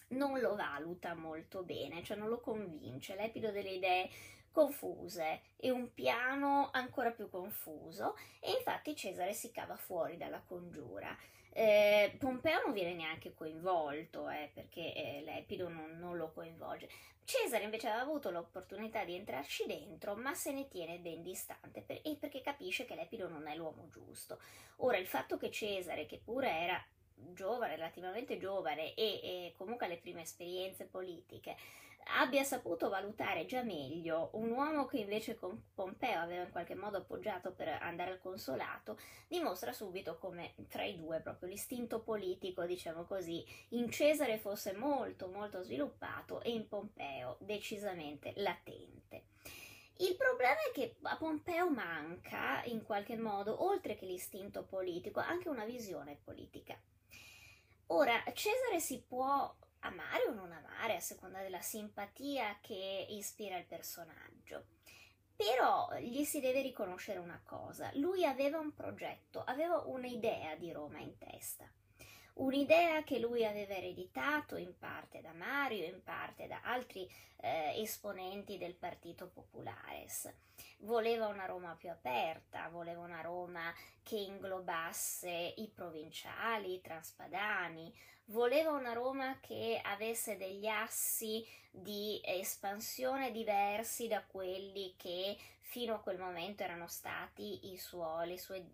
non 0.09 0.39
lo 0.41 0.55
valuta 0.55 1.15
molto 1.15 1.63
bene, 1.63 2.03
cioè 2.03 2.17
non 2.17 2.29
lo 2.29 2.41
convince. 2.41 3.15
Lepido 3.15 3.51
delle 3.51 3.71
idee 3.71 4.09
confuse 4.51 5.43
e 5.57 5.71
un 5.71 5.93
piano 5.93 6.71
ancora 6.73 7.11
più 7.13 7.29
confuso 7.29 8.17
e 8.41 8.51
infatti 8.53 8.97
Cesare 8.97 9.33
si 9.33 9.51
cava 9.51 9.77
fuori 9.77 10.17
dalla 10.17 10.41
congiura. 10.41 11.17
Eh, 11.59 12.15
Pompeo 12.21 12.61
non 12.65 12.73
viene 12.73 12.95
neanche 12.95 13.35
coinvolto 13.35 14.29
eh, 14.29 14.49
perché 14.55 14.95
eh, 14.95 15.23
Lepido 15.25 15.69
non, 15.69 15.99
non, 15.99 16.17
lo 16.17 16.31
coinvolge. 16.31 16.89
Cesare 17.25 17.65
invece 17.65 17.89
aveva 17.89 18.05
avuto 18.05 18.31
l'opportunità 18.31 19.03
di 19.05 19.17
entrarci 19.17 19.67
dentro, 19.67 20.15
ma 20.15 20.35
se 20.35 20.53
ne 20.53 20.69
tiene 20.69 20.99
ben 20.99 21.21
distante 21.21 21.83
per, 21.83 21.99
e 22.05 22.15
perché 22.15 22.43
capisce 22.43 22.85
che 22.85 22.95
Lepido 22.95 23.29
non 23.29 23.49
è 23.49 23.57
l'uomo 23.57 23.89
giusto. 23.91 24.39
Ora, 24.77 24.99
il 24.99 25.09
fatto 25.09 25.37
che 25.37 25.51
Cesare, 25.51 26.07
che 26.07 26.21
pure 26.23 26.49
era 26.49 26.81
giovane, 27.13 27.75
relativamente 27.75 28.39
giovane 28.39 28.95
e, 28.95 29.21
e 29.21 29.55
comunque 29.57 29.87
alle 29.87 29.99
prime 29.99 30.23
esperienze 30.23 30.85
politiche, 30.85 31.57
abbia 32.17 32.43
saputo 32.43 32.89
valutare 32.89 33.45
già 33.45 33.63
meglio 33.63 34.31
un 34.33 34.51
uomo 34.51 34.87
che 34.87 34.99
invece 34.99 35.37
con 35.37 35.71
Pompeo 35.75 36.21
aveva 36.21 36.45
in 36.45 36.51
qualche 36.51 36.75
modo 36.75 36.99
appoggiato 36.99 37.53
per 37.53 37.69
andare 37.69 38.13
al 38.13 38.21
consolato, 38.21 38.99
dimostra 39.27 39.73
subito 39.73 40.19
come 40.19 40.55
tra 40.69 40.85
i 40.85 40.97
due 40.97 41.21
proprio 41.21 41.49
l'istinto 41.49 42.01
politico, 42.01 42.65
diciamo 42.65 43.05
così, 43.05 43.45
in 43.71 43.91
Cesare 43.91 44.39
fosse 44.39 44.73
molto 44.73 45.29
molto 45.29 45.63
sviluppato 45.63 46.41
e 46.41 46.51
in 46.51 46.67
Pompeo 46.67 47.37
decisamente 47.41 48.33
latente. 48.37 49.27
Il 50.01 50.17
problema 50.17 50.59
è 50.69 50.73
che 50.73 50.97
a 51.03 51.17
Pompeo 51.17 51.69
manca 51.71 52.63
in 52.65 52.85
qualche 52.85 53.17
modo, 53.17 53.65
oltre 53.65 53.97
che 53.97 54.07
l'istinto 54.07 54.65
politico, 54.65 55.19
anche 55.19 55.49
una 55.49 55.65
visione 55.65 56.21
politica. 56.23 56.81
Ora, 57.89 58.23
Cesare 58.33 58.79
si 58.79 59.03
può 59.03 59.53
amare 59.81 60.25
o 60.29 60.33
non 60.33 60.53
amare 60.53 60.97
a 60.97 61.01
seconda 61.01 61.41
della 61.41 61.61
simpatia 61.61 62.59
che 62.61 63.07
ispira 63.11 63.57
il 63.57 63.67
personaggio. 63.67 64.67
Però 65.37 65.95
gli 65.99 66.25
si 66.25 66.41
deve 66.41 66.63
riconoscere 66.63 67.21
una 67.21 67.41
cosa, 67.45 67.91
lui 67.95 68.25
aveva 68.25 68.59
un 68.59 68.75
progetto, 68.75 69.45
aveva 69.45 69.79
un'idea 69.87 70.57
di 70.57 70.73
Roma 70.73 70.99
in 70.99 71.17
testa, 71.17 71.71
un'idea 72.39 73.03
che 73.03 73.19
lui 73.19 73.45
aveva 73.45 73.75
ereditato 73.75 74.57
in 74.57 74.77
parte 74.79 75.21
da 75.21 75.33
Mario, 75.33 75.85
in 75.85 76.03
parte 76.03 76.47
da 76.47 76.61
altri 76.63 77.09
eh, 77.37 77.81
esponenti 77.81 78.59
del 78.59 78.75
Partito 78.75 79.29
Populares. 79.29 80.33
Voleva 80.79 81.27
una 81.27 81.47
Roma 81.47 81.75
più 81.75 81.91
aperta, 81.91 82.69
voleva 82.69 83.03
una 83.03 83.21
Roma 83.21 83.73
che 84.03 84.17
inglobasse 84.17 85.55
i 85.57 85.69
provinciali, 85.69 86.75
i 86.75 86.81
transpadani, 86.81 87.93
voleva 88.27 88.71
una 88.71 88.93
Roma 88.93 89.39
che 89.41 89.81
avesse 89.83 90.37
degli 90.37 90.67
assi 90.67 91.45
di 91.71 92.21
espansione 92.25 93.31
diversi 93.31 94.07
da 94.07 94.23
quelli 94.25 94.95
che 94.97 95.37
fino 95.69 95.95
a 95.95 96.01
quel 96.01 96.19
momento 96.19 96.63
erano 96.63 96.87
stati 96.87 97.73
i 97.73 97.77
suoi, 97.77 98.39
sue, 98.39 98.71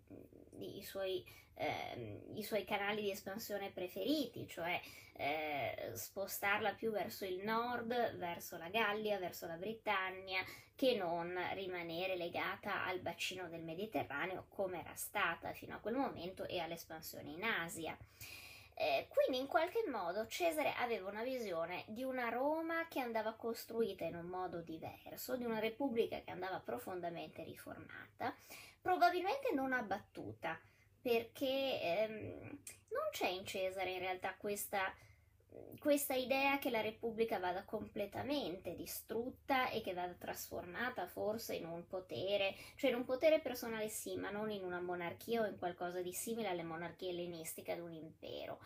i 0.59 0.81
suoi, 0.81 1.25
eh, 1.55 2.21
i 2.35 2.41
suoi 2.41 2.63
canali 2.63 3.01
di 3.01 3.11
espansione 3.11 3.69
preferiti, 3.69 4.47
cioè 4.47 4.79
eh, 5.17 5.91
spostarla 5.93 6.73
più 6.73 6.91
verso 6.91 7.25
il 7.25 7.43
nord, 7.43 8.15
verso 8.15 8.57
la 8.57 8.69
Gallia, 8.69 9.19
verso 9.19 9.45
la 9.45 9.57
Britannia, 9.57 10.41
che 10.73 10.95
non 10.95 11.37
rimanere 11.53 12.15
legata 12.15 12.85
al 12.85 13.01
bacino 13.01 13.49
del 13.49 13.63
Mediterraneo 13.63 14.45
come 14.47 14.79
era 14.79 14.95
stata 14.95 15.51
fino 15.51 15.75
a 15.75 15.79
quel 15.79 15.95
momento 15.95 16.45
e 16.45 16.59
all'espansione 16.59 17.29
in 17.29 17.43
Asia. 17.43 17.97
Eh, 18.77 19.07
quindi 19.07 19.39
in 19.39 19.47
qualche 19.47 19.85
modo 19.89 20.27
Cesare 20.27 20.73
aveva 20.73 21.09
una 21.09 21.23
visione 21.23 21.85
di 21.87 22.03
una 22.03 22.27
Roma 22.27 22.87
che 22.89 22.99
andava 22.99 23.33
costruita 23.33 24.03
in 24.03 24.15
un 24.15 24.25
modo 24.25 24.59
diverso, 24.59 25.37
di 25.37 25.45
una 25.45 25.59
repubblica 25.59 26.19
che 26.19 26.31
andava 26.31 26.59
profondamente 26.59 27.43
riformata, 27.43 28.35
probabilmente 28.81 29.53
non 29.53 29.71
abbattuta, 29.71 30.59
perché 31.01 31.79
ehm, 31.81 32.59
non 32.89 33.07
c'è 33.11 33.27
in 33.27 33.45
Cesare 33.45 33.91
in 33.91 33.99
realtà 33.99 34.35
questa 34.37 34.93
questa 35.79 36.13
idea 36.13 36.57
che 36.57 36.69
la 36.69 36.81
Repubblica 36.81 37.39
vada 37.39 37.63
completamente 37.63 38.75
distrutta 38.75 39.69
e 39.69 39.81
che 39.81 39.93
vada 39.93 40.13
trasformata 40.13 41.07
forse 41.07 41.55
in 41.55 41.65
un 41.65 41.85
potere, 41.87 42.55
cioè 42.75 42.89
in 42.89 42.97
un 42.97 43.05
potere 43.05 43.39
personale 43.39 43.89
sì, 43.89 44.15
ma 44.15 44.29
non 44.29 44.49
in 44.51 44.63
una 44.63 44.81
monarchia 44.81 45.41
o 45.41 45.45
in 45.45 45.57
qualcosa 45.57 46.01
di 46.01 46.13
simile 46.13 46.47
alle 46.47 46.63
monarchie 46.63 47.09
ellenistiche 47.09 47.73
ad 47.73 47.79
un 47.79 47.93
impero. 47.93 48.59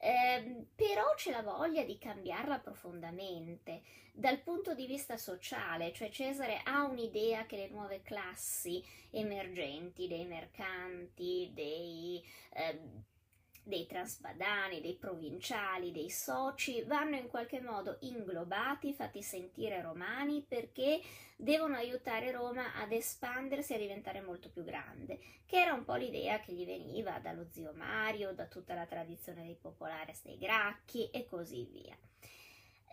Eh, 0.00 0.66
però 0.76 1.12
c'è 1.16 1.32
la 1.32 1.42
voglia 1.42 1.82
di 1.82 1.98
cambiarla 1.98 2.60
profondamente 2.60 3.82
dal 4.12 4.40
punto 4.40 4.74
di 4.74 4.86
vista 4.86 5.16
sociale, 5.16 5.92
cioè 5.92 6.08
Cesare 6.10 6.60
ha 6.64 6.84
un'idea 6.84 7.46
che 7.46 7.56
le 7.56 7.68
nuove 7.68 8.02
classi 8.02 8.84
emergenti 9.10 10.06
dei 10.06 10.24
mercanti, 10.24 11.50
dei 11.52 12.24
eh, 12.52 12.80
dei 13.68 13.86
transpadani, 13.86 14.80
dei 14.80 14.96
provinciali, 14.96 15.92
dei 15.92 16.10
soci, 16.10 16.82
vanno 16.84 17.16
in 17.16 17.28
qualche 17.28 17.60
modo 17.60 17.98
inglobati, 18.00 18.94
fatti 18.94 19.22
sentire 19.22 19.82
romani 19.82 20.42
perché 20.48 21.02
devono 21.36 21.76
aiutare 21.76 22.32
Roma 22.32 22.74
ad 22.74 22.92
espandersi 22.92 23.72
e 23.72 23.76
a 23.76 23.80
diventare 23.80 24.22
molto 24.22 24.50
più 24.50 24.64
grande, 24.64 25.20
che 25.44 25.60
era 25.60 25.74
un 25.74 25.84
po' 25.84 25.96
l'idea 25.96 26.40
che 26.40 26.54
gli 26.54 26.64
veniva 26.64 27.18
dallo 27.18 27.46
zio 27.50 27.74
Mario, 27.74 28.32
da 28.32 28.46
tutta 28.46 28.74
la 28.74 28.86
tradizione 28.86 29.44
dei 29.44 29.56
popolares 29.56 30.22
dei 30.22 30.38
Gracchi 30.38 31.10
e 31.10 31.26
così 31.26 31.64
via. 31.70 31.96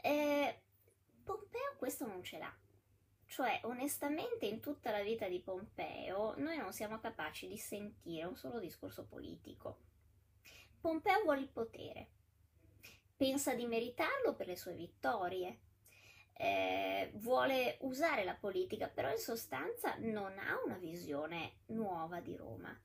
Eh, 0.02 0.60
Pompeo 1.24 1.76
questo 1.78 2.06
non 2.06 2.22
ce 2.22 2.38
l'ha. 2.38 2.54
Cioè, 3.28 3.62
onestamente, 3.64 4.46
in 4.46 4.60
tutta 4.60 4.92
la 4.92 5.02
vita 5.02 5.28
di 5.28 5.40
Pompeo, 5.40 6.36
noi 6.38 6.58
non 6.58 6.74
siamo 6.74 7.00
capaci 7.00 7.48
di 7.48 7.58
sentire 7.58 8.26
un 8.26 8.36
solo 8.36 8.60
discorso 8.60 9.06
politico 9.06 9.94
Pompeo 10.86 11.24
vuole 11.24 11.40
il 11.40 11.50
potere, 11.50 12.10
pensa 13.18 13.56
di 13.56 13.66
meritarlo 13.66 14.36
per 14.36 14.46
le 14.46 14.56
sue 14.56 14.76
vittorie, 14.76 15.62
eh, 16.34 17.10
vuole 17.16 17.78
usare 17.80 18.24
la 18.24 18.36
politica, 18.36 18.88
però 18.88 19.10
in 19.10 19.18
sostanza 19.18 19.96
non 19.98 20.38
ha 20.38 20.62
una 20.64 20.78
visione 20.78 21.62
nuova 21.70 22.20
di 22.20 22.36
Roma. 22.36 22.80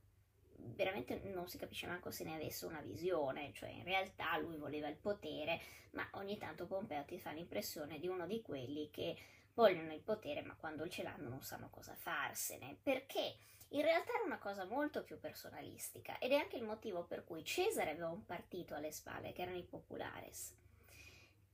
Veramente 0.56 1.20
non 1.24 1.46
si 1.46 1.58
capisce 1.58 1.86
manco 1.86 2.10
se 2.10 2.24
ne 2.24 2.36
avesse 2.36 2.64
una 2.64 2.80
visione, 2.80 3.52
cioè 3.52 3.68
in 3.68 3.84
realtà 3.84 4.38
lui 4.38 4.56
voleva 4.56 4.88
il 4.88 4.96
potere, 4.96 5.60
ma 5.90 6.08
ogni 6.12 6.38
tanto 6.38 6.66
Pompeo 6.66 7.04
ti 7.04 7.20
fa 7.20 7.32
l'impressione 7.32 7.98
di 7.98 8.08
uno 8.08 8.26
di 8.26 8.40
quelli 8.40 8.88
che 8.90 9.14
vogliono 9.52 9.92
il 9.92 10.00
potere, 10.00 10.40
ma 10.40 10.56
quando 10.56 10.88
ce 10.88 11.02
l'hanno 11.02 11.28
non 11.28 11.42
sanno 11.42 11.68
cosa 11.68 11.94
farsene, 11.96 12.78
perché 12.82 13.36
in 13.72 13.82
realtà 13.82 14.14
era 14.14 14.24
una 14.24 14.38
cosa 14.38 14.64
molto 14.64 15.02
più 15.04 15.18
personalistica 15.20 16.18
ed 16.18 16.32
è 16.32 16.36
anche 16.36 16.56
il 16.56 16.64
motivo 16.64 17.04
per 17.04 17.24
cui 17.24 17.44
Cesare 17.44 17.90
aveva 17.90 18.08
un 18.08 18.24
partito 18.24 18.74
alle 18.74 18.90
spalle, 18.90 19.32
che 19.32 19.42
erano 19.42 19.58
i 19.58 19.64
populares, 19.64 20.56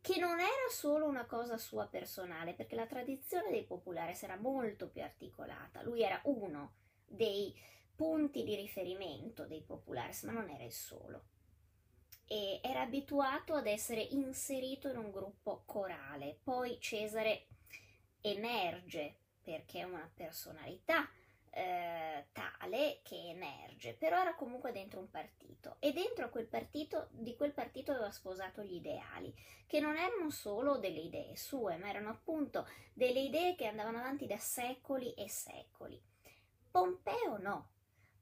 che 0.01 0.19
non 0.19 0.39
era 0.39 0.69
solo 0.71 1.07
una 1.07 1.27
cosa 1.27 1.59
sua 1.59 1.87
personale, 1.87 2.55
perché 2.55 2.75
la 2.75 2.87
tradizione 2.87 3.51
dei 3.51 3.65
populares 3.65 4.23
era 4.23 4.37
molto 4.37 4.89
più 4.89 5.03
articolata, 5.03 5.83
lui 5.83 6.03
era 6.03 6.21
uno 6.25 6.75
dei 7.05 7.55
punti 7.95 8.45
di 8.45 8.55
riferimento 8.55 9.47
dei 9.47 9.63
populares, 9.63 10.23
ma 10.23 10.33
non 10.33 10.49
era 10.49 10.65
il 10.65 10.73
solo. 10.73 11.25
E 12.29 12.61
era 12.63 12.83
abituato 12.83 13.55
ad 13.55 13.67
essere 13.67 14.01
inserito 14.01 14.89
in 14.89 14.97
un 14.97 15.11
gruppo 15.11 15.63
corale. 15.65 16.39
Poi 16.43 16.79
Cesare 16.81 17.47
emerge 18.21 19.17
perché 19.41 19.81
è 19.81 19.85
una 19.85 20.11
personalità 20.13 21.09
eh, 21.57 22.27
tale 22.33 23.01
che 23.03 23.17
emerge, 23.31 23.95
però 23.95 24.21
era 24.21 24.35
comunque 24.35 24.73
dentro 24.73 25.01
un 25.01 25.09
partito 25.09 25.77
e 25.79 25.95
dentro 25.95 26.29
quel 26.29 26.47
partito, 26.47 27.09
di 27.13 27.35
quel 27.35 27.55
partito 27.55 27.93
aveva 27.93 28.11
sposato 28.11 28.63
gli 28.63 28.75
ideali, 28.75 29.35
che 29.67 29.81
non 29.81 29.97
erano 29.97 30.29
solo 30.29 30.77
delle 30.77 31.01
idee 31.01 31.35
sue, 31.35 31.79
ma 31.79 31.89
erano 31.89 32.11
appunto 32.11 32.69
delle 32.93 33.21
idee 33.21 33.55
che 33.57 33.65
andavano 33.65 33.99
avanti 33.99 34.27
da 34.27 34.37
secoli 34.37 35.15
e 35.15 35.31
secoli. 35.31 35.99
Pompeo 36.71 37.39
no. 37.39 37.71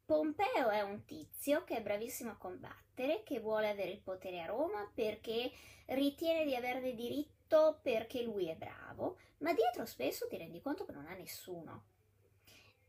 Pompeo 0.07 0.69
è 0.69 0.83
un 0.83 1.05
tizio 1.05 1.65
che 1.65 1.79
è 1.79 1.83
bravissimo 1.83 2.31
a 2.31 2.37
combattere, 2.37 3.25
che 3.25 3.41
vuole 3.41 3.69
avere 3.69 3.91
il 3.91 4.01
potere 4.01 4.43
a 4.43 4.47
Roma 4.47 4.89
perché 4.95 5.51
ritiene 5.87 6.45
di 6.45 6.55
averne 6.55 6.95
diritto 6.95 7.81
perché 7.83 8.23
lui 8.23 8.49
è 8.49 8.55
bravo, 8.55 9.19
ma 9.39 9.53
dietro 9.53 9.85
spesso 9.87 10.29
ti 10.29 10.37
rendi 10.37 10.61
conto 10.61 10.85
che 10.85 10.93
non 10.93 11.07
ha 11.07 11.15
nessuno 11.15 11.87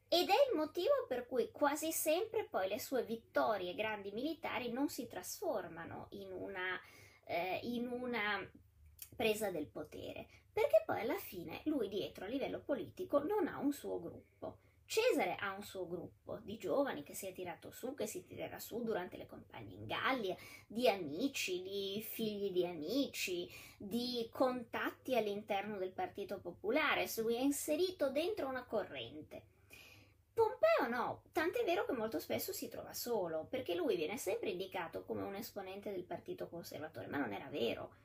ed 0.07 0.29
è 0.29 0.33
il 0.49 0.55
motivo 0.55 1.05
per 1.07 1.25
cui 1.25 1.49
quasi 1.51 1.91
sempre 1.91 2.45
poi 2.45 2.67
le 2.67 2.79
sue 2.79 3.03
vittorie 3.03 3.73
grandi 3.73 4.11
militari 4.11 4.71
non 4.71 4.87
si 4.87 5.07
trasformano 5.07 6.07
in 6.11 6.31
una, 6.31 6.79
eh, 7.25 7.59
in 7.63 7.87
una 7.87 8.47
presa 9.15 9.49
del 9.49 9.67
potere, 9.67 10.27
perché 10.51 10.83
poi 10.85 11.01
alla 11.01 11.17
fine 11.17 11.61
lui 11.65 11.87
dietro 11.89 12.25
a 12.25 12.27
livello 12.27 12.59
politico 12.59 13.23
non 13.23 13.47
ha 13.47 13.57
un 13.57 13.73
suo 13.73 13.99
gruppo. 13.99 14.59
Cesare 14.87 15.35
ha 15.39 15.51
un 15.55 15.63
suo 15.63 15.87
gruppo 15.87 16.37
di 16.43 16.57
giovani 16.57 17.01
che 17.01 17.15
si 17.15 17.25
è 17.25 17.33
tirato 17.33 17.71
su, 17.71 17.95
che 17.95 18.05
si 18.05 18.23
tirerà 18.23 18.59
su 18.59 18.83
durante 18.83 19.17
le 19.17 19.25
campagne 19.25 19.73
in 19.73 19.87
Gallia, 19.87 20.35
di 20.67 20.87
amici, 20.87 21.63
di 21.63 22.01
figli 22.03 22.51
di 22.51 22.67
amici, 22.67 23.49
di 23.77 24.29
contatti 24.31 25.17
all'interno 25.17 25.77
del 25.79 25.91
Partito 25.91 26.39
Popolare, 26.39 27.09
lui 27.17 27.35
è 27.35 27.41
inserito 27.41 28.11
dentro 28.11 28.47
una 28.47 28.63
corrente. 28.63 29.53
Pompeo 30.35 30.89
no, 30.89 31.21
tant'è 31.31 31.63
vero 31.63 31.85
che 31.85 31.93
molto 31.93 32.19
spesso 32.19 32.51
si 32.51 32.67
trova 32.67 32.93
solo, 32.93 33.47
perché 33.49 33.73
lui 33.73 33.95
viene 33.95 34.17
sempre 34.17 34.49
indicato 34.49 35.05
come 35.05 35.21
un 35.21 35.33
esponente 35.33 35.93
del 35.93 36.03
Partito 36.03 36.49
Conservatore, 36.49 37.07
ma 37.07 37.17
non 37.17 37.31
era 37.31 37.47
vero. 37.47 37.95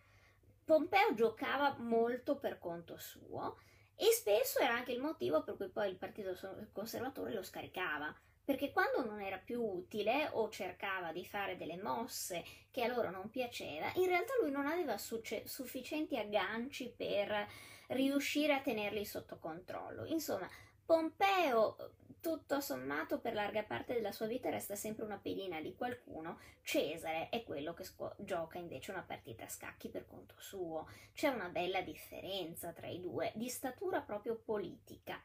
Pompeo 0.64 1.12
giocava 1.14 1.74
molto 1.78 2.38
per 2.38 2.60
conto 2.60 2.96
suo 2.98 3.58
e 3.96 4.12
spesso 4.12 4.60
era 4.60 4.74
anche 4.74 4.92
il 4.92 5.00
motivo 5.00 5.42
per 5.42 5.56
cui 5.56 5.70
poi 5.70 5.88
il 5.88 5.96
Partito 5.96 6.32
Conservatore 6.70 7.34
lo 7.34 7.42
scaricava, 7.42 8.16
perché 8.44 8.70
quando 8.70 9.04
non 9.04 9.20
era 9.20 9.38
più 9.38 9.60
utile 9.60 10.28
o 10.30 10.48
cercava 10.50 11.10
di 11.10 11.24
fare 11.26 11.56
delle 11.56 11.82
mosse 11.82 12.44
che 12.70 12.84
a 12.84 12.86
loro 12.86 13.10
non 13.10 13.28
piaceva, 13.28 13.90
in 13.96 14.06
realtà 14.06 14.34
lui 14.40 14.52
non 14.52 14.66
aveva 14.66 14.96
succe- 14.98 15.48
sufficienti 15.48 16.16
agganci 16.16 16.94
per 16.96 17.48
riuscire 17.88 18.54
a 18.54 18.60
tenerli 18.60 19.04
sotto 19.04 19.38
controllo. 19.40 20.04
Insomma, 20.04 20.48
Pompeo 20.90 21.76
tutto 22.18 22.60
sommato 22.60 23.20
per 23.20 23.32
larga 23.32 23.62
parte 23.62 23.94
della 23.94 24.10
sua 24.10 24.26
vita 24.26 24.50
resta 24.50 24.74
sempre 24.74 25.04
una 25.04 25.20
pedina 25.22 25.60
di 25.60 25.76
qualcuno, 25.76 26.40
Cesare 26.64 27.28
è 27.28 27.44
quello 27.44 27.74
che 27.74 27.84
scu- 27.84 28.16
gioca 28.18 28.58
invece 28.58 28.90
una 28.90 29.04
partita 29.04 29.44
a 29.44 29.48
scacchi 29.48 29.88
per 29.88 30.04
conto 30.08 30.34
suo. 30.38 30.88
C'è 31.14 31.28
una 31.28 31.48
bella 31.48 31.80
differenza 31.80 32.72
tra 32.72 32.88
i 32.88 33.00
due, 33.00 33.30
di 33.36 33.48
statura 33.48 34.00
proprio 34.00 34.34
politica. 34.34 35.22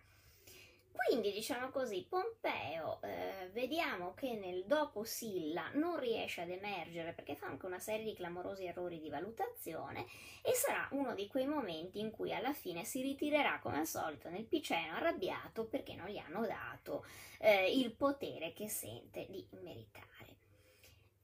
Quindi, 0.95 1.33
diciamo 1.33 1.69
così, 1.71 2.05
Pompeo, 2.07 3.01
eh, 3.01 3.49
vediamo 3.51 4.13
che 4.13 4.33
nel 4.35 4.63
dopo 4.65 5.03
Silla 5.03 5.69
non 5.73 5.99
riesce 5.99 6.41
ad 6.41 6.49
emergere 6.49 7.11
perché 7.11 7.35
fa 7.35 7.47
anche 7.47 7.65
una 7.65 7.79
serie 7.79 8.05
di 8.05 8.15
clamorosi 8.15 8.65
errori 8.65 8.99
di 8.99 9.09
valutazione 9.09 10.05
e 10.41 10.53
sarà 10.53 10.87
uno 10.91 11.13
di 11.13 11.27
quei 11.27 11.47
momenti 11.47 11.99
in 11.99 12.11
cui 12.11 12.33
alla 12.33 12.53
fine 12.53 12.85
si 12.85 13.01
ritirerà 13.01 13.59
come 13.59 13.79
al 13.79 13.87
solito 13.87 14.29
nel 14.29 14.45
piceno 14.45 14.95
arrabbiato 14.95 15.65
perché 15.65 15.95
non 15.95 16.07
gli 16.07 16.17
hanno 16.17 16.45
dato 16.47 17.05
eh, 17.39 17.71
il 17.77 17.91
potere 17.91 18.53
che 18.53 18.69
sente 18.69 19.27
di 19.29 19.45
meritare. 19.61 20.37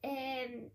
Eh, 0.01 0.71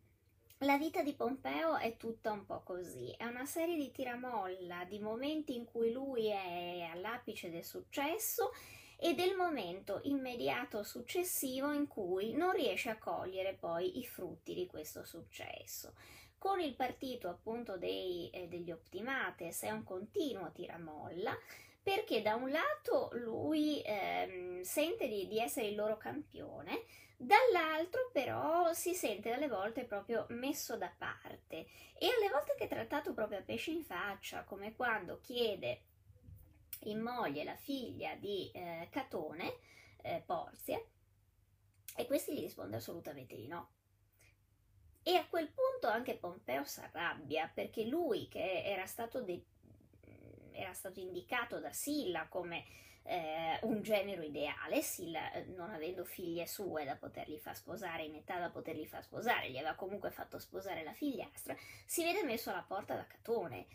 la 0.61 0.79
vita 0.79 1.03
di 1.03 1.15
Pompeo 1.15 1.77
è 1.77 1.99
tutta 1.99 2.33
un 2.33 2.47
po' 2.47 2.63
così, 2.63 3.11
è 3.11 3.27
una 3.27 3.45
serie 3.45 3.77
di 3.77 3.91
tiramolla, 3.91 4.85
di 4.85 4.99
momenti 5.01 5.55
in 5.55 5.67
cui 5.67 5.93
lui 5.93 6.29
è 6.29 6.89
all'apice 6.91 7.51
del 7.51 7.65
successo 7.65 8.53
e 8.99 9.15
del 9.15 9.35
momento 9.35 10.01
immediato 10.05 10.83
successivo 10.83 11.73
in 11.73 11.87
cui 11.87 12.33
non 12.33 12.53
riesce 12.53 12.91
a 12.91 12.99
cogliere 12.99 13.55
poi 13.55 13.99
i 13.99 14.05
frutti 14.05 14.55
di 14.55 14.67
questo 14.67 15.05
successo. 15.05 15.95
Con 16.39 16.61
il 16.61 16.75
partito 16.75 17.29
appunto 17.29 17.77
dei, 17.77 18.31
eh, 18.31 18.47
degli 18.49 18.71
Optimates 18.71 19.63
è 19.63 19.71
un 19.71 19.85
continuo 19.85 20.53
tiramolla 20.53 21.37
perché 21.83 22.21
da 22.21 22.35
un 22.35 22.51
lato 22.51 23.11
lui 23.13 23.81
ehm, 23.85 24.63
sente 24.63 25.07
di, 25.07 25.29
di 25.29 25.39
essere 25.39 25.69
il 25.69 25.77
loro 25.77 25.97
campione, 25.97 26.83
dall'altro 27.17 28.11
però 28.13 28.73
si 28.73 28.93
sente 28.93 29.31
dalle 29.31 29.49
volte 29.49 29.85
proprio 29.85 30.27
messo 30.31 30.77
da 30.77 30.93
parte 30.97 31.67
e 31.99 32.09
alle 32.09 32.29
volte 32.29 32.55
che 32.57 32.65
è 32.65 32.69
trattato 32.69 33.15
proprio 33.15 33.39
a 33.39 33.43
pesce 33.43 33.71
in 33.71 33.85
faccia, 33.85 34.43
come 34.43 34.75
quando 34.75 35.21
chiede 35.23 35.83
in 36.85 37.01
moglie 37.01 37.45
la 37.45 37.57
figlia 37.57 38.15
di 38.15 38.51
eh, 38.53 38.89
Catone, 38.91 39.59
eh, 40.03 40.23
Porzia, 40.25 40.81
e 41.97 42.07
questi 42.07 42.35
gli 42.35 42.41
risponde 42.41 42.77
assolutamente 42.77 43.35
di 43.37 43.47
no. 43.47 43.71
E 45.03 45.15
a 45.15 45.27
quel 45.27 45.49
punto 45.49 45.87
anche 45.87 46.17
Pompeo 46.17 46.65
si 46.65 46.81
arrabbia 46.81 47.51
perché 47.53 47.85
lui, 47.85 48.29
che 48.29 48.65
era 48.65 48.87
stato, 48.87 49.23
de- 49.23 49.45
era 50.53 50.73
stato 50.73 51.01
indicato 51.01 51.61
da 51.61 51.73
Silla 51.73 52.27
come 52.29 52.65
eh, 53.05 53.59
un 53.63 53.83
genero 53.83 54.23
ideale, 54.23 54.83
Silla, 54.83 55.33
eh, 55.33 55.45
non 55.45 55.71
avendo 55.71 56.05
figlie 56.05 56.47
sue 56.47 56.85
da 56.85 56.97
poterli 56.97 57.39
far 57.39 57.55
sposare, 57.55 58.05
in 58.05 58.17
età 58.17 58.39
da 58.39 58.51
poterli 58.51 58.87
far 58.87 59.03
sposare, 59.05 59.51
gli 59.51 59.57
aveva 59.57 59.75
comunque 59.75 60.11
fatto 60.11 60.39
sposare 60.39 60.83
la 60.83 60.93
figliastra, 60.93 61.55
si 61.85 62.03
vede 62.03 62.25
messo 62.25 62.51
alla 62.51 62.65
porta 62.67 62.95
da 62.95 63.07
Catone 63.07 63.67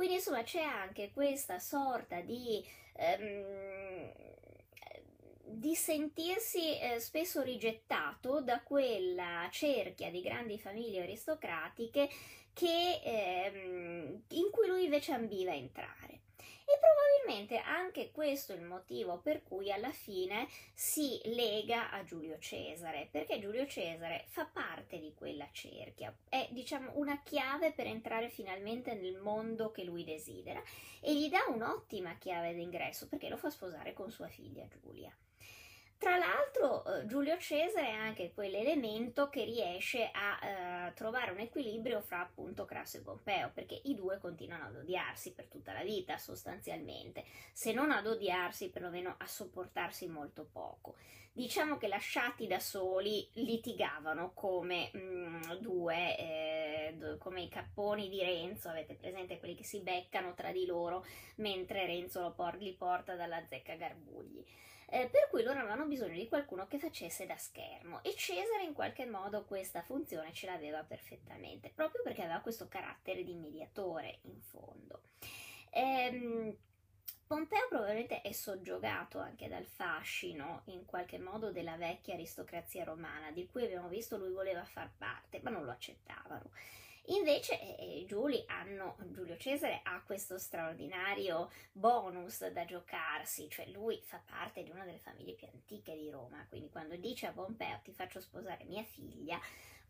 quindi 0.00 0.16
insomma 0.16 0.42
c'è 0.42 0.62
anche 0.62 1.10
questa 1.12 1.58
sorta 1.58 2.22
di, 2.22 2.64
ehm, 2.94 4.10
di 5.44 5.74
sentirsi 5.74 6.78
eh, 6.78 6.98
spesso 7.00 7.42
rigettato 7.42 8.40
da 8.40 8.62
quella 8.62 9.46
cerchia 9.50 10.10
di 10.10 10.22
grandi 10.22 10.58
famiglie 10.58 11.02
aristocratiche 11.02 12.08
che, 12.54 13.00
ehm, 13.04 14.22
in 14.28 14.50
cui 14.50 14.68
lui 14.68 14.84
invece 14.84 15.12
ambiva 15.12 15.52
entrare. 15.52 16.20
E 16.70 16.78
probabilmente 16.78 17.58
anche 17.58 18.12
questo 18.12 18.52
è 18.52 18.56
il 18.56 18.62
motivo 18.62 19.18
per 19.18 19.42
cui 19.42 19.72
alla 19.72 19.90
fine 19.90 20.46
si 20.72 21.20
lega 21.24 21.90
a 21.90 22.04
Giulio 22.04 22.38
Cesare, 22.38 23.08
perché 23.10 23.40
Giulio 23.40 23.66
Cesare 23.66 24.26
fa 24.28 24.44
parte 24.46 25.00
di 25.00 25.12
quella 25.12 25.48
cerchia, 25.50 26.14
è 26.28 26.46
diciamo 26.52 26.92
una 26.94 27.20
chiave 27.22 27.72
per 27.72 27.86
entrare 27.86 28.28
finalmente 28.28 28.94
nel 28.94 29.16
mondo 29.16 29.72
che 29.72 29.82
lui 29.82 30.04
desidera 30.04 30.62
e 31.00 31.12
gli 31.12 31.28
dà 31.28 31.44
un'ottima 31.48 32.16
chiave 32.18 32.54
d'ingresso 32.54 33.08
perché 33.08 33.28
lo 33.28 33.36
fa 33.36 33.50
sposare 33.50 33.92
con 33.92 34.12
sua 34.12 34.28
figlia 34.28 34.68
Giulia. 34.68 35.12
Tra 36.00 36.16
l'altro 36.16 36.82
eh, 36.86 37.04
Giulio 37.04 37.36
Cesare 37.36 37.88
è 37.88 37.92
anche 37.92 38.32
quell'elemento 38.32 39.28
che 39.28 39.44
riesce 39.44 40.10
a 40.10 40.38
eh, 40.88 40.94
trovare 40.94 41.30
un 41.30 41.40
equilibrio 41.40 42.00
fra 42.00 42.20
appunto 42.22 42.64
Crasso 42.64 42.96
e 42.96 43.00
Pompeo, 43.02 43.50
perché 43.52 43.78
i 43.84 43.94
due 43.94 44.16
continuano 44.18 44.64
ad 44.64 44.76
odiarsi 44.76 45.34
per 45.34 45.48
tutta 45.48 45.74
la 45.74 45.82
vita 45.82 46.16
sostanzialmente, 46.16 47.26
se 47.52 47.74
non 47.74 47.90
ad 47.90 48.06
odiarsi 48.06 48.70
perlomeno 48.70 49.14
a 49.18 49.26
sopportarsi 49.26 50.08
molto 50.08 50.48
poco. 50.50 50.96
Diciamo 51.32 51.76
che 51.76 51.86
lasciati 51.86 52.46
da 52.46 52.60
soli 52.60 53.28
litigavano 53.34 54.32
come 54.32 54.88
mh, 54.94 54.98
mm, 54.98 55.52
due, 55.60 56.16
eh, 56.16 57.16
come 57.18 57.42
i 57.42 57.48
capponi 57.50 58.08
di 58.08 58.20
Renzo, 58.20 58.70
avete 58.70 58.94
presente 58.94 59.38
quelli 59.38 59.54
che 59.54 59.64
si 59.64 59.80
beccano 59.80 60.32
tra 60.32 60.50
di 60.50 60.64
loro 60.64 61.04
mentre 61.36 61.84
Renzo 61.84 62.34
li 62.58 62.72
porta 62.72 63.16
dalla 63.16 63.44
zecca 63.46 63.74
Garbugli 63.74 64.42
eh, 64.90 65.08
per 65.08 65.28
cui 65.30 65.42
loro 65.42 65.60
avevano 65.60 65.86
bisogno 65.86 66.14
di 66.14 66.28
qualcuno 66.28 66.66
che 66.66 66.78
facesse 66.78 67.26
da 67.26 67.36
schermo 67.36 68.02
e 68.02 68.14
Cesare 68.14 68.64
in 68.64 68.72
qualche 68.72 69.06
modo 69.06 69.44
questa 69.44 69.82
funzione 69.82 70.32
ce 70.32 70.46
l'aveva 70.46 70.82
perfettamente, 70.82 71.70
proprio 71.74 72.02
perché 72.02 72.22
aveva 72.22 72.40
questo 72.40 72.68
carattere 72.68 73.22
di 73.22 73.34
mediatore 73.34 74.18
in 74.22 74.40
fondo. 74.40 75.02
Ehm, 75.70 76.56
Pompeo 77.30 77.68
probabilmente 77.68 78.22
è 78.22 78.32
soggiogato 78.32 79.20
anche 79.20 79.46
dal 79.46 79.64
fascino 79.64 80.62
in 80.64 80.84
qualche 80.84 81.16
modo 81.16 81.52
della 81.52 81.76
vecchia 81.76 82.14
aristocrazia 82.14 82.82
romana, 82.82 83.30
di 83.30 83.46
cui 83.46 83.62
abbiamo 83.62 83.86
visto 83.86 84.16
lui 84.16 84.32
voleva 84.32 84.64
far 84.64 84.90
parte, 84.98 85.38
ma 85.44 85.50
non 85.50 85.64
lo 85.64 85.70
accettavano. 85.70 86.50
Invece 87.06 87.76
eh, 87.78 88.04
Giuli 88.06 88.42
hanno, 88.46 88.96
Giulio 89.10 89.36
Cesare 89.36 89.80
ha 89.82 90.02
questo 90.04 90.38
straordinario 90.38 91.50
bonus 91.72 92.46
da 92.48 92.64
giocarsi, 92.64 93.48
cioè 93.48 93.66
lui 93.68 94.00
fa 94.04 94.22
parte 94.24 94.62
di 94.62 94.70
una 94.70 94.84
delle 94.84 94.98
famiglie 94.98 95.34
più 95.34 95.48
antiche 95.52 95.96
di 95.96 96.10
Roma, 96.10 96.46
quindi 96.48 96.70
quando 96.70 96.96
dice 96.96 97.26
a 97.26 97.32
Pompeo 97.32 97.80
ti 97.82 97.92
faccio 97.92 98.20
sposare 98.20 98.64
mia 98.64 98.84
figlia, 98.84 99.40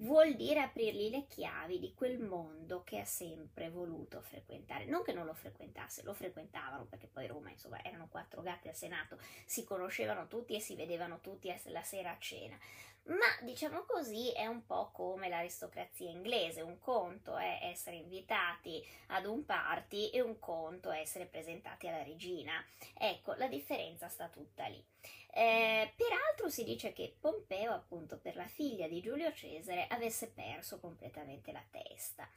vuol 0.00 0.34
dire 0.34 0.60
aprirgli 0.60 1.10
le 1.10 1.26
chiavi 1.26 1.78
di 1.78 1.92
quel 1.94 2.18
mondo 2.18 2.82
che 2.84 3.00
ha 3.00 3.04
sempre 3.04 3.70
voluto 3.70 4.20
frequentare. 4.22 4.86
Non 4.86 5.02
che 5.02 5.12
non 5.12 5.26
lo 5.26 5.34
frequentasse, 5.34 6.02
lo 6.02 6.14
frequentavano 6.14 6.86
perché 6.86 7.06
poi 7.06 7.26
Roma, 7.26 7.50
insomma, 7.50 7.82
erano 7.84 8.08
quattro 8.08 8.42
gatti 8.42 8.68
al 8.68 8.74
Senato, 8.74 9.18
si 9.44 9.64
conoscevano 9.64 10.26
tutti 10.26 10.54
e 10.54 10.60
si 10.60 10.74
vedevano 10.74 11.20
tutti 11.20 11.52
la 11.64 11.82
sera 11.82 12.12
a 12.12 12.18
cena 12.18 12.58
ma 13.04 13.26
diciamo 13.42 13.84
così 13.84 14.30
è 14.32 14.46
un 14.46 14.64
po' 14.66 14.90
come 14.92 15.28
l'aristocrazia 15.28 16.08
inglese, 16.08 16.60
un 16.60 16.78
conto 16.78 17.36
è 17.36 17.60
essere 17.62 17.96
invitati 17.96 18.86
ad 19.08 19.24
un 19.24 19.44
party 19.44 20.10
e 20.10 20.20
un 20.20 20.38
conto 20.38 20.90
è 20.90 21.00
essere 21.00 21.26
presentati 21.26 21.88
alla 21.88 22.02
regina. 22.02 22.64
Ecco, 22.94 23.34
la 23.34 23.48
differenza 23.48 24.08
sta 24.08 24.28
tutta 24.28 24.66
lì. 24.66 24.84
Eh, 25.32 25.92
peraltro 25.96 26.48
si 26.48 26.64
dice 26.64 26.92
che 26.92 27.16
Pompeo, 27.18 27.72
appunto 27.72 28.18
per 28.18 28.36
la 28.36 28.46
figlia 28.46 28.88
di 28.88 29.00
Giulio 29.00 29.32
Cesare, 29.32 29.86
avesse 29.88 30.30
perso 30.30 30.80
completamente 30.80 31.52
la 31.52 31.64
testa, 31.70 32.28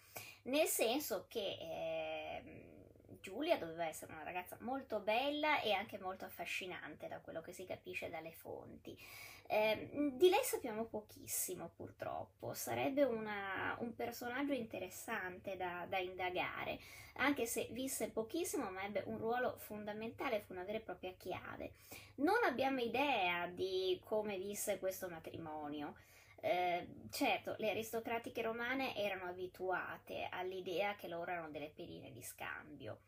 nel 0.44 0.68
senso 0.68 1.26
che 1.28 1.58
eh, 1.60 2.74
Giulia 3.20 3.58
doveva 3.58 3.86
essere 3.86 4.14
una 4.14 4.24
ragazza 4.24 4.58
molto 4.62 5.00
bella 5.00 5.62
e 5.62 5.72
anche 5.72 5.98
molto 5.98 6.26
affascinante 6.26 7.08
da 7.08 7.20
quello 7.20 7.42
che 7.42 7.54
si 7.54 7.66
capisce 7.66 8.10
dalle 8.10 8.32
fonti. 8.32 8.98
Eh, 9.46 10.12
di 10.16 10.30
lei 10.30 10.44
sappiamo 10.44 10.86
pochissimo 10.86 11.72
purtroppo, 11.76 12.54
sarebbe 12.54 13.04
una, 13.04 13.76
un 13.80 13.94
personaggio 13.94 14.54
interessante 14.54 15.58
da, 15.58 15.86
da, 15.88 15.98
indagare, 16.00 16.80
anche 17.16 17.46
se 17.46 17.68
visse 17.72 18.10
pochissimo 18.10 18.72
ma 18.72 18.84
ebbe 18.84 19.04
un 19.06 19.18
ruolo 19.18 19.58
fondamentale, 19.60 20.42
fu 20.42 20.54
una 20.54 20.64
vera 20.64 20.78
e 20.78 20.82
propria 20.82 21.14
chiave. 21.18 21.74
Non 22.16 22.44
abbiamo 22.46 22.80
idea 22.80 23.48
di 23.48 24.00
come 24.04 24.38
visse 24.38 24.80
questo 24.80 25.10
matrimonio. 25.10 25.96
Eh, 26.42 26.88
certo, 27.10 27.56
le 27.60 27.70
aristocratiche 27.70 28.42
romane 28.42 28.96
erano 28.98 29.26
abituate 29.26 30.28
all'idea 30.30 30.96
che 30.96 31.08
loro 31.08 31.32
erano 31.32 31.50
delle 31.50 31.72
pedine 31.74 32.12
di 32.12 32.22
scambio 32.22 33.00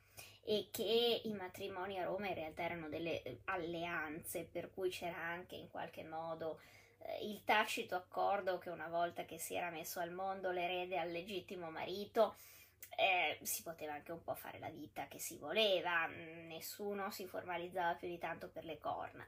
e 0.43 0.68
che 0.72 1.22
i 1.24 1.34
matrimoni 1.34 1.99
a 1.99 2.05
Roma 2.05 2.28
in 2.28 2.36
realtà 2.36 2.63
erano 2.63 2.88
delle 2.88 3.24
eh, 3.24 3.39
alleanze, 3.45 4.47
per 4.49 4.72
cui 4.72 4.89
c'era 4.89 5.18
anche 5.18 5.55
in 5.55 5.70
qualche 5.70 6.03
modo 6.03 6.59
eh, 6.99 7.26
il 7.26 7.43
tacito 7.43 7.95
accordo 7.95 8.59
che 8.59 8.70
una 8.70 8.88
volta 8.88 9.26
che 9.26 9.39
si 9.39 9.55
era 9.55 9.70
messo 9.70 9.99
al 9.99 10.11
mondo 10.11 10.51
l'erede 10.51 10.97
al 10.97 11.11
legittimo 11.11 11.72
marito, 11.72 12.36
eh, 12.97 13.39
si 13.41 13.63
poteva 13.63 13.93
anche 13.93 14.11
un 14.11 14.24
po' 14.24 14.36
fare 14.36 14.59
la 14.59 14.70
vita 14.70 15.07
che 15.07 15.20
si 15.20 15.38
voleva, 15.38 16.05
nessuno 16.05 17.11
si 17.11 17.26
formalizzava 17.26 17.95
più 17.95 18.07
di 18.07 18.18
tanto 18.18 18.47
per 18.49 18.66
le 18.66 18.78
corna. 18.78 19.26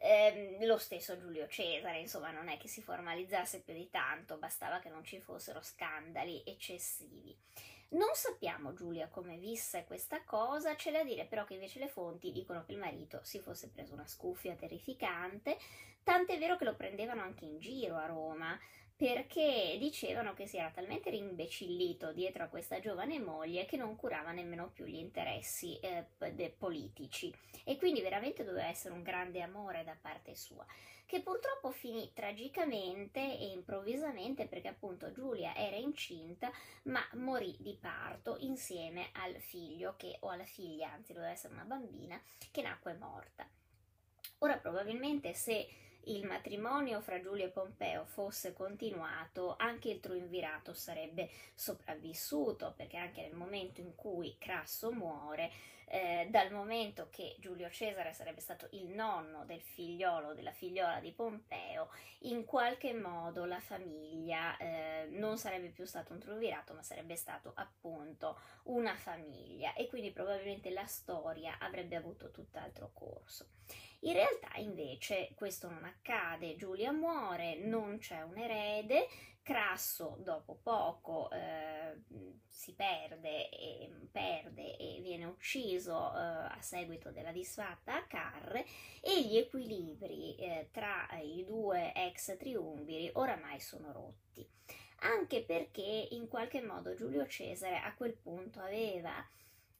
Eh, 0.00 0.58
lo 0.60 0.78
stesso 0.78 1.18
Giulio 1.18 1.48
Cesare, 1.48 1.98
insomma, 1.98 2.30
non 2.30 2.48
è 2.48 2.56
che 2.56 2.68
si 2.68 2.82
formalizzasse 2.82 3.62
più 3.62 3.74
di 3.74 3.90
tanto, 3.90 4.36
bastava 4.36 4.78
che 4.78 4.90
non 4.90 5.02
ci 5.02 5.18
fossero 5.18 5.60
scandali 5.60 6.42
eccessivi. 6.46 7.36
Non 7.90 8.10
sappiamo 8.12 8.74
Giulia 8.74 9.08
come 9.08 9.38
visse 9.38 9.84
questa 9.86 10.22
cosa, 10.22 10.74
c'è 10.74 10.92
da 10.92 11.02
dire 11.02 11.24
però 11.24 11.44
che 11.44 11.54
invece 11.54 11.78
le 11.78 11.88
fonti 11.88 12.32
dicono 12.32 12.62
che 12.62 12.72
il 12.72 12.78
marito 12.78 13.20
si 13.22 13.38
fosse 13.40 13.70
preso 13.70 13.94
una 13.94 14.06
scuffia 14.06 14.54
terrificante, 14.54 15.56
tant'è 16.02 16.38
vero 16.38 16.56
che 16.56 16.64
lo 16.64 16.74
prendevano 16.74 17.22
anche 17.22 17.46
in 17.46 17.58
giro 17.58 17.96
a 17.96 18.04
Roma, 18.04 18.58
perché 18.94 19.76
dicevano 19.78 20.34
che 20.34 20.46
si 20.46 20.58
era 20.58 20.70
talmente 20.70 21.08
rimbecillito 21.08 22.12
dietro 22.12 22.42
a 22.44 22.48
questa 22.48 22.78
giovane 22.78 23.18
moglie 23.20 23.64
che 23.64 23.78
non 23.78 23.96
curava 23.96 24.32
nemmeno 24.32 24.68
più 24.68 24.84
gli 24.84 24.96
interessi 24.96 25.78
eh, 25.78 26.04
politici. 26.58 27.32
E 27.64 27.78
quindi 27.78 28.02
veramente 28.02 28.44
doveva 28.44 28.66
essere 28.66 28.92
un 28.92 29.02
grande 29.02 29.40
amore 29.40 29.82
da 29.84 29.96
parte 29.98 30.34
sua 30.34 30.66
che 31.08 31.22
purtroppo 31.22 31.70
finì 31.70 32.12
tragicamente 32.12 33.18
e 33.18 33.46
improvvisamente 33.46 34.46
perché 34.46 34.68
appunto 34.68 35.10
Giulia 35.10 35.56
era 35.56 35.76
incinta 35.76 36.52
ma 36.82 37.00
morì 37.14 37.56
di 37.60 37.74
parto 37.80 38.36
insieme 38.40 39.08
al 39.14 39.40
figlio 39.40 39.94
che, 39.96 40.18
o 40.20 40.28
alla 40.28 40.44
figlia, 40.44 40.92
anzi 40.92 41.14
doveva 41.14 41.32
essere 41.32 41.54
una 41.54 41.64
bambina, 41.64 42.20
che 42.50 42.60
nacque 42.60 42.92
morta. 42.92 43.48
Ora 44.40 44.58
probabilmente 44.58 45.32
se 45.32 45.66
il 46.04 46.26
matrimonio 46.26 47.00
fra 47.00 47.22
Giulia 47.22 47.46
e 47.46 47.50
Pompeo 47.50 48.04
fosse 48.04 48.52
continuato, 48.52 49.56
anche 49.56 49.88
il 49.88 50.00
triunvirato 50.00 50.74
sarebbe 50.74 51.30
sopravvissuto, 51.54 52.74
perché 52.76 52.98
anche 52.98 53.22
nel 53.22 53.34
momento 53.34 53.80
in 53.80 53.94
cui 53.94 54.36
Crasso 54.38 54.92
muore, 54.92 55.50
eh, 55.90 56.26
dal 56.30 56.52
momento 56.52 57.08
che 57.10 57.36
Giulio 57.38 57.70
Cesare 57.70 58.12
sarebbe 58.12 58.40
stato 58.40 58.68
il 58.72 58.88
nonno 58.88 59.44
del 59.44 59.60
figliolo, 59.60 60.34
della 60.34 60.52
figliola 60.52 61.00
di 61.00 61.12
Pompeo, 61.12 61.90
in 62.20 62.44
qualche 62.44 62.92
modo 62.92 63.44
la 63.44 63.60
famiglia 63.60 64.56
eh, 64.56 65.08
non 65.10 65.38
sarebbe 65.38 65.68
più 65.68 65.84
stato 65.84 66.12
un 66.12 66.18
triunvirato, 66.18 66.74
ma 66.74 66.82
sarebbe 66.82 67.16
stato 67.16 67.52
appunto 67.54 68.38
una 68.64 68.94
famiglia 68.94 69.72
e 69.74 69.88
quindi 69.88 70.10
probabilmente 70.10 70.70
la 70.70 70.86
storia 70.86 71.56
avrebbe 71.58 71.96
avuto 71.96 72.30
tutt'altro 72.30 72.90
corso. 72.92 73.46
In 74.00 74.12
realtà 74.12 74.56
invece 74.56 75.32
questo 75.34 75.68
non 75.68 75.84
accade, 75.84 76.56
Giulia 76.56 76.92
muore, 76.92 77.56
non 77.56 77.98
c'è 77.98 78.22
un 78.22 78.38
erede, 78.38 79.08
Crasso 79.48 80.18
dopo 80.20 80.58
poco 80.62 81.30
eh, 81.30 82.02
si 82.46 82.74
perde 82.74 83.48
e, 83.48 83.90
perde 84.12 84.76
e, 84.76 85.00
viene 85.00 85.24
ucciso 85.24 85.94
eh, 86.12 86.18
a 86.18 86.58
seguito 86.60 87.10
della 87.12 87.32
disfatta 87.32 87.94
a 87.94 88.06
Carre 88.06 88.66
e 89.00 89.24
gli 89.24 89.38
equilibri 89.38 90.36
eh, 90.36 90.68
tra 90.70 91.08
i 91.22 91.46
due 91.46 91.94
ex 91.94 92.36
triumviri 92.36 93.10
oramai 93.14 93.58
sono 93.58 93.90
rotti. 93.90 94.46
Anche 94.98 95.42
perché 95.42 96.08
in 96.10 96.28
qualche 96.28 96.60
modo 96.60 96.92
Giulio 96.92 97.26
Cesare 97.26 97.78
a 97.78 97.94
quel 97.94 98.12
punto 98.12 98.60
aveva 98.60 99.26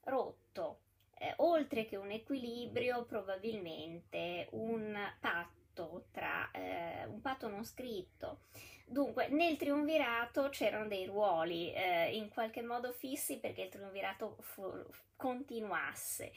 rotto 0.05 0.79
eh, 1.19 1.33
oltre 1.37 1.85
che 1.85 1.97
un 1.97 2.11
equilibrio, 2.11 3.05
probabilmente 3.05 4.47
un 4.51 4.97
patto 5.19 6.07
tra 6.11 6.49
eh, 6.51 7.05
un 7.05 7.21
patto 7.21 7.47
non 7.47 7.63
scritto. 7.63 8.45
Dunque, 8.85 9.27
nel 9.27 9.55
triunvirato 9.55 10.49
c'erano 10.49 10.87
dei 10.87 11.05
ruoli 11.05 11.71
eh, 11.73 12.15
in 12.15 12.29
qualche 12.29 12.63
modo 12.63 12.91
fissi 12.91 13.37
perché 13.37 13.63
il 13.63 13.69
triunvirato 13.69 14.37
fu- 14.39 14.85
continuasse. 15.15 16.31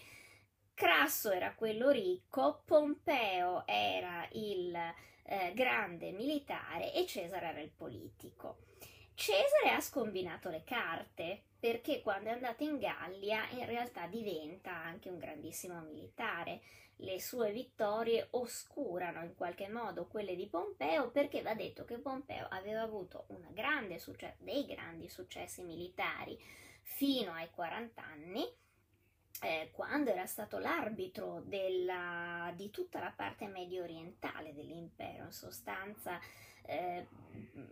Crasso 0.74 1.30
era 1.30 1.55
quello 1.55 1.91
ricco, 1.91 2.62
Pompeo 2.66 3.66
era 3.66 4.26
il 4.33 4.74
eh, 5.24 5.53
grande 5.55 6.11
militare 6.12 6.93
e 6.93 7.07
Cesare 7.07 7.47
era 7.47 7.61
il 7.61 7.70
politico. 7.70 8.59
Cesare 9.15 9.71
ha 9.71 9.81
scombinato 9.81 10.49
le 10.49 10.65
carte 10.65 11.45
perché 11.59 12.01
quando 12.03 12.31
è 12.31 12.33
andato 12.33 12.65
in 12.65 12.79
Gallia 12.79 13.49
in 13.51 13.67
realtà 13.67 14.07
diventa 14.07 14.73
anche 14.73 15.09
un 15.09 15.19
grandissimo 15.19 15.81
militare. 15.81 16.61
Le 16.97 17.21
sue 17.21 17.53
vittorie 17.53 18.29
oscurano 18.31 19.23
in 19.23 19.35
qualche 19.35 19.69
modo 19.69 20.07
quelle 20.07 20.37
di 20.37 20.49
Pompeo 20.49 21.11
perché 21.11 21.43
va 21.43 21.55
detto 21.55 21.85
che 21.85 21.99
Pompeo 21.99 22.47
aveva 22.49 22.83
avuto 22.83 23.27
succe- 23.99 24.37
dei 24.39 24.67
grandi 24.67 25.09
successi 25.09 25.63
militari 25.63 26.39
fino 26.83 27.33
ai 27.33 27.51
40 27.51 28.03
anni 28.03 28.45
eh, 29.43 29.71
quando 29.73 30.11
era 30.11 30.27
stato 30.27 30.59
l'arbitro 30.59 31.43
della, 31.45 32.53
di 32.55 32.71
tutta 32.71 33.01
la 33.01 33.13
parte 33.15 33.47
medio 33.47 33.83
orientale 33.83 34.55
dell'impero, 34.55 35.25
in 35.25 35.33
sostanza 35.33 36.21
eh, 36.67 37.07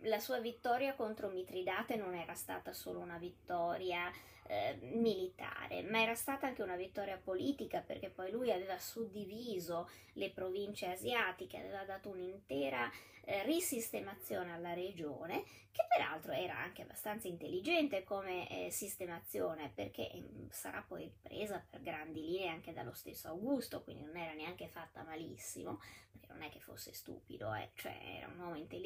la 0.03 0.19
sua 0.19 0.39
vittoria 0.39 0.95
contro 0.95 1.29
Mitridate 1.29 1.95
non 1.95 2.15
era 2.15 2.33
stata 2.33 2.73
solo 2.73 2.99
una 2.99 3.17
vittoria 3.17 4.11
eh, 4.47 4.77
militare, 4.81 5.81
ma 5.83 6.01
era 6.01 6.15
stata 6.15 6.47
anche 6.47 6.61
una 6.61 6.75
vittoria 6.75 7.17
politica 7.17 7.79
perché 7.79 8.09
poi 8.09 8.31
lui 8.31 8.51
aveva 8.51 8.77
suddiviso 8.77 9.89
le 10.13 10.29
province 10.31 10.87
asiatiche, 10.87 11.57
aveva 11.57 11.83
dato 11.85 12.09
un'intera 12.09 12.91
eh, 13.23 13.43
risistemazione 13.43 14.51
alla 14.51 14.73
regione, 14.73 15.43
che 15.71 15.85
peraltro 15.87 16.33
era 16.33 16.57
anche 16.57 16.81
abbastanza 16.81 17.29
intelligente 17.29 18.03
come 18.03 18.65
eh, 18.65 18.71
sistemazione 18.71 19.71
perché 19.73 20.11
eh, 20.11 20.23
sarà 20.49 20.83
poi 20.85 21.09
presa 21.21 21.63
per 21.69 21.81
grandi 21.81 22.21
linee 22.21 22.49
anche 22.49 22.73
dallo 22.73 22.93
stesso 22.93 23.29
Augusto, 23.29 23.83
quindi 23.83 24.03
non 24.03 24.17
era 24.17 24.33
neanche 24.33 24.67
fatta 24.67 25.03
malissimo, 25.03 25.79
perché 26.11 26.27
non 26.27 26.41
è 26.41 26.49
che 26.49 26.59
fosse 26.59 26.93
stupido, 26.93 27.53
eh, 27.53 27.69
cioè 27.75 27.97
era 28.17 28.27
un 28.27 28.39
uomo 28.39 28.55
intelligente. 28.55 28.80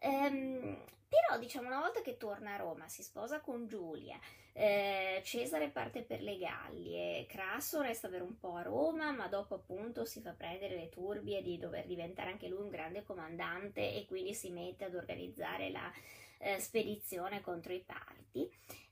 Ehm, 0.00 0.82
però 1.08 1.38
diciamo 1.38 1.68
una 1.68 1.80
volta 1.80 2.02
che 2.02 2.16
torna 2.16 2.54
a 2.54 2.58
Roma 2.58 2.86
si 2.88 3.02
sposa 3.02 3.40
con 3.40 3.66
Giulia, 3.66 4.18
eh, 4.52 5.22
Cesare 5.24 5.68
parte 5.70 6.02
per 6.02 6.20
le 6.20 6.36
Gallie, 6.36 7.26
Crasso 7.26 7.80
resta 7.80 8.08
per 8.08 8.22
un 8.22 8.38
po' 8.38 8.56
a 8.56 8.62
Roma 8.62 9.10
ma 9.12 9.26
dopo 9.28 9.54
appunto 9.54 10.04
si 10.04 10.20
fa 10.20 10.32
prendere 10.32 10.76
le 10.76 10.88
turbie 10.90 11.42
di 11.42 11.58
dover 11.58 11.86
diventare 11.86 12.30
anche 12.30 12.48
lui 12.48 12.62
un 12.62 12.68
grande 12.68 13.02
comandante 13.02 13.94
e 13.94 14.04
quindi 14.06 14.34
si 14.34 14.50
mette 14.50 14.84
ad 14.84 14.94
organizzare 14.94 15.70
la 15.70 15.90
eh, 16.38 16.60
spedizione 16.60 17.40
contro 17.40 17.72
i 17.72 17.80
parti. 17.80 18.50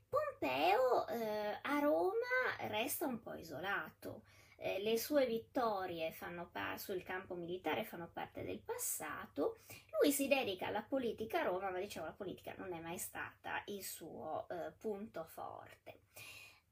Pompeo 0.09 1.07
eh, 1.07 1.59
a 1.61 1.79
Roma 1.79 2.67
resta 2.67 3.05
un 3.05 3.19
po' 3.19 3.33
isolato 3.33 4.23
eh, 4.57 4.81
le 4.81 4.97
sue 4.97 5.25
vittorie 5.25 6.15
pa- 6.51 6.77
sul 6.77 7.03
campo 7.03 7.35
militare 7.35 7.85
fanno 7.85 8.09
parte 8.11 8.43
del 8.43 8.59
passato, 8.59 9.59
lui 10.01 10.11
si 10.11 10.27
dedica 10.27 10.67
alla 10.67 10.81
politica 10.81 11.41
a 11.41 11.43
Roma, 11.43 11.69
ma 11.69 11.79
diciamo 11.79 12.07
la 12.07 12.13
politica 12.13 12.53
non 12.57 12.73
è 12.73 12.79
mai 12.79 12.97
stata 12.97 13.61
il 13.67 13.83
suo 13.83 14.47
eh, 14.49 14.71
punto 14.77 15.23
forte. 15.25 16.01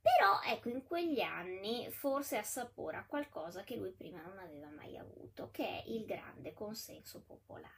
Però 0.02 0.42
ecco, 0.46 0.70
in 0.70 0.84
quegli 0.84 1.22
anni 1.22 1.90
forse 1.90 2.38
assapora 2.38 3.06
qualcosa 3.06 3.64
che 3.64 3.76
lui 3.76 3.92
prima 3.92 4.22
non 4.22 4.38
aveva 4.38 4.70
mai 4.70 4.98
avuto, 4.98 5.50
che 5.52 5.68
è 5.68 5.84
il 5.88 6.06
grande 6.06 6.54
consenso 6.54 7.24
popolare. 7.24 7.74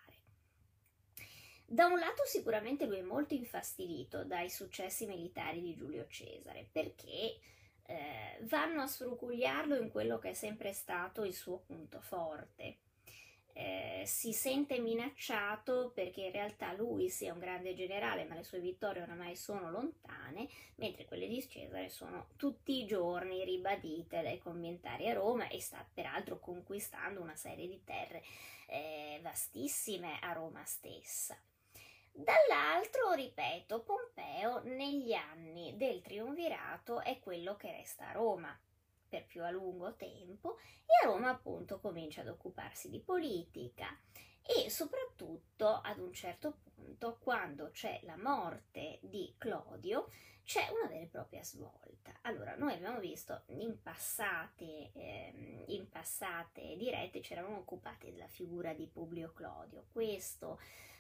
Da 1.65 1.85
un 1.87 1.99
lato 1.99 2.25
sicuramente 2.25 2.85
lui 2.85 2.99
è 2.99 3.01
molto 3.01 3.33
infastidito 3.33 4.23
dai 4.23 4.49
successi 4.49 5.05
militari 5.05 5.61
di 5.61 5.75
Giulio 5.75 6.07
Cesare, 6.07 6.67
perché 6.71 7.39
eh, 7.87 8.37
vanno 8.41 8.81
a 8.81 8.87
sfrucugliarlo 8.87 9.75
in 9.75 9.89
quello 9.89 10.19
che 10.19 10.29
è 10.31 10.33
sempre 10.33 10.73
stato 10.73 11.23
il 11.23 11.33
suo 11.33 11.59
punto 11.65 12.01
forte. 12.01 12.77
eh, 13.53 14.03
si 14.05 14.33
sente 14.33 14.79
minacciato 14.79 15.91
perché 15.93 16.21
in 16.25 16.31
realtà 16.31 16.73
lui 16.73 17.09
sia 17.09 17.33
un 17.33 17.39
grande 17.39 17.73
generale, 17.73 18.23
ma 18.25 18.35
le 18.35 18.43
sue 18.43 18.59
vittorie 18.59 19.01
oramai 19.01 19.35
sono 19.35 19.71
lontane, 19.71 20.47
mentre 20.75 21.05
quelle 21.05 21.27
di 21.27 21.41
Cesare 21.47 21.89
sono 21.89 22.27
tutti 22.35 22.79
i 22.83 22.85
giorni 22.85 23.43
ribadite 23.43 24.21
dai 24.21 24.37
commentari 24.37 25.09
a 25.09 25.13
Roma 25.13 25.47
e 25.47 25.59
sta 25.59 25.83
peraltro 25.91 26.39
conquistando 26.39 27.19
una 27.21 27.35
serie 27.35 27.67
di 27.67 27.83
terre 27.83 28.23
eh, 28.67 29.19
vastissime 29.23 30.19
a 30.21 30.33
Roma 30.33 30.63
stessa. 30.65 31.35
Dall'altro, 32.19 33.13
ripeto, 33.13 33.83
Pompeo 33.83 34.63
negli 34.63 35.13
anni 35.13 35.77
del 35.77 36.01
triunvirato 36.01 37.01
è 37.01 37.19
quello 37.19 37.55
che 37.55 37.71
resta 37.71 38.07
a 38.07 38.13
Roma 38.13 38.59
per 39.07 39.23
più 39.27 39.43
a 39.43 39.51
lungo 39.51 39.93
tempo 39.93 40.57
e 40.57 41.05
a 41.05 41.11
Roma 41.11 41.29
appunto 41.29 41.79
comincia 41.79 42.21
ad 42.21 42.29
occuparsi 42.29 42.89
di 42.89 42.99
politica 42.99 43.95
e 44.41 44.71
soprattutto 44.71 45.79
ad 45.79 45.99
un 45.99 46.11
certo 46.11 46.57
punto 46.73 47.19
quando 47.21 47.69
c'è 47.69 47.99
la 48.01 48.17
morte 48.17 48.97
di 49.03 49.35
Clodio 49.37 50.09
c'è 50.43 50.69
una 50.69 50.87
vera 50.87 51.03
e 51.03 51.07
propria 51.07 51.43
svolta. 51.43 52.17
Allora, 52.21 52.55
noi 52.55 52.73
abbiamo 52.73 52.99
visto 52.99 53.43
in 53.49 53.79
passate, 53.83 54.91
eh, 54.93 55.65
in 55.67 55.87
passate 55.87 56.77
dirette 56.77 57.21
ci 57.21 57.33
eravamo 57.33 57.57
occupati 57.57 58.09
della 58.09 58.27
figura 58.27 58.73
di 58.73 58.87
Publio 58.87 59.33
Clodio, 59.33 59.85
questo 59.91 60.57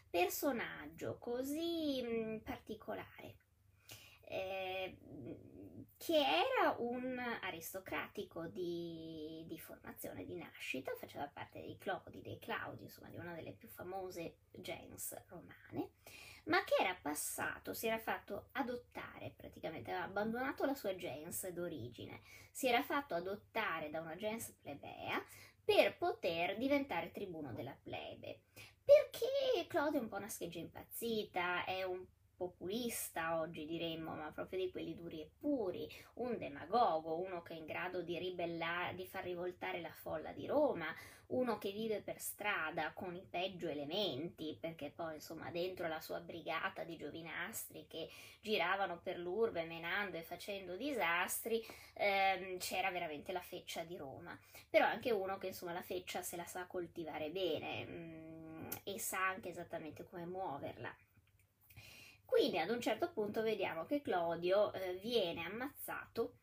personaggio 0.09 1.17
così 1.17 2.01
mh, 2.01 2.07
mm, 2.07 2.37
particolare. 2.37 3.35
Eh, 4.29 4.97
che 5.97 6.15
era 6.15 6.75
un 6.77 7.17
aristocratico 7.17 8.45
di, 8.47 9.43
di, 9.47 9.57
formazione, 9.57 10.25
di 10.25 10.35
nascita, 10.35 10.93
faceva 10.95 11.27
parte 11.27 11.59
dei 11.59 11.77
Clodi, 11.77 12.21
dei 12.21 12.37
Claudi, 12.37 12.83
insomma 12.83 13.09
di 13.09 13.17
una 13.17 13.33
delle 13.33 13.53
più 13.53 13.67
famose 13.67 14.37
gens 14.51 15.19
romane, 15.27 15.93
ma 16.45 16.63
che 16.63 16.75
era 16.79 16.95
passato, 17.01 17.73
si 17.73 17.87
era 17.87 17.97
fatto 17.97 18.49
adottare 18.53 19.33
praticamente, 19.35 19.91
aveva 19.91 20.05
abbandonato 20.05 20.65
la 20.65 20.75
sua 20.75 20.95
gens 20.95 21.47
d'origine, 21.49 22.21
si 22.51 22.67
era 22.67 22.83
fatto 22.83 23.15
adottare 23.15 23.89
da 23.89 23.99
una 23.99 24.15
gens 24.15 24.51
plebea 24.61 25.21
per 25.63 25.97
poter 25.97 26.57
diventare 26.57 27.11
tribuno 27.11 27.51
della 27.53 27.75
plebe. 27.81 28.41
Perché 28.87 29.67
Claudio 29.67 29.99
è 29.99 30.03
un 30.03 30.07
po' 30.07 30.15
una 30.15 30.29
scheggia 30.29 30.59
impazzita, 30.59 31.65
è 31.65 31.83
un 31.83 32.05
populista 32.37 33.37
oggi 33.37 33.65
diremmo, 33.65 34.15
ma 34.15 34.31
proprio 34.31 34.59
di 34.59 34.71
quelli 34.71 34.95
duri 34.95 35.19
e 35.19 35.29
puri, 35.37 35.91
un 36.15 36.37
demagogo, 36.37 37.19
uno 37.19 37.41
che 37.41 37.53
è 37.53 37.57
in 37.57 37.65
grado 37.65 38.01
di 38.01 38.17
ribellare, 38.17 38.95
di 38.95 39.05
far 39.05 39.25
rivoltare 39.25 39.81
la 39.81 39.91
folla 39.91 40.31
di 40.31 40.47
Roma, 40.47 40.85
uno 41.27 41.57
che 41.57 41.71
vive 41.71 41.99
per 41.99 42.21
strada 42.21 42.93
con 42.93 43.13
i 43.13 43.27
peggio 43.29 43.67
elementi, 43.67 44.57
perché 44.57 44.89
poi 44.95 45.15
insomma 45.15 45.51
dentro 45.51 45.89
la 45.89 45.99
sua 45.99 46.21
brigata 46.21 46.85
di 46.85 46.95
giovinastri 46.95 47.87
che 47.89 48.09
giravano 48.39 49.01
per 49.03 49.17
l'urbe 49.19 49.65
menando 49.65 50.15
e 50.15 50.21
facendo 50.21 50.77
disastri, 50.77 51.61
ehm, 51.95 52.57
c'era 52.59 52.89
veramente 52.91 53.33
la 53.33 53.41
feccia 53.41 53.83
di 53.83 53.97
Roma, 53.97 54.39
però 54.69 54.85
anche 54.85 55.11
uno 55.11 55.37
che 55.37 55.47
insomma 55.47 55.73
la 55.73 55.81
feccia 55.81 56.21
se 56.21 56.37
la 56.37 56.45
sa 56.45 56.65
coltivare 56.67 57.29
bene 57.31 57.85
mm, 57.85 58.36
e 58.83 58.99
sa 58.99 59.27
anche 59.27 59.49
esattamente 59.49 60.05
come 60.05 60.25
muoverla. 60.25 60.95
Quindi 62.25 62.59
ad 62.59 62.69
un 62.69 62.81
certo 62.81 63.11
punto 63.11 63.41
vediamo 63.41 63.85
che 63.85 64.01
Clodio 64.01 64.73
eh, 64.73 64.95
viene 65.01 65.45
ammazzato 65.45 66.33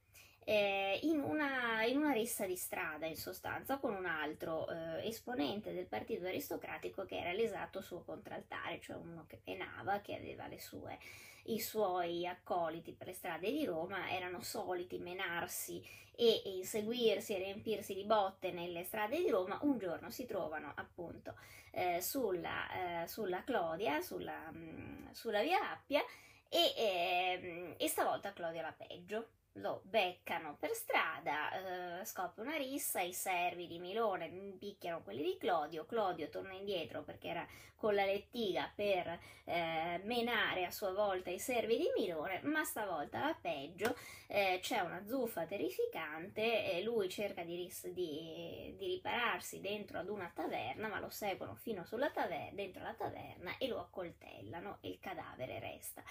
eh, 0.45 0.99
in, 1.03 1.21
una, 1.21 1.85
in, 1.85 1.97
una, 1.97 2.13
rissa 2.13 2.47
di 2.47 2.57
strada, 2.57 3.07
in 3.07 3.17
sostanza, 3.17 3.79
con 3.79 3.95
un 3.95 4.07
altro 4.07 4.69
eh, 4.69 5.07
esponente 5.07 5.73
del 5.73 5.87
partito 5.87 6.27
aristocratico 6.27 7.05
che 7.05 7.19
era 7.19 7.33
l'esatto 7.33 7.81
suo 7.81 8.03
contraltare, 8.03 8.81
cioè 8.81 8.97
uno 8.97 9.25
che 9.27 9.41
penava, 9.43 10.01
che 10.01 10.15
aveva 10.15 10.47
le 10.47 10.61
sue 10.61 10.99
i 11.47 11.61
suoi 11.61 12.27
accoliti 12.27 12.93
per 12.93 13.09
le 13.09 13.13
strade 13.13 13.51
di 13.51 13.65
Roma 13.65 14.11
erano 14.11 14.41
soliti 14.41 14.99
menarsi 14.99 15.83
e 16.17 16.43
inseguirsi 16.45 17.35
e 17.35 17.39
riempirsi 17.39 17.95
di 17.95 18.05
botte 18.05 18.53
nelle 18.53 18.85
strade 18.85 19.19
di 19.19 19.29
Roma, 19.29 19.59
un 19.63 19.79
giorno 19.79 20.11
si 20.11 20.27
trovano 20.27 20.73
appunto 20.77 21.35
eh, 21.73 22.01
sulla, 22.01 23.03
eh, 23.03 23.09
sulla, 23.09 23.43
Clodia, 23.43 24.01
sulla, 24.01 24.51
mh, 24.51 24.59
mm, 24.59 25.11
sulla 25.11 25.43
via 25.43 25.71
Appia 25.73 26.03
e, 26.49 26.73
eh, 26.77 27.75
e 27.77 27.89
stavolta 27.89 28.33
Clodia 28.33 28.63
la 28.63 28.73
peggio 28.73 29.29
lo 29.59 29.83
beccano 29.85 30.57
per 30.59 30.71
strada, 30.71 32.01
eh, 32.01 32.05
scopre 32.05 32.43
una 32.43 32.57
rissa, 32.57 33.01
i 33.01 33.13
servi 33.13 33.67
di 33.67 33.79
Milone 33.79 34.29
picchiano 34.59 35.03
quelli 35.03 35.23
di 35.23 35.37
Clodio, 35.39 35.85
Clodio 35.85 36.29
torna 36.29 36.53
indietro 36.53 37.03
perché 37.03 37.29
era 37.29 37.47
con 37.85 37.95
la 37.95 38.07
lettiga 38.07 38.73
per 38.75 39.19
eh, 39.45 40.01
menare 40.05 40.65
a 40.65 40.71
sua 40.71 40.95
volta 40.95 41.29
i 41.29 41.39
servi 41.39 41.77
di 41.77 41.91
Milone, 41.95 42.41
ma 42.45 42.65
stavolta 42.65 43.21
la 43.21 43.37
peggio, 43.39 43.95
eh, 44.27 44.59
c'è 44.63 44.81
una 44.81 45.05
zuffa 45.05 45.45
terrificante 45.45 46.73
e 46.73 46.83
lui 46.83 47.11
cerca 47.11 47.43
di, 47.43 47.57
ris- 47.57 47.89
di, 47.89 48.75
di, 48.79 48.87
ripararsi 48.87 49.61
dentro 49.61 49.99
ad 49.99 50.09
una 50.09 50.33
taverna, 50.35 50.89
ma 50.89 50.99
lo 50.99 51.11
seguono 51.11 51.57
fino 51.57 51.85
sulla 51.85 52.09
taverna, 52.09 52.55
dentro 52.55 52.83
la 52.83 52.95
taverna 52.95 53.59
e 53.59 53.69
lo 53.69 53.81
accoltellano 53.81 54.79
e 54.81 54.89
il 54.89 54.99
cadavere 54.99 55.59
resta 55.59 56.03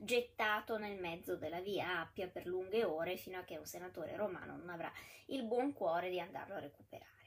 gettato 0.00 0.78
nel 0.78 0.98
mezzo 0.98 1.36
della 1.36 1.60
via 1.60 1.98
Appia 1.98 2.28
per 2.28 2.46
lunghe 2.46 2.84
ore 2.84 3.16
fino 3.16 3.38
a 3.38 3.42
che 3.42 3.58
un 3.58 3.66
senatore 3.66 4.16
romano 4.16 4.56
non 4.56 4.70
avrà 4.70 4.90
il 5.26 5.42
buon 5.42 5.74
cuore 5.74 6.08
di 6.08 6.20
andarlo 6.20 6.54
a 6.54 6.60
recuperare. 6.60 7.17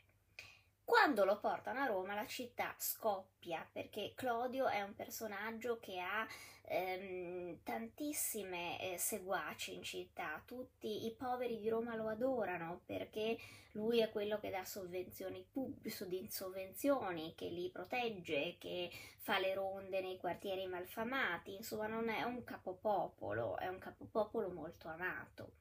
Quando 0.84 1.26
lo 1.26 1.40
portano 1.40 1.80
a 1.80 1.86
Roma 1.86 2.16
la 2.16 2.26
città 2.26 2.74
scoppia 2.78 3.68
perché 3.72 4.14
Clodio 4.16 4.68
è 4.68 4.82
un 4.82 4.96
personaggio 4.96 5.80
che 5.80 6.00
ha 6.00 6.28
ehm, 6.66 7.60
tantissime 7.64 8.80
eh, 8.80 8.98
seguaci 8.98 9.76
in 9.76 9.84
città, 9.84 10.42
tutti 10.46 11.06
i 11.06 11.12
poveri 11.12 11.60
di 11.60 11.70
Roma 11.70 11.96
lo 11.96 12.08
adorano 12.08 12.82
perché 12.86 13.38
lui 13.74 14.00
è 14.00 14.10
quello 14.10 14.40
che 14.40 14.50
dà 14.50 14.66
sovvenzioni 14.66 15.46
pubbliche, 15.50 16.30
sovvenzioni, 16.30 17.34
che 17.36 17.48
li 17.48 17.70
protegge, 17.70 18.58
che 18.58 18.92
fa 19.20 19.40
le 19.40 19.54
ronde 19.54 20.02
nei 20.02 20.18
quartieri 20.18 20.66
malfamati, 20.68 21.56
insomma 21.56 21.88
non 21.88 22.10
è 22.10 22.24
un 22.24 22.44
capopopolo, 22.44 23.58
è 23.58 23.68
un 23.68 23.80
capopopolo 23.80 24.50
molto 24.50 24.90
amato. 24.90 25.61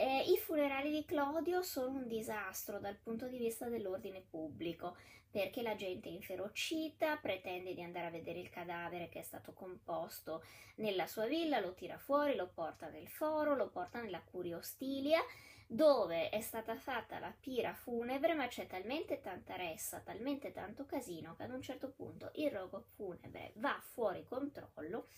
Eh, 0.00 0.30
I 0.30 0.38
funerali 0.38 0.92
di 0.92 1.04
Clodio 1.04 1.60
sono 1.60 1.96
un 1.96 2.06
disastro 2.06 2.78
dal 2.78 2.94
punto 2.94 3.26
di 3.26 3.36
vista 3.36 3.68
dell'ordine 3.68 4.20
pubblico, 4.20 4.96
perché 5.28 5.60
la 5.60 5.74
gente 5.74 6.08
è 6.08 6.12
inferocita, 6.12 7.16
pretende 7.16 7.74
di 7.74 7.82
andare 7.82 8.06
a 8.06 8.10
vedere 8.10 8.38
il 8.38 8.48
cadavere 8.48 9.08
che 9.08 9.18
è 9.18 9.22
stato 9.24 9.52
composto 9.54 10.44
nella 10.76 11.08
sua 11.08 11.26
villa, 11.26 11.58
lo 11.58 11.74
tira 11.74 11.98
fuori, 11.98 12.36
lo 12.36 12.46
porta 12.46 12.86
nel 12.86 13.08
foro, 13.08 13.56
lo 13.56 13.70
porta 13.70 14.00
nella 14.00 14.22
curia 14.22 14.58
ostilia, 14.58 15.20
dove 15.66 16.28
è 16.28 16.40
stata 16.42 16.76
fatta 16.76 17.18
la 17.18 17.34
pira 17.36 17.74
funebre, 17.74 18.34
ma 18.34 18.46
c'è 18.46 18.68
talmente 18.68 19.20
tanta 19.20 19.56
ressa, 19.56 19.98
talmente 19.98 20.52
tanto 20.52 20.86
casino 20.86 21.34
che 21.34 21.42
ad 21.42 21.50
un 21.50 21.60
certo 21.60 21.90
punto 21.90 22.30
il 22.34 22.52
rogo 22.52 22.84
funebre 22.94 23.50
va 23.56 23.76
fuori 23.82 24.22
controllo 24.22 25.08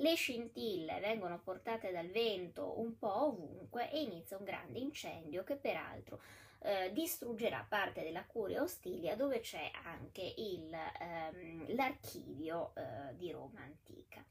le 0.00 0.14
scintille 0.14 1.00
vengono 1.00 1.40
portate 1.40 1.90
dal 1.90 2.08
vento 2.08 2.78
un 2.78 2.98
po' 2.98 3.26
ovunque 3.26 3.90
e 3.90 4.02
inizia 4.02 4.36
un 4.36 4.44
grande 4.44 4.78
incendio 4.78 5.44
che 5.44 5.56
peraltro 5.56 6.20
eh, 6.60 6.92
distruggerà 6.92 7.64
parte 7.68 8.02
della 8.02 8.24
curia 8.24 8.62
ostilia 8.62 9.16
dove 9.16 9.40
c'è 9.40 9.70
anche 9.84 10.34
il, 10.36 10.72
ehm, 10.72 11.74
l'archivio 11.74 12.72
eh, 12.74 13.16
di 13.16 13.30
Roma 13.30 13.60
antica. 13.62 14.24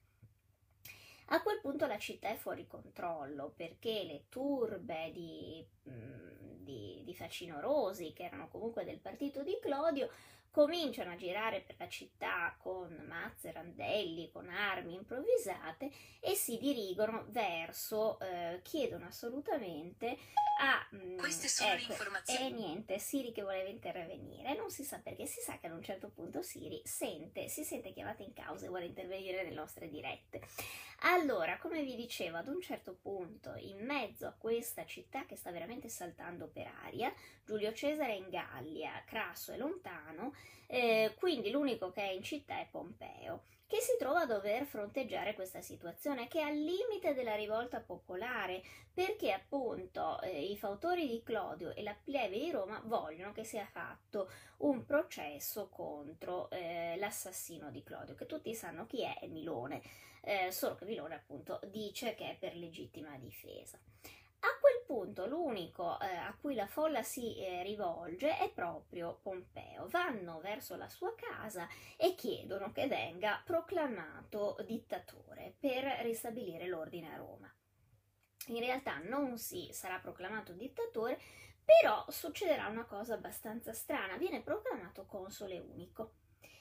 A 1.30 1.42
quel 1.42 1.60
punto 1.60 1.88
la 1.88 1.98
città 1.98 2.30
è 2.30 2.36
fuori 2.36 2.68
controllo 2.68 3.52
perché 3.56 4.04
le 4.04 4.26
turbe 4.30 5.12
di, 5.12 5.66
mm, 5.90 6.64
di, 6.64 7.02
di 7.04 7.14
facinorosi, 7.14 8.14
che 8.14 8.24
erano 8.24 8.48
comunque 8.48 8.86
del 8.86 9.00
partito 9.00 9.44
di 9.44 9.58
Clodio, 9.62 10.10
cominciano 10.58 11.12
a 11.12 11.16
girare 11.16 11.62
per 11.62 11.76
la 11.78 11.88
città 11.88 12.56
con 12.58 13.06
mazze, 13.08 13.52
randelli, 13.52 14.32
con 14.32 14.50
armi 14.50 14.96
improvvisate 14.96 15.92
e 16.20 16.34
si 16.34 16.58
dirigono 16.58 17.26
verso, 17.28 18.20
eh, 18.20 18.62
chiedono 18.64 19.06
assolutamente 19.06 20.18
a... 20.60 20.88
Mh, 20.90 20.98
mm, 20.98 21.18
Queste 21.20 21.48
sono 21.48 21.70
ecco, 21.70 21.86
le 21.86 21.92
informazioni. 21.92 22.48
E 22.48 22.50
niente, 22.50 22.98
Siri 22.98 23.32
che 23.32 23.44
voleva 23.44 23.70
intervenire, 23.70 24.56
non 24.56 24.72
si 24.72 24.84
sa 24.84 24.98
perché, 24.98 25.28
si 25.28 25.42
sa 25.42 25.60
che 25.60 25.68
ad 25.68 25.74
un 25.74 25.84
certo 25.84 26.10
punto 26.10 26.42
Siri 26.42 26.82
sente, 26.84 27.50
si 27.50 27.64
sente 27.64 27.94
chiamata 27.94 28.24
in 28.24 28.34
causa 28.34 28.66
e 28.66 28.70
vuole 28.70 28.86
intervenire 28.86 29.44
nelle 29.44 29.54
nostre 29.54 29.88
dirette. 29.88 30.42
Allora, 31.02 31.60
come 31.60 31.84
vi 31.84 31.96
dicevo, 31.96 32.38
ad 32.38 32.48
un 32.48 32.60
certo 32.62 32.96
punto, 32.96 33.54
in 33.58 33.86
mezzo 33.86 34.26
a 34.26 34.32
questa 34.32 34.88
città 34.88 35.28
che 35.28 35.36
sta 35.36 35.52
veramente 35.52 35.88
saltando 35.88 36.48
per 36.48 36.66
aria, 36.84 37.14
Giulio 37.48 37.72
Cesare 37.72 38.12
è 38.12 38.16
in 38.18 38.28
Gallia, 38.30 39.02
Crasso 39.06 39.54
è 39.54 39.58
lontano, 39.58 40.34
eh, 40.68 41.16
quindi 41.18 41.50
l'unico 41.50 41.92
che 41.92 42.02
è 42.02 42.12
in 42.12 42.22
città 42.22 42.60
è 42.60 42.68
Pompeo. 42.70 43.44
che 43.68 43.82
si 43.82 43.98
trova 44.00 44.22
a 44.22 44.26
dover 44.26 44.66
fronteggiare 44.66 45.34
questa 45.34 45.62
situazione 45.62 46.28
che 46.30 46.40
è 46.40 46.44
al 46.44 46.56
limite 46.56 47.14
della 47.14 47.36
rivolta 47.36 47.82
popolare, 47.82 48.64
perché 48.94 49.34
appunto 49.34 50.22
eh, 50.22 50.42
i 50.42 50.58
fautori 50.58 51.06
di 51.06 51.22
Clodio 51.22 51.76
e 51.76 51.84
la 51.84 51.96
plebe 52.02 52.40
di 52.40 52.50
Roma 52.50 52.82
vogliono 52.86 53.34
che 53.34 53.44
sia 53.44 53.66
fatto 53.66 54.32
un 54.60 54.86
processo 54.86 55.68
contro 55.68 56.50
eh, 56.50 56.96
l'assassino 56.98 57.70
di 57.70 57.84
Clodio, 57.84 58.16
che 58.16 58.26
tutti 58.26 58.56
sanno 58.56 58.86
chi 58.86 59.04
è, 59.04 59.20
è 59.20 59.28
Milone, 59.28 59.82
eh, 60.22 60.50
solo 60.52 60.76
che 60.76 60.86
Milone 60.86 61.16
appunto 61.16 61.60
dice 61.68 62.16
che 62.16 62.32
è 62.32 62.38
per 62.40 62.56
legittima 62.56 63.18
difesa. 63.18 63.78
A 64.40 64.60
quel 64.60 64.84
punto 64.86 65.26
l'unico 65.28 66.00
eh, 66.00 66.16
a 66.16 66.36
cui 66.40 66.54
la 66.54 66.68
folla 66.68 67.02
si 67.04 67.38
eh, 67.38 67.64
rivolge 67.64 68.38
è 68.38 68.52
proprio 68.52 69.20
Pompeo. 69.22 69.88
Vanno 69.88 70.40
verso 70.40 70.76
la 70.76 70.88
sua 70.88 71.14
casa 71.16 71.68
e 71.96 72.16
chiedono 72.16 72.72
che 72.72 72.88
venga 72.88 73.42
proclamato 73.44 74.58
dittatore 74.66 75.56
per 75.60 75.84
ristabilire 76.02 76.68
l'ordine 76.68 77.14
a 77.14 77.18
Roma. 77.18 77.52
In 78.48 78.60
realtà 78.60 79.00
non 79.00 79.38
si 79.38 79.70
sarà 79.72 80.00
proclamato 80.00 80.54
dittatore, 80.54 81.20
però 81.66 82.06
succederà 82.08 82.68
una 82.68 82.86
cosa 82.86 83.16
abbastanza 83.16 83.74
strana, 83.74 84.16
viene 84.16 84.42
proclamato 84.42 85.06
console 85.06 85.60
unico. 85.60 86.14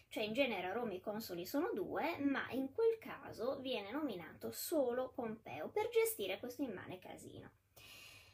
Cioè 0.08 0.24
in 0.24 0.32
genere 0.32 0.68
a 0.68 0.72
Roma 0.72 0.94
i 0.94 1.00
consoli 1.00 1.46
sono 1.46 1.70
due, 1.72 2.18
ma 2.18 2.48
in 2.50 2.72
quel 2.72 2.98
caso 2.98 3.60
viene 3.60 3.92
nominato 3.92 4.50
solo 4.50 5.12
Pompeo 5.14 5.68
per 5.68 5.88
gestire 5.88 6.38
questo 6.38 6.62
immane 6.62 6.98
casino. 6.98 7.50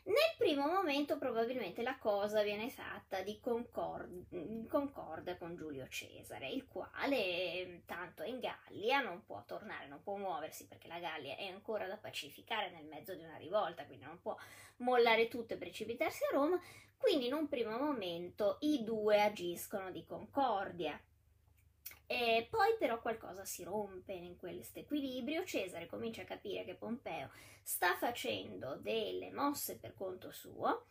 Nel 0.04 0.34
primo 0.36 0.66
momento 0.66 1.16
probabilmente 1.16 1.82
la 1.82 1.96
cosa 1.96 2.42
viene 2.42 2.68
fatta 2.70 3.22
di 3.22 3.38
concord- 3.38 4.66
concorde 4.66 5.38
con 5.38 5.54
Giulio 5.54 5.86
Cesare, 5.86 6.48
il 6.48 6.66
quale 6.66 7.82
tanto 7.86 8.24
è 8.24 8.28
in 8.28 8.40
Gallia, 8.40 9.00
non 9.00 9.24
può 9.24 9.44
tornare, 9.46 9.86
non 9.86 10.02
può 10.02 10.16
muoversi 10.16 10.66
perché 10.66 10.88
la 10.88 10.98
Gallia 10.98 11.36
è 11.36 11.46
ancora 11.46 11.86
da 11.86 11.96
pacificare 11.96 12.70
nel 12.70 12.86
mezzo 12.86 13.14
di 13.14 13.22
una 13.22 13.36
rivolta, 13.36 13.84
quindi 13.86 14.04
non 14.04 14.20
può 14.20 14.36
mollare 14.78 15.28
tutto 15.28 15.54
e 15.54 15.58
precipitarsi 15.58 16.24
a 16.24 16.34
Roma, 16.34 16.60
quindi 16.96 17.26
in 17.26 17.34
un 17.34 17.48
primo 17.48 17.78
momento 17.78 18.56
i 18.62 18.82
due 18.82 19.22
agiscono 19.22 19.92
di 19.92 20.04
concordia. 20.04 21.00
E 22.06 22.46
poi 22.50 22.76
però 22.78 23.00
qualcosa 23.00 23.44
si 23.44 23.62
rompe 23.62 24.12
in 24.12 24.36
questo 24.36 24.80
equilibrio, 24.80 25.44
Cesare 25.44 25.86
comincia 25.86 26.22
a 26.22 26.26
capire 26.26 26.64
che 26.64 26.74
Pompeo 26.74 27.30
sta 27.62 27.94
facendo 27.96 28.76
delle 28.76 29.30
mosse 29.30 29.78
per 29.78 29.94
conto 29.94 30.30
suo 30.30 30.88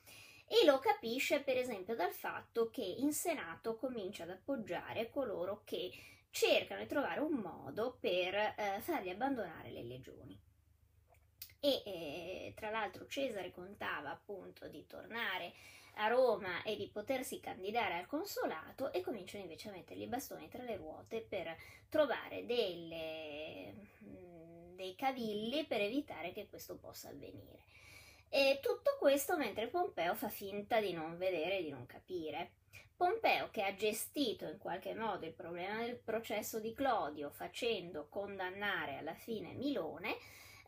e 0.47 0.65
lo 0.65 0.79
capisce 0.79 1.41
per 1.41 1.57
esempio 1.57 1.95
dal 1.95 2.11
fatto 2.11 2.69
che 2.69 2.83
in 2.83 3.13
Senato 3.13 3.77
comincia 3.77 4.23
ad 4.23 4.31
appoggiare 4.31 5.09
coloro 5.09 5.61
che 5.63 5.91
cercano 6.29 6.81
di 6.81 6.87
trovare 6.87 7.19
un 7.19 7.33
modo 7.33 7.97
per 7.99 8.33
eh, 8.35 8.79
fargli 8.81 9.09
abbandonare 9.09 9.69
le 9.69 9.83
legioni. 9.83 10.37
E 11.59 11.83
eh, 11.85 12.53
tra 12.55 12.69
l'altro 12.69 13.05
Cesare 13.05 13.51
contava 13.51 14.09
appunto 14.09 14.67
di 14.67 14.85
tornare 14.87 15.53
a 16.01 16.07
Roma 16.07 16.63
e 16.63 16.75
di 16.75 16.89
potersi 16.89 17.39
candidare 17.39 17.93
al 17.95 18.07
consolato 18.07 18.91
e 18.91 19.01
cominciano 19.01 19.43
invece 19.43 19.69
a 19.69 19.71
mettergli 19.71 20.01
i 20.01 20.07
bastoni 20.07 20.49
tra 20.49 20.63
le 20.63 20.75
ruote 20.75 21.21
per 21.21 21.55
trovare 21.89 22.45
delle, 22.45 23.73
mm, 24.03 24.75
dei 24.75 24.95
cavilli 24.95 25.65
per 25.65 25.81
evitare 25.81 26.31
che 26.31 26.47
questo 26.47 26.77
possa 26.77 27.09
avvenire. 27.09 27.59
E 28.29 28.59
tutto 28.61 28.95
questo 28.97 29.37
mentre 29.37 29.67
Pompeo 29.67 30.15
fa 30.15 30.29
finta 30.29 30.79
di 30.79 30.93
non 30.93 31.17
vedere 31.17 31.59
e 31.59 31.63
di 31.63 31.69
non 31.69 31.85
capire. 31.85 32.51
Pompeo, 32.95 33.49
che 33.49 33.63
ha 33.63 33.75
gestito 33.75 34.45
in 34.45 34.57
qualche 34.57 34.93
modo 34.93 35.25
il 35.25 35.33
problema 35.33 35.79
del 35.79 35.97
processo 35.97 36.59
di 36.59 36.73
Clodio 36.73 37.29
facendo 37.29 38.07
condannare 38.09 38.97
alla 38.97 39.15
fine 39.15 39.53
Milone, 39.53 40.17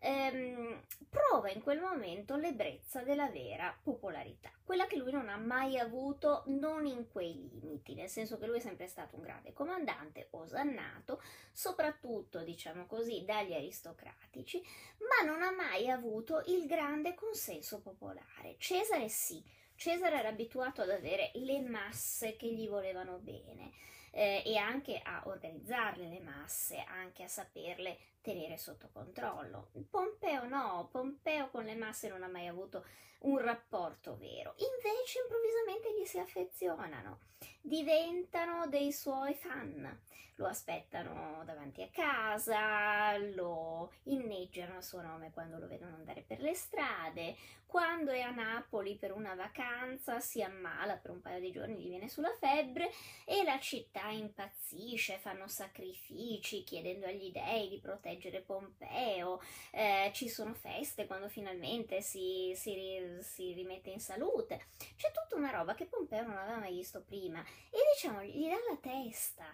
ehm, 0.03 0.83
prova 1.09 1.49
in 1.49 1.61
quel 1.61 1.79
momento 1.79 2.35
l'ebbrezza 2.35 3.01
della 3.03 3.29
vera 3.29 3.75
popolarità, 3.81 4.51
quella 4.63 4.85
che 4.85 4.97
lui 4.97 5.11
non 5.11 5.29
ha 5.29 5.37
mai 5.37 5.79
avuto 5.79 6.43
non 6.47 6.85
in 6.85 7.07
quei 7.07 7.49
limiti, 7.49 7.95
nel 7.95 8.09
senso 8.09 8.37
che 8.37 8.45
lui 8.45 8.57
è 8.57 8.61
sempre 8.61 8.87
stato 8.87 9.15
un 9.15 9.21
grande 9.21 9.53
comandante, 9.53 10.27
osannato, 10.31 11.21
soprattutto 11.51 12.43
diciamo 12.43 12.85
così 12.85 13.23
dagli 13.25 13.53
aristocratici, 13.53 14.61
ma 14.99 15.25
non 15.25 15.41
ha 15.41 15.51
mai 15.51 15.89
avuto 15.89 16.43
il 16.47 16.65
grande 16.65 17.15
consenso 17.15 17.81
popolare. 17.81 18.55
Cesare 18.57 19.07
sì, 19.07 19.41
Cesare 19.75 20.17
era 20.17 20.29
abituato 20.29 20.81
ad 20.81 20.89
avere 20.89 21.31
le 21.35 21.61
masse 21.61 22.35
che 22.35 22.47
gli 22.47 22.67
volevano 22.67 23.17
bene 23.17 23.71
eh, 24.11 24.43
e 24.45 24.57
anche 24.57 24.99
a 25.03 25.23
organizzarle 25.25 26.07
le 26.07 26.19
masse, 26.19 26.83
anche 26.87 27.23
a 27.23 27.27
saperle 27.27 27.97
tenere 28.23 28.57
sotto 28.57 28.89
controllo. 28.91 29.69
Pompeo 29.89 30.47
no, 30.47 30.87
Pompeo 30.89 31.49
con 31.49 31.65
le 31.65 31.75
masse 31.75 32.07
non 32.07 32.23
ha 32.23 32.27
mai 32.27 32.47
avuto 32.47 32.85
un 33.23 33.39
rapporto 33.39 34.17
vero, 34.17 34.55
invece 34.57 35.19
improvvisamente 35.19 35.93
gli 35.97 36.05
si 36.05 36.19
affezionano, 36.19 37.19
diventano 37.61 38.67
dei 38.67 38.91
suoi 38.91 39.33
fan, 39.33 40.01
lo 40.35 40.47
aspettano 40.47 41.43
davanti 41.45 41.83
a 41.83 41.89
casa, 41.89 43.17
lo 43.17 43.91
inneggiano 44.03 44.77
a 44.77 44.81
suo 44.81 45.01
nome 45.01 45.31
quando 45.31 45.59
lo 45.59 45.67
vedono 45.67 45.95
andare 45.95 46.21
per 46.21 46.41
le 46.41 46.55
strade, 46.55 47.35
quando 47.73 48.11
è 48.11 48.19
a 48.19 48.29
Napoli 48.29 48.97
per 48.97 49.11
una 49.11 49.33
vacanza 49.33 50.19
si 50.19 50.43
ammala 50.43 50.97
per 50.97 51.09
un 51.09 51.21
paio 51.21 51.39
di 51.39 51.51
giorni, 51.51 51.81
gli 51.81 51.87
viene 51.87 52.07
sulla 52.07 52.31
febbre 52.39 52.91
e 53.25 53.43
la 53.43 53.57
città 53.59 54.09
impazzisce, 54.09 55.17
fanno 55.17 55.47
sacrifici 55.47 56.63
chiedendo 56.63 57.07
agli 57.07 57.31
dei 57.31 57.69
di 57.69 57.79
proteggere 57.79 58.41
Pompeo, 58.41 59.41
eh, 59.71 60.11
ci 60.13 60.29
sono 60.29 60.53
feste 60.53 61.07
quando 61.07 61.29
finalmente 61.29 62.01
si, 62.01 62.53
si, 62.55 62.99
si 63.21 63.53
rimette 63.53 63.89
in 63.89 63.99
salute, 63.99 64.67
c'è 64.95 65.11
tutta 65.11 65.35
una 65.35 65.51
roba 65.51 65.75
che 65.75 65.85
Pompeo 65.85 66.23
non 66.23 66.37
aveva 66.37 66.57
mai 66.57 66.73
visto 66.73 67.03
prima 67.03 67.41
e 67.41 67.77
diciamo 67.93 68.23
gli 68.23 68.47
dà 68.47 68.55
la 68.69 68.77
testa 68.81 69.45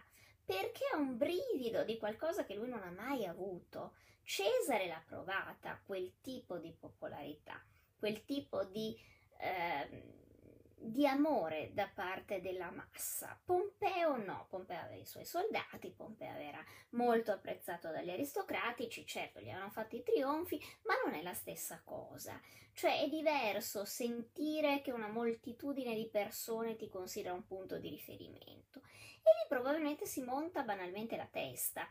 perché 0.49 0.84
ha 0.91 0.97
un 0.97 1.16
brivido 1.16 1.84
di 1.84 1.99
qualcosa 1.99 2.43
che 2.43 2.55
lui 2.55 2.70
non 2.70 2.82
ha 2.82 2.89
mai 2.89 3.28
avuto. 3.28 3.93
Cesare 4.24 4.88
l'ha 4.88 5.03
provata, 5.05 5.80
quel 5.86 6.22
tipo 6.22 6.57
di 6.57 6.72
popolarità, 6.72 7.64
quel 7.99 8.26
tipo 8.26 8.64
di, 8.64 8.97
eh, 9.38 10.28
di 10.82 11.05
amore 11.05 11.71
da 11.73 11.89
parte 11.93 12.41
della 12.41 12.71
massa. 12.71 13.39
Pompeo 13.43 14.15
no, 14.17 14.47
Pompeo 14.49 14.80
aveva 14.80 15.01
i 15.01 15.05
suoi 15.05 15.25
soldati, 15.25 15.91
Pompeo 15.91 16.36
era 16.36 16.63
molto 16.91 17.32
apprezzato 17.32 17.89
dagli 17.91 18.09
aristocratici, 18.09 19.05
certo 19.05 19.39
gli 19.39 19.49
avevano 19.49 19.71
fatto 19.71 19.95
i 19.95 20.03
trionfi, 20.03 20.59
ma 20.84 20.95
non 21.03 21.13
è 21.13 21.21
la 21.21 21.34
stessa 21.34 21.82
cosa. 21.84 22.39
Cioè 22.73 23.01
è 23.01 23.09
diverso 23.09 23.84
sentire 23.84 24.82
che 24.82 24.91
una 24.91 25.09
moltitudine 25.09 25.93
di 25.95 26.07
persone 26.09 26.77
ti 26.77 26.88
considera 26.88 27.34
un 27.34 27.45
punto 27.45 27.77
di 27.77 27.89
riferimento 27.89 28.80
e 28.80 29.32
lì 29.36 29.47
probabilmente 29.49 30.05
si 30.05 30.21
monta 30.21 30.63
banalmente 30.63 31.17
la 31.17 31.27
testa. 31.27 31.88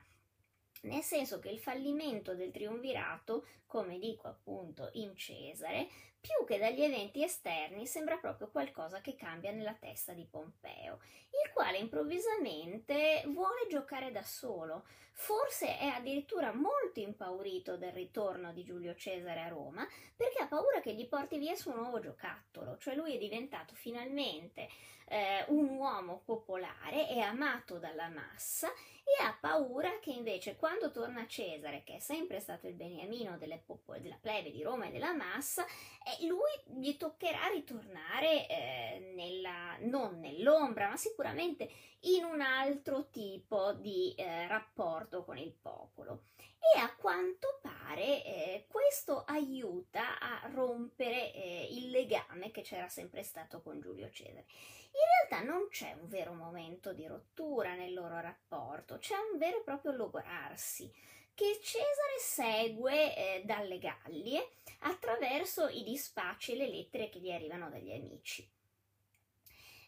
Nel 0.82 1.02
senso 1.02 1.40
che 1.40 1.50
il 1.50 1.58
fallimento 1.58 2.34
del 2.34 2.52
triunvirato, 2.52 3.46
come 3.66 3.98
dico 3.98 4.28
appunto 4.28 4.90
in 4.92 5.14
Cesare, 5.16 5.88
più 6.20 6.44
che 6.44 6.58
dagli 6.58 6.82
eventi 6.82 7.22
esterni 7.22 7.86
sembra 7.86 8.16
proprio 8.18 8.50
qualcosa 8.50 9.00
che 9.00 9.14
cambia 9.14 9.52
nella 9.52 9.74
testa 9.74 10.12
di 10.12 10.26
Pompeo, 10.26 11.00
il 11.44 11.52
quale 11.52 11.78
improvvisamente 11.78 13.22
vuole 13.26 13.66
giocare 13.68 14.10
da 14.10 14.22
solo, 14.22 14.86
forse 15.12 15.78
è 15.78 15.86
addirittura 15.86 16.52
molto 16.52 17.00
impaurito 17.00 17.76
del 17.76 17.92
ritorno 17.92 18.52
di 18.52 18.64
Giulio 18.64 18.94
Cesare 18.94 19.40
a 19.40 19.48
Roma, 19.48 19.86
perché 20.16 20.42
ha 20.42 20.48
paura 20.48 20.80
che 20.80 20.94
gli 20.94 21.06
porti 21.08 21.38
via 21.38 21.52
il 21.52 21.58
suo 21.58 21.74
nuovo 21.74 22.00
giocattolo, 22.00 22.76
cioè 22.78 22.94
lui 22.94 23.14
è 23.14 23.18
diventato 23.18 23.74
finalmente 23.74 24.68
eh, 25.08 25.44
un 25.48 25.68
uomo 25.70 26.22
popolare, 26.24 27.08
è 27.08 27.20
amato 27.20 27.78
dalla 27.78 28.08
massa 28.08 28.72
e 29.08 29.22
ha 29.22 29.36
paura 29.40 29.98
che 30.00 30.10
invece 30.10 30.56
quando 30.56 30.90
torna 30.90 31.26
Cesare, 31.26 31.82
che 31.82 31.96
è 31.96 31.98
sempre 31.98 32.40
stato 32.40 32.66
il 32.66 32.74
beniamino 32.74 33.38
popole, 33.64 34.02
della 34.02 34.18
plebe 34.20 34.50
di 34.50 34.62
Roma 34.62 34.86
e 34.86 34.90
della 34.90 35.14
massa, 35.14 35.64
eh, 35.64 36.26
lui 36.26 36.50
gli 36.66 36.96
toccherà 36.96 37.46
ritornare 37.48 38.46
eh, 38.46 39.12
nella, 39.14 39.76
non 39.80 40.20
nell'ombra, 40.20 40.88
ma 40.88 40.96
sicuramente 40.96 41.70
in 42.00 42.24
un 42.24 42.42
altro 42.42 43.08
tipo 43.10 43.72
di 43.72 44.14
eh, 44.14 44.46
rapporto 44.46 45.24
con 45.24 45.38
il 45.38 45.52
popolo. 45.52 46.24
E 46.74 46.78
a 46.78 46.94
quanto 46.94 47.60
pare 47.62 48.24
eh, 48.24 48.66
questo 48.68 49.24
aiuta 49.24 50.18
a 50.18 50.50
rompere 50.52 51.32
eh, 51.32 51.68
il 51.70 51.90
legame 51.90 52.50
che 52.50 52.60
c'era 52.60 52.88
sempre 52.88 53.22
stato 53.22 53.62
con 53.62 53.80
Giulio 53.80 54.10
Cesare. 54.10 54.44
In 54.90 55.28
realtà 55.28 55.50
non 55.50 55.68
c'è 55.68 55.92
un 55.92 56.08
vero 56.08 56.32
momento 56.32 56.92
di 56.92 57.06
rottura 57.06 57.74
nel 57.74 57.92
loro 57.92 58.20
rapporto, 58.20 58.98
c'è 58.98 59.16
un 59.32 59.38
vero 59.38 59.58
e 59.58 59.62
proprio 59.62 59.92
logorarsi 59.92 60.92
che 61.34 61.60
Cesare 61.62 62.18
segue 62.18 63.14
eh, 63.14 63.42
dalle 63.44 63.78
Gallie 63.78 64.48
attraverso 64.80 65.68
i 65.68 65.84
dispacci 65.84 66.52
e 66.52 66.56
le 66.56 66.68
lettere 66.68 67.08
che 67.08 67.20
gli 67.20 67.30
arrivano 67.30 67.70
dagli 67.70 67.92
amici. 67.92 68.48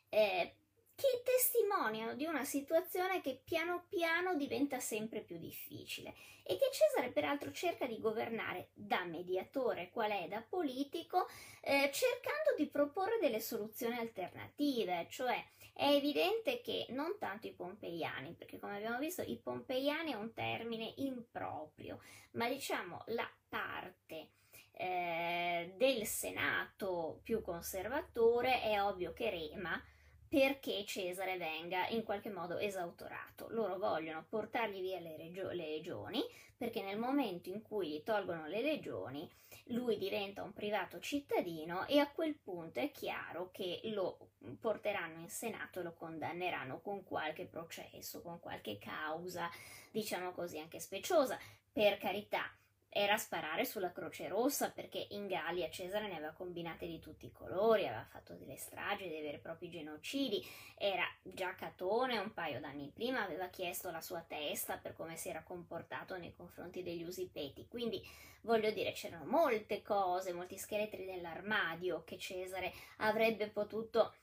Eh, 0.09 0.55
che 1.01 1.23
testimoniano 1.25 2.15
di 2.15 2.27
una 2.27 2.45
situazione 2.45 3.23
che 3.23 3.41
piano 3.43 3.87
piano 3.89 4.35
diventa 4.35 4.81
sempre 4.81 5.23
più 5.23 5.39
difficile 5.39 6.15
e 6.43 6.59
che 6.59 6.69
Cesare 6.71 7.11
peraltro 7.11 7.51
cerca 7.53 7.87
di 7.87 7.99
governare 7.99 8.69
da 8.75 9.05
mediatore, 9.05 9.89
qual 9.89 10.11
è? 10.11 10.29
Da 10.29 10.45
politico, 10.47 11.27
eh, 11.63 11.91
cercando 11.91 12.55
di 12.59 12.67
proporre 12.67 13.19
delle 13.19 13.41
soluzioni 13.41 13.97
alternative, 13.97 15.07
cioè 15.09 15.43
è 15.73 15.87
evidente 15.87 16.61
che 16.61 16.85
non 16.91 17.17
tanto 17.19 17.47
i 17.47 17.55
pompeiani, 17.55 18.35
perché 18.35 18.59
come 18.59 18.77
abbiamo 18.77 18.99
visto 18.99 19.23
i 19.23 19.41
pompeiani 19.43 20.13
è 20.13 20.17
un 20.17 20.35
termine 20.35 20.93
improprio, 20.97 22.03
ma 22.33 22.47
diciamo 22.47 23.05
la 23.07 23.31
parte 23.49 24.33
eh, 24.73 25.73
del 25.77 26.05
Senato 26.05 27.21
più 27.23 27.41
conservatore 27.41 28.61
è 28.61 28.83
ovvio 28.83 29.15
che 29.15 29.31
rema 29.31 29.83
perché 30.31 30.85
Cesare 30.87 31.37
venga 31.39 31.89
in 31.89 32.05
qualche 32.05 32.31
modo 32.31 32.57
esautorato. 32.57 33.49
Loro 33.49 33.79
vogliono 33.79 34.25
portargli 34.29 34.81
via 34.81 35.01
le, 35.01 35.17
regio- 35.17 35.51
le 35.51 35.67
legioni 35.67 36.23
perché 36.57 36.83
nel 36.83 36.99
momento 36.99 37.49
in 37.49 37.63
cui 37.63 37.89
gli 37.89 38.03
tolgono 38.05 38.47
le 38.47 38.63
legioni 38.63 39.29
lui 39.71 39.99
diventa 39.99 40.45
un 40.45 40.53
privato 40.53 41.01
cittadino 41.01 41.85
e 41.89 41.99
a 41.99 42.09
quel 42.09 42.37
punto 42.37 42.79
è 42.79 42.93
chiaro 42.93 43.51
che 43.51 43.81
lo 43.85 44.31
porteranno 44.61 45.19
in 45.19 45.29
Senato 45.29 45.81
e 45.81 45.83
lo 45.83 45.95
condanneranno 45.95 46.81
con 46.81 47.03
qualche 47.03 47.47
processo, 47.47 48.23
con 48.23 48.39
qualche 48.39 48.79
causa, 48.79 49.51
diciamo 49.91 50.31
così, 50.31 50.61
anche 50.61 50.79
speciosa. 50.79 51.37
Per 51.73 51.99
carità, 51.99 52.53
era 52.93 53.17
sparare 53.17 53.65
sulla 53.65 53.93
Croce 53.93 54.27
Rossa 54.27 54.73
perché 54.73 55.07
in 55.11 55.29
Gallia 55.29 55.71
Cesare 55.71 56.09
ne 56.09 56.17
aveva 56.17 56.33
combinate 56.33 56.87
di 56.89 56.99
tutti 56.99 57.27
i 57.27 57.33
colori, 57.33 57.87
aveva 57.87 58.05
fatto 58.05 58.35
delle 58.35 58.57
stragi, 58.57 59.09
dei 59.09 59.23
veri 59.23 59.37
e 59.37 59.41
propri 59.41 59.71
genocidi, 59.71 60.45
era 60.77 61.05
già 61.23 61.55
Catone 61.55 62.19
un 62.19 62.35
paio 62.35 62.59
d'anni 62.59 62.91
prima, 62.93 63.23
aveva 63.23 63.47
chiesto 63.47 63.91
la 63.91 64.01
sua 64.01 64.25
testa 64.27 64.77
per 64.77 64.95
come 64.95 65.17
si 65.17 65.29
era 65.29 65.45
comportato 65.45 66.17
nei 66.17 66.35
confronti 66.35 66.83
degli 66.83 67.05
usipeti, 67.05 67.69
quindi 67.69 68.03
voglio 68.43 68.73
dire 68.73 68.91
c'erano 68.91 69.25
molte 69.25 69.83
cose, 69.83 70.33
molti 70.33 70.59
scheletri 70.59 71.05
nell'armadio 71.05 72.03
che 72.03 72.19
Cesare 72.19 72.73
avrebbe 72.97 73.49
potuto 73.51 74.15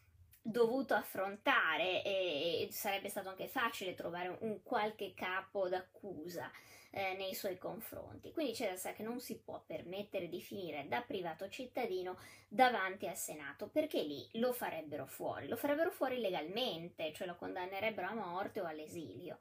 dovuto 0.42 0.94
affrontare 0.94 2.04
e 2.04 2.68
sarebbe 2.72 3.10
stato 3.10 3.30
anche 3.30 3.48
facile 3.48 3.94
trovare 3.94 4.38
un 4.42 4.62
qualche 4.64 5.14
capo 5.14 5.70
d'accusa 5.70 6.52
eh, 6.98 7.14
nei 7.16 7.36
suoi 7.36 7.60
confronti. 7.60 8.32
Quindi 8.32 8.56
sa 8.56 8.94
che 8.94 9.04
non 9.04 9.20
si 9.20 9.38
può 9.38 9.62
permettere 9.64 10.28
di 10.28 10.42
finire 10.42 10.88
da 10.88 11.02
privato 11.02 11.48
cittadino 11.48 12.18
davanti 12.48 13.08
al 13.08 13.16
Senato, 13.16 13.68
perché 13.68 14.02
lì 14.02 14.28
lo 14.34 14.52
farebbero 14.52 15.06
fuori, 15.06 15.48
lo 15.48 15.58
farebbero 15.58 15.92
fuori 15.92 16.20
legalmente, 16.20 17.14
cioè 17.14 17.28
lo 17.28 17.36
condannerebbero 17.36 18.08
a 18.08 18.16
morte 18.16 18.62
o 18.62 18.66
all'esilio, 18.66 19.38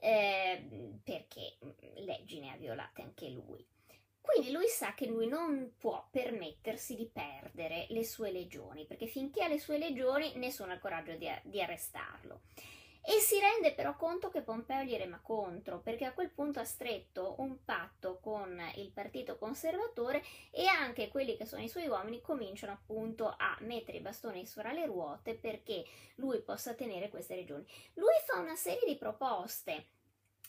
eh, 0.00 0.98
perché 1.02 1.56
mm, 1.64 2.04
leggi 2.04 2.40
ne 2.40 2.52
ha 2.52 2.56
violate 2.56 3.00
anche 3.00 3.30
lui. 3.30 3.66
Quindi 4.20 4.52
lui 4.52 4.68
sa 4.68 4.94
che 4.94 5.06
lui 5.06 5.26
non 5.26 5.72
può 5.78 6.06
permettersi 6.10 6.94
di 6.94 7.08
perdere 7.10 7.86
le 7.88 8.04
sue 8.04 8.30
legioni, 8.30 8.84
perché 8.84 9.06
finché 9.06 9.42
ha 9.42 9.48
le 9.48 9.58
sue 9.58 9.78
legioni 9.78 10.36
nessuno 10.36 10.72
ha 10.72 10.74
il 10.74 10.80
coraggio 10.80 11.14
di, 11.14 11.28
di 11.44 11.62
arrestarlo. 11.62 12.42
E 13.04 13.18
si 13.18 13.38
rende 13.40 13.74
però 13.74 13.96
conto 13.96 14.28
che 14.30 14.42
Pompeo 14.42 14.84
gli 14.84 14.96
rema 14.96 15.20
contro, 15.20 15.80
perché 15.80 16.04
a 16.04 16.12
quel 16.12 16.30
punto 16.30 16.60
ha 16.60 16.64
stretto 16.64 17.34
un 17.38 17.64
patto 17.64 18.20
con 18.20 18.60
il 18.76 18.92
partito 18.92 19.36
conservatore 19.38 20.22
e 20.52 20.66
anche 20.66 21.08
quelli 21.08 21.36
che 21.36 21.44
sono 21.44 21.62
i 21.62 21.68
suoi 21.68 21.88
uomini 21.88 22.20
cominciano 22.20 22.72
appunto 22.72 23.26
a 23.26 23.56
mettere 23.62 23.98
i 23.98 24.02
bastoni 24.02 24.46
sopra 24.46 24.72
le 24.72 24.86
ruote 24.86 25.34
perché 25.34 25.84
lui 26.16 26.40
possa 26.42 26.74
tenere 26.74 27.08
queste 27.08 27.34
regioni. 27.34 27.66
Lui 27.94 28.14
fa 28.24 28.38
una 28.38 28.54
serie 28.54 28.86
di 28.86 28.96
proposte 28.96 29.86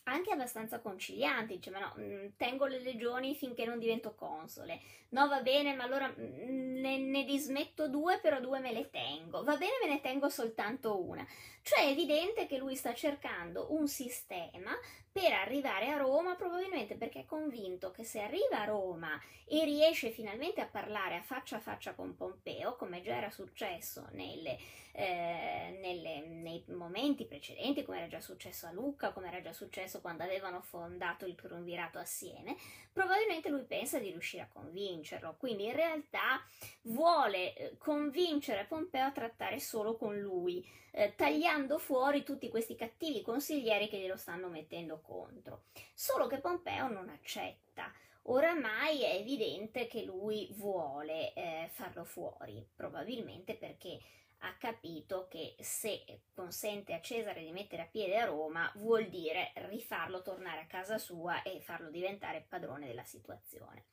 anche 0.03 0.31
abbastanza 0.31 0.79
concilianti, 0.79 1.55
dice 1.55 1.69
ma 1.69 1.79
no, 1.79 1.93
mm, 1.97 2.27
tengo 2.37 2.65
le 2.65 2.79
legioni 2.79 3.35
finché 3.35 3.65
non 3.65 3.79
divento 3.79 4.15
console, 4.15 4.81
no 5.09 5.27
va 5.27 5.41
bene 5.41 5.73
ma 5.73 5.83
allora 5.83 6.07
mm, 6.07 6.79
ne, 6.79 6.97
ne, 6.97 7.23
dismetto 7.23 7.87
due 7.87 8.19
però 8.19 8.39
due 8.39 8.59
me 8.59 8.73
le 8.73 8.89
tengo, 8.89 9.43
va 9.43 9.55
bene 9.55 9.73
me 9.81 9.89
ne 9.89 10.01
tengo 10.01 10.29
soltanto 10.29 11.01
una, 11.01 11.25
cioè 11.61 11.85
è 11.85 11.89
evidente 11.89 12.45
che 12.47 12.57
lui 12.57 12.75
sta 12.75 12.93
cercando 12.93 13.73
un 13.73 13.87
sistema 13.87 14.71
per 15.13 15.31
arrivare 15.31 15.89
a 15.91 15.97
Roma, 15.97 16.33
probabilmente 16.33 16.95
perché 16.95 17.19
è 17.19 17.25
convinto 17.25 17.91
che 17.91 18.03
se 18.03 18.19
arriva 18.19 18.61
a 18.61 18.65
Roma 18.65 19.21
e 19.45 19.63
riesce 19.63 20.09
finalmente 20.09 20.59
a 20.59 20.65
parlare 20.65 21.17
a 21.17 21.21
faccia 21.21 21.57
a 21.57 21.59
faccia 21.59 21.93
con 21.93 22.15
Pompeo, 22.15 22.75
come 22.75 23.03
già 23.03 23.15
era 23.17 23.29
successo 23.29 24.07
nelle, 24.13 24.57
eh, 24.93 25.77
nelle, 25.79 26.25
nei 26.25 26.63
momenti 26.69 27.25
precedenti, 27.25 27.83
come 27.83 27.99
era 27.99 28.07
già 28.07 28.21
successo 28.21 28.65
a 28.65 28.71
Lucca, 28.71 29.11
come 29.11 29.27
era 29.27 29.39
già 29.39 29.53
successo 29.53 30.01
quando 30.01 30.23
avevano 30.23 30.61
fondato 30.61 31.27
il 31.27 31.35
triunvirato 31.35 31.99
assieme, 31.99 32.55
probabilmente 32.91 33.49
lui 33.49 33.65
pensa 33.65 33.99
di 33.99 34.09
riuscire 34.09 34.41
a 34.41 34.49
convincerlo, 34.51 35.35
quindi 35.37 35.65
in 35.65 35.73
realtà 35.73 36.43
vuole 36.83 37.55
eh, 37.55 37.77
convincere 37.77 38.65
Pompeo 38.65 39.05
a 39.05 39.11
trattare 39.11 39.59
solo 39.59 39.95
con 39.95 40.17
lui, 40.19 40.67
eh, 40.95 41.13
tagliando 41.15 41.79
fuori 41.79 42.23
tutti 42.23 42.49
questi 42.49 42.75
cattivi 42.75 43.21
consiglieri 43.21 43.89
che 43.89 43.97
glielo 43.97 44.15
stanno 44.15 44.47
mettendo 44.47 45.01
contro. 45.03 45.65
Solo 45.93 46.25
che 46.25 46.39
Pompeo 46.39 46.87
non 46.87 47.09
accetta. 47.09 47.91
Oramai 48.23 49.03
è 49.03 49.15
evidente 49.15 49.85
che 49.85 50.03
lui 50.03 50.49
vuole 50.53 51.33
eh, 51.33 51.69
farlo 51.71 52.05
fuori, 52.05 52.65
probabilmente 52.73 53.55
perché 53.55 53.99
ha 54.45 54.55
capito 54.57 55.27
che 55.29 55.55
se 55.59 56.21
consente 56.33 56.93
a 56.93 57.01
Cesare 57.01 57.43
di 57.43 57.51
mettere 57.51 57.83
a 57.83 57.87
piede 57.87 58.17
a 58.17 58.25
Roma 58.25 58.71
vuol 58.75 59.07
dire 59.07 59.51
rifarlo 59.67 60.21
tornare 60.21 60.61
a 60.61 60.67
casa 60.67 60.97
sua 60.97 61.43
e 61.43 61.61
farlo 61.61 61.89
diventare 61.89 62.45
padrone 62.47 62.87
della 62.87 63.03
situazione. 63.03 63.85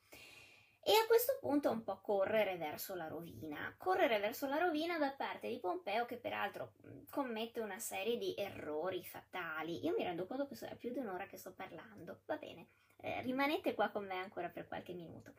E 0.83 0.93
a 0.93 1.05
questo 1.05 1.37
punto 1.39 1.69
un 1.69 1.83
po' 1.83 2.01
correre 2.01 2.57
verso 2.57 2.95
la 2.95 3.07
rovina, 3.07 3.71
correre 3.77 4.17
verso 4.17 4.47
la 4.47 4.57
rovina 4.57 4.97
da 4.97 5.11
parte 5.11 5.47
di 5.47 5.59
Pompeo 5.59 6.07
che 6.07 6.17
peraltro 6.17 6.73
commette 7.11 7.59
una 7.59 7.77
serie 7.77 8.17
di 8.17 8.33
errori 8.35 9.05
fatali. 9.05 9.85
Io 9.85 9.93
mi 9.95 10.03
rendo 10.03 10.25
conto 10.25 10.47
che 10.47 10.55
è 10.67 10.75
più 10.75 10.91
di 10.91 10.97
un'ora 10.97 11.27
che 11.27 11.37
sto 11.37 11.53
parlando, 11.53 12.21
va 12.25 12.35
bene, 12.37 12.69
eh, 13.01 13.21
rimanete 13.21 13.75
qua 13.75 13.89
con 13.89 14.07
me 14.07 14.15
ancora 14.15 14.49
per 14.49 14.67
qualche 14.67 14.93
minuto. 14.93 15.33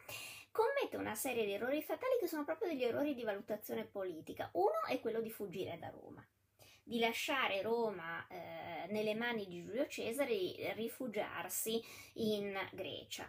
Commette 0.52 0.96
una 0.96 1.16
serie 1.16 1.44
di 1.44 1.54
errori 1.54 1.82
fatali 1.82 2.18
che 2.20 2.28
sono 2.28 2.44
proprio 2.44 2.68
degli 2.68 2.84
errori 2.84 3.12
di 3.12 3.24
valutazione 3.24 3.84
politica. 3.84 4.48
Uno 4.52 4.84
è 4.86 5.00
quello 5.00 5.20
di 5.20 5.30
fuggire 5.30 5.76
da 5.76 5.88
Roma 5.88 6.24
di 6.84 6.98
lasciare 6.98 7.62
Roma 7.62 8.26
eh, 8.26 8.86
nelle 8.90 9.14
mani 9.14 9.46
di 9.46 9.62
Giulio 9.62 9.86
Cesare 9.86 10.56
e 10.56 10.72
rifugiarsi 10.74 11.80
in 12.14 12.58
Grecia 12.72 13.28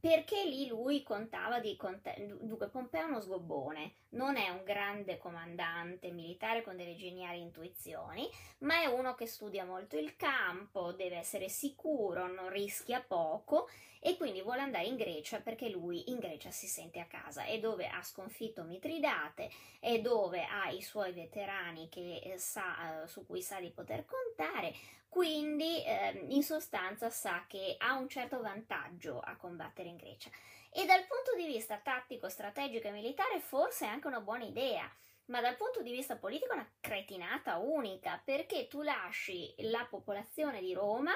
perché 0.00 0.44
lì 0.44 0.66
lui 0.66 1.02
contava 1.02 1.60
di 1.60 1.76
cont- 1.76 2.18
dunque 2.18 2.68
Pompeo 2.68 3.02
è 3.02 3.08
uno 3.08 3.20
sgobbone, 3.20 3.94
non 4.10 4.36
è 4.36 4.48
un 4.50 4.62
grande 4.64 5.18
comandante 5.18 6.10
militare 6.10 6.62
con 6.62 6.76
delle 6.76 6.96
geniali 6.96 7.40
intuizioni, 7.40 8.28
ma 8.58 8.80
è 8.80 8.86
uno 8.86 9.14
che 9.14 9.26
studia 9.26 9.64
molto 9.64 9.96
il 9.96 10.16
campo, 10.16 10.92
deve 10.92 11.16
essere 11.16 11.48
sicuro, 11.48 12.32
non 12.32 12.50
rischia 12.50 13.00
poco 13.00 13.68
e 14.00 14.16
quindi 14.16 14.42
vuole 14.42 14.60
andare 14.60 14.86
in 14.86 14.96
Grecia 14.96 15.40
perché 15.40 15.68
lui 15.68 16.10
in 16.10 16.18
Grecia 16.18 16.50
si 16.50 16.66
sente 16.66 17.00
a 17.00 17.06
casa, 17.06 17.44
è 17.44 17.58
dove 17.58 17.88
ha 17.88 18.02
sconfitto 18.02 18.62
Mitridate, 18.62 19.50
è 19.80 20.00
dove 20.00 20.44
ha 20.44 20.68
i 20.70 20.82
suoi 20.82 21.12
veterani 21.12 21.88
sa, 22.36 23.02
eh, 23.02 23.08
su 23.08 23.26
cui 23.26 23.42
sa 23.42 23.58
di 23.58 23.70
poter 23.70 24.04
contare, 24.04 24.72
quindi 25.16 25.82
eh, 25.82 26.26
in 26.28 26.42
sostanza 26.42 27.08
sa 27.08 27.46
che 27.48 27.76
ha 27.78 27.96
un 27.96 28.06
certo 28.06 28.42
vantaggio 28.42 29.18
a 29.18 29.34
combattere 29.36 29.88
in 29.88 29.96
Grecia. 29.96 30.28
E 30.70 30.84
dal 30.84 31.06
punto 31.06 31.34
di 31.34 31.46
vista 31.46 31.80
tattico, 31.82 32.28
strategico 32.28 32.88
e 32.88 32.90
militare 32.90 33.40
forse 33.40 33.86
è 33.86 33.88
anche 33.88 34.08
una 34.08 34.20
buona 34.20 34.44
idea, 34.44 34.86
ma 35.28 35.40
dal 35.40 35.56
punto 35.56 35.80
di 35.80 35.90
vista 35.90 36.16
politico 36.16 36.52
è 36.52 36.56
una 36.56 36.70
cretinata 36.78 37.56
unica, 37.56 38.20
perché 38.22 38.68
tu 38.68 38.82
lasci 38.82 39.54
la 39.60 39.86
popolazione 39.88 40.60
di 40.60 40.74
Roma 40.74 41.14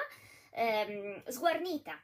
ehm, 0.49 1.23
sguarnita. 1.27 2.01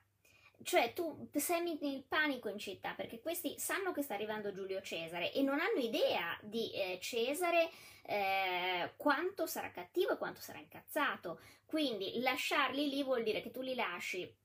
Cioè 0.64 0.93
tu 0.93 1.30
semi 1.34 1.78
il 1.82 2.03
panico 2.03 2.49
in 2.49 2.58
città 2.58 2.93
perché 2.93 3.20
questi 3.22 3.60
sanno 3.60 3.91
che 3.91 4.01
sta 4.01 4.16
arrivando 4.16 4.51
Giulio 4.51 4.82
Cesare 4.82 5.32
e 5.32 5.41
non 5.41 5.60
hanno 5.60 5.80
idea 5.80 6.38
di 6.41 6.72
eh, 6.74 6.99
Cesare 6.99 7.70
eh, 8.03 8.93
quanto 8.97 9.45
sarà 9.45 9.72
cattivo 9.72 10.14
e 10.14 10.18
quanto 10.18 10.41
sarà 10.41 10.60
incazzato. 10.60 11.39
Quindi 11.66 12.20
lasciarli 12.20 12.89
lì 12.89 13.03
vuol 13.03 13.24
dire 13.24 13.41
che 13.41 13.51
tu 13.51 13.62
li 13.62 13.76
lasci 13.76 14.36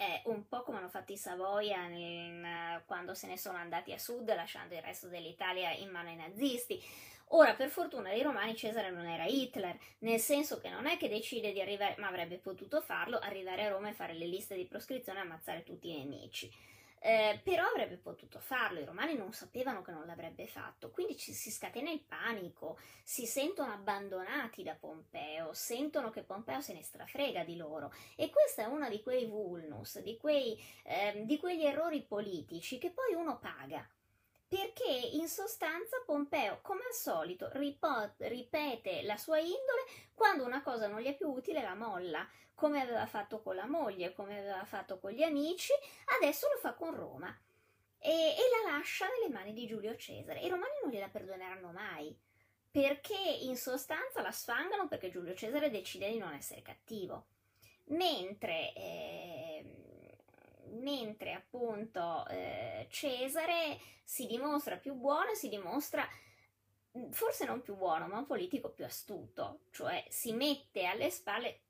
è 0.00 0.22
un 0.24 0.48
po' 0.48 0.62
come 0.62 0.78
hanno 0.78 0.88
fatto 0.88 1.12
i 1.12 1.18
Savoia 1.18 1.86
nel, 1.86 2.82
quando 2.86 3.12
se 3.12 3.26
ne 3.26 3.36
sono 3.36 3.58
andati 3.58 3.92
a 3.92 3.98
sud 3.98 4.34
lasciando 4.34 4.74
il 4.74 4.80
resto 4.80 5.08
dell'Italia 5.08 5.72
in 5.72 5.90
mano 5.90 6.08
ai 6.08 6.16
nazisti. 6.16 6.82
Ora, 7.32 7.54
per 7.54 7.68
fortuna 7.70 8.10
dei 8.10 8.22
romani, 8.22 8.56
Cesare 8.56 8.90
non 8.90 9.06
era 9.06 9.24
Hitler, 9.24 9.78
nel 10.00 10.18
senso 10.18 10.58
che 10.60 10.68
non 10.68 10.86
è 10.86 10.96
che 10.96 11.08
decide 11.08 11.52
di 11.52 11.60
arrivare, 11.60 11.94
ma 11.98 12.08
avrebbe 12.08 12.38
potuto 12.38 12.80
farlo, 12.80 13.18
arrivare 13.18 13.64
a 13.64 13.68
Roma 13.68 13.88
e 13.88 13.92
fare 13.92 14.14
le 14.14 14.26
liste 14.26 14.56
di 14.56 14.66
proscrizione 14.66 15.20
e 15.20 15.22
ammazzare 15.22 15.62
tutti 15.62 15.88
i 15.90 15.96
nemici. 15.98 16.52
eh, 17.02 17.40
però 17.44 17.64
avrebbe 17.66 17.96
potuto 17.98 18.40
farlo, 18.40 18.80
i 18.80 18.84
romani 18.86 19.16
non 19.16 19.32
sapevano 19.32 19.82
che 19.82 19.92
non 19.92 20.06
l'avrebbe 20.06 20.46
fatto, 20.46 20.90
quindi 20.90 21.16
ci 21.18 21.32
si 21.34 21.50
scatena 21.50 21.90
il 21.90 22.00
panico, 22.02 22.78
si 23.04 23.26
sentono 23.26 23.72
abbandonati 23.72 24.62
da 24.62 24.76
Pompeo, 24.76 25.52
sentono 25.54 26.10
che 26.10 26.22
Pompeo 26.24 26.60
se 26.62 26.74
ne 26.74 26.82
strafrega 26.84 27.44
di 27.44 27.56
loro 27.56 27.92
e 28.16 28.30
questo 28.30 28.62
è 28.62 28.66
uno 28.66 28.88
di 28.88 29.02
quei 29.02 29.26
vulnus, 29.26 30.00
di, 30.00 30.16
quei, 30.18 30.60
eh, 30.84 31.22
di 31.26 31.38
quegli 31.38 31.64
errori 31.64 32.02
politici 32.02 32.78
che 32.78 32.90
poi 32.92 33.14
uno 33.14 33.38
paga 33.40 33.86
perché 34.50 34.90
in 34.90 35.28
sostanza 35.28 36.02
Pompeo, 36.04 36.58
come 36.60 36.80
al 36.84 36.92
solito, 36.92 37.48
ripot- 37.52 38.20
ripete 38.22 39.02
la 39.02 39.16
sua 39.16 39.38
indole, 39.38 39.84
quando 40.12 40.44
una 40.44 40.60
cosa 40.60 40.88
non 40.88 41.00
gli 41.00 41.06
è 41.06 41.16
più 41.16 41.28
utile 41.28 41.62
la 41.62 41.76
molla, 41.76 42.28
come 42.52 42.80
aveva 42.80 43.06
fatto 43.06 43.42
con 43.42 43.54
la 43.54 43.68
moglie, 43.68 44.12
come 44.12 44.40
aveva 44.40 44.64
fatto 44.64 44.98
con 44.98 45.12
gli 45.12 45.22
amici, 45.22 45.72
adesso 46.18 46.48
lo 46.52 46.58
fa 46.58 46.72
con 46.74 46.96
Roma 46.96 47.32
e, 47.96 48.10
e 48.10 48.64
la 48.64 48.72
lascia 48.72 49.06
nelle 49.06 49.32
mani 49.32 49.52
di 49.52 49.68
Giulio 49.68 49.94
Cesare. 49.94 50.40
I 50.40 50.48
romani 50.48 50.72
non 50.82 50.90
gliela 50.90 51.08
perdoneranno 51.08 51.70
mai, 51.70 52.12
perché 52.72 53.14
in 53.14 53.56
sostanza 53.56 54.20
la 54.20 54.32
sfangano 54.32 54.88
perché 54.88 55.10
Giulio 55.10 55.34
Cesare 55.36 55.70
decide 55.70 56.10
di 56.10 56.18
non 56.18 56.32
essere 56.32 56.60
cattivo. 56.62 57.26
Mentre... 57.84 58.72
Eh, 58.74 59.89
mentre 60.70 61.32
appunto 61.32 62.26
eh, 62.28 62.86
Cesare 62.90 63.78
si 64.04 64.26
dimostra 64.26 64.76
più 64.76 64.94
buono 64.94 65.30
e 65.30 65.34
si 65.36 65.48
dimostra 65.48 66.06
mm, 66.98 67.10
forse 67.10 67.44
non 67.44 67.60
più 67.62 67.76
buono, 67.76 68.06
ma 68.08 68.18
un 68.18 68.26
politico 68.26 68.70
più 68.70 68.84
astuto, 68.84 69.60
cioè 69.70 70.04
si 70.08 70.32
mette 70.32 70.84
alle 70.84 71.10
spalle 71.10 71.60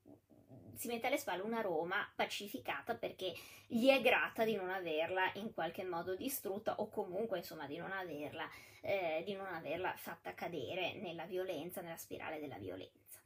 mette 0.89 1.09
alle 1.09 1.19
spalle 1.19 1.43
una 1.43 1.61
Roma 1.61 2.11
pacificata 2.15 2.95
perché 2.95 3.35
gli 3.67 3.89
è 3.89 4.01
grata 4.01 4.45
di 4.45 4.55
non 4.55 4.71
averla 4.71 5.31
in 5.35 5.53
qualche 5.53 5.85
modo 5.85 6.15
distrutta 6.15 6.81
o 6.81 6.89
comunque 6.89 7.39
insomma 7.39 7.67
di 7.67 7.77
non 7.77 7.93
averla, 7.93 8.49
eh, 8.81 9.23
di 9.25 9.35
non 9.35 9.47
averla 9.47 9.95
fatta 9.97 10.33
cadere 10.35 10.95
nella 10.95 11.27
violenza, 11.27 11.83
nella 11.83 11.97
spirale 11.97 12.41
della 12.41 12.57
violenza. 12.57 13.21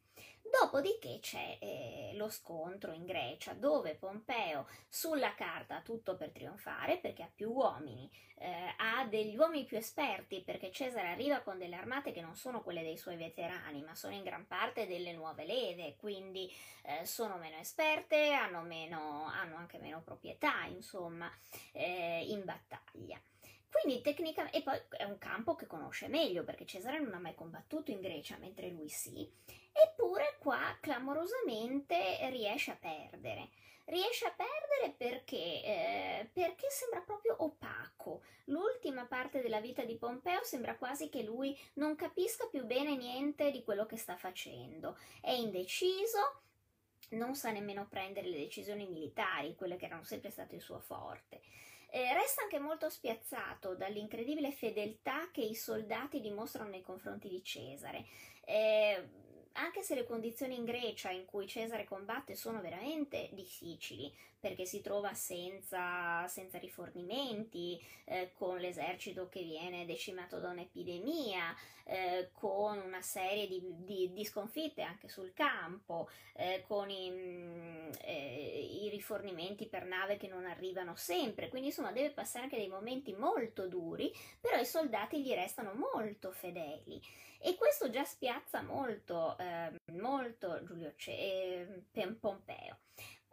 Dopodiché 0.61 1.19
c'è 1.21 1.59
eh, 1.61 2.13
lo 2.15 2.29
scontro 2.29 2.93
in 2.93 3.05
Grecia 3.05 3.55
dove 3.55 3.97
Pompeo 3.97 4.69
sulla 4.89 5.35
carta 5.35 5.77
ha 5.77 5.83
tutto 5.83 6.15
per 6.15 6.31
trionfare 6.31 6.99
perché 6.99 7.25
ha 7.25 7.31
più 7.35 7.51
uomini, 7.51 8.09
eh, 8.37 8.73
ha 8.77 9.05
degli 9.05 9.37
uomini 9.37 9.65
più 9.65 9.77
esperti 9.77 10.43
perché 10.43 10.71
Cesare 10.71 11.09
arriva 11.09 11.41
con 11.41 11.59
delle 11.59 11.75
armate 11.75 12.13
che 12.13 12.21
non 12.21 12.37
sono 12.37 12.63
quelle 12.63 12.85
dei 12.85 12.97
suoi 12.97 13.17
veterani 13.17 13.83
ma 13.83 13.97
sono 13.97 14.15
in 14.15 14.23
gran 14.23 14.47
parte 14.47 14.87
delle 14.87 15.13
nuove 15.13 15.45
leve, 15.45 15.97
quindi 15.97 16.49
eh, 16.83 17.05
sono 17.05 17.37
meno 17.37 17.57
esperte, 17.57 18.33
hanno, 18.33 18.61
meno, 18.61 19.25
hanno, 19.25 19.57
anche 19.57 19.79
meno 19.79 20.03
proprietà 20.03 20.67
insomma 20.67 21.29
eh, 21.73 22.27
in 22.29 22.45
battaglia. 22.45 23.21
Quindi 23.69 24.03
tecnicamente, 24.03 24.59
e 24.59 24.63
poi 24.63 24.81
è 24.91 25.03
un 25.03 25.19
campo 25.19 25.57
che 25.57 25.67
conosce 25.67 26.07
meglio 26.07 26.45
perché 26.45 26.65
Cesare 26.65 27.01
non 27.01 27.13
ha 27.13 27.19
mai 27.19 27.35
combattuto 27.35 27.91
in 27.91 28.01
Grecia, 28.01 28.37
mentre 28.37 28.69
lui 28.69 28.89
sì, 28.89 29.29
eppure 29.75 30.37
qua 30.39 30.77
clamorosamente 30.81 32.29
riesce 32.31 32.71
a 32.71 32.77
perdere. 32.77 33.51
Riesce 33.87 34.25
a 34.25 34.35
perdere 34.35 34.95
perché, 34.97 35.37
eh, 35.37 36.31
perché 36.33 36.71
sembra 36.71 37.01
proprio 37.01 37.37
opaco. 37.39 38.23
L'ultima 38.45 39.05
parte 39.05 39.43
della 39.43 39.61
vita 39.61 39.85
di 39.85 39.97
Pompeo 39.97 40.43
sembra 40.43 40.77
quasi 40.77 41.11
che 41.11 41.23
lui 41.23 41.59
non 41.75 41.95
capisca 41.95 42.47
più 42.47 42.65
bene 42.65 42.97
niente 42.97 43.51
di 43.51 43.63
quello 43.63 43.85
che 43.85 43.99
sta 43.99 44.17
facendo. 44.17 44.97
È 45.21 45.33
indeciso, 45.33 46.41
non 47.11 47.35
sa 47.35 47.51
nemmeno 47.51 47.87
prendere 47.87 48.29
le 48.29 48.39
decisioni 48.39 48.87
militari, 48.87 49.55
quelle 49.55 49.77
che 49.77 49.85
erano 49.85 50.05
sempre 50.05 50.31
state 50.31 50.55
il 50.55 50.63
suo 50.63 50.79
forte. 50.79 51.43
Eh, 51.91 52.13
resta 52.13 52.43
anche 52.43 52.59
molto 52.59 52.89
spiazzato 52.89 53.75
dall'incredibile 53.77 54.51
fedeltà 54.51 55.31
che 55.31 55.43
i 55.43 55.55
soldati 55.55 56.21
dimostrano 56.21 56.71
nei 56.71 56.83
confronti 56.83 57.29
di 57.29 57.45
Cesare. 57.45 58.07
Eh, 58.45 59.09
anche 59.55 59.83
se 59.83 59.95
le 59.95 60.05
condizioni 60.05 60.57
in 60.57 60.65
Grecia 60.65 61.11
in 61.11 61.25
cui 61.25 61.47
Cesare 61.47 61.85
combatte 61.85 62.35
sono 62.35 62.61
veramente 62.61 63.31
difficili, 63.33 64.13
perché 64.45 64.67
si 64.67 64.83
trova 64.83 65.15
senza, 65.15 66.29
senza 66.29 66.59
rifornimenti, 66.59 67.83
eh, 68.05 68.33
con 68.35 68.59
l'esercito 68.59 69.31
che 69.31 69.43
viene 69.43 69.87
decimato 69.87 70.39
da 70.39 70.51
un'epidemia, 70.51 71.57
eh, 71.85 72.29
con 72.35 72.79
una 72.79 73.01
serie 73.01 73.49
di, 73.49 73.63
di, 73.63 74.13
di, 74.13 74.25
sconfitte 74.27 74.83
anche 74.83 75.09
sul 75.09 75.33
campo, 75.33 76.11
eh, 76.35 76.63
con 76.69 76.91
i, 76.91 77.11
mm, 77.11 77.93
eh, 78.03 78.83
i, 78.83 78.91
rifornimenti 78.91 79.67
per 79.67 79.87
nave 79.87 80.19
che 80.19 80.29
non 80.29 80.45
arrivano 80.45 80.95
sempre, 80.95 81.49
quindi 81.49 81.69
insomma 81.69 81.93
deve 81.93 82.11
passare 82.11 82.45
anche 82.45 82.59
dei 82.59 82.69
momenti 82.69 83.15
molto 83.15 83.67
duri, 83.67 84.13
però 84.43 84.59
i 84.59 84.67
soldati 84.67 85.23
gli 85.23 85.33
restano 85.33 85.73
molto 85.73 86.33
fedeli. 86.33 87.01
E 87.39 87.55
questo 87.57 87.89
già 87.89 88.05
spiazza 88.05 88.61
molto, 88.61 89.39
eh, 89.39 89.73
molto 89.93 90.63
Giulio 90.65 90.93
C- 90.97 91.09
eh, 91.09 91.83
Pompeo. 92.21 92.79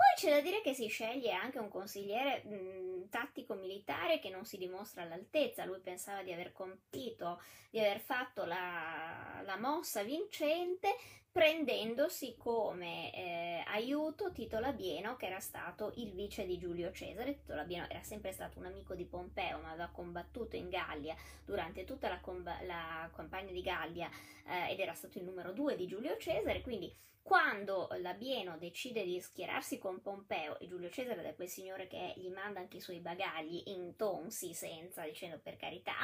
Poi 0.02 0.16
c'è 0.16 0.36
da 0.36 0.41
dire 0.41 0.62
che 0.62 0.74
si 0.74 0.88
sceglie 0.88 1.32
anche 1.32 1.60
un 1.60 1.70
consigliere 1.70 2.41
mh, 2.43 3.10
tattico 3.10 3.54
militare 3.54 4.18
che 4.18 4.32
non 4.32 4.45
si 4.45 4.58
dimostra 4.58 5.04
all'altezza. 5.04 5.64
Lui 5.64 5.80
pensava 5.80 6.24
di 6.24 6.34
aver 6.34 6.54
compito, 6.54 7.39
di 7.70 7.80
aver 7.80 7.99
fatto 7.99 8.43
la, 8.43 9.43
la 9.45 9.58
mossa 9.58 10.02
vincente, 10.02 10.95
prendendosi 11.32 12.36
come 12.36 13.14
eh, 13.14 13.41
aiuto 13.72 14.32
Tito 14.32 14.59
Labieno, 14.59 15.15
che 15.15 15.28
era 15.28 15.39
stato 15.39 15.93
il 15.95 16.11
vice 16.13 16.45
di 16.45 16.57
Giulio 16.57 16.91
Cesare. 16.91 17.36
Tito 17.36 17.55
Labieno 17.55 17.88
era 17.89 18.03
sempre 18.03 18.32
stato 18.32 18.59
un 18.59 18.65
amico 18.65 18.95
di 18.95 19.05
Pompeo, 19.05 19.59
ma 19.59 19.69
aveva 19.69 19.89
combattuto 19.91 20.55
in 20.55 20.69
Gallia 20.69 21.15
durante 21.45 21.84
tutta 21.84 22.09
la, 22.09 22.19
comb- 22.19 22.61
la 22.63 23.09
campagna 23.15 23.51
di 23.51 23.61
Gallia 23.61 24.09
eh, 24.45 24.72
ed 24.72 24.80
era 24.80 24.93
stato 24.93 25.17
il 25.17 25.24
numero 25.24 25.51
due 25.53 25.76
di 25.76 25.88
Giulio 25.88 26.17
Cesare, 26.17 26.61
quindi 26.61 26.93
quando 27.22 27.88
Labieno 27.99 28.57
decide 28.57 29.03
di 29.03 29.22
schierarsi 29.22 29.78
con 29.78 30.01
Pompeo 30.01 30.59
e 30.59 30.67
Giulio 30.67 30.89
Cesare 30.89 31.22
da 31.22 31.34
quel 31.34 31.47
signore 31.47 31.88
che 31.88 32.13
gli 32.17 32.30
manda 32.30 32.59
anche 32.59 32.78
i 32.78 32.82
suoi 32.82 32.99
bagagli 32.99 33.61
in 33.67 33.95
tonsi 33.95 34.53
senza 34.53 35.03
dicendo 35.03 35.39
per 35.39 35.55
carità, 35.55 35.95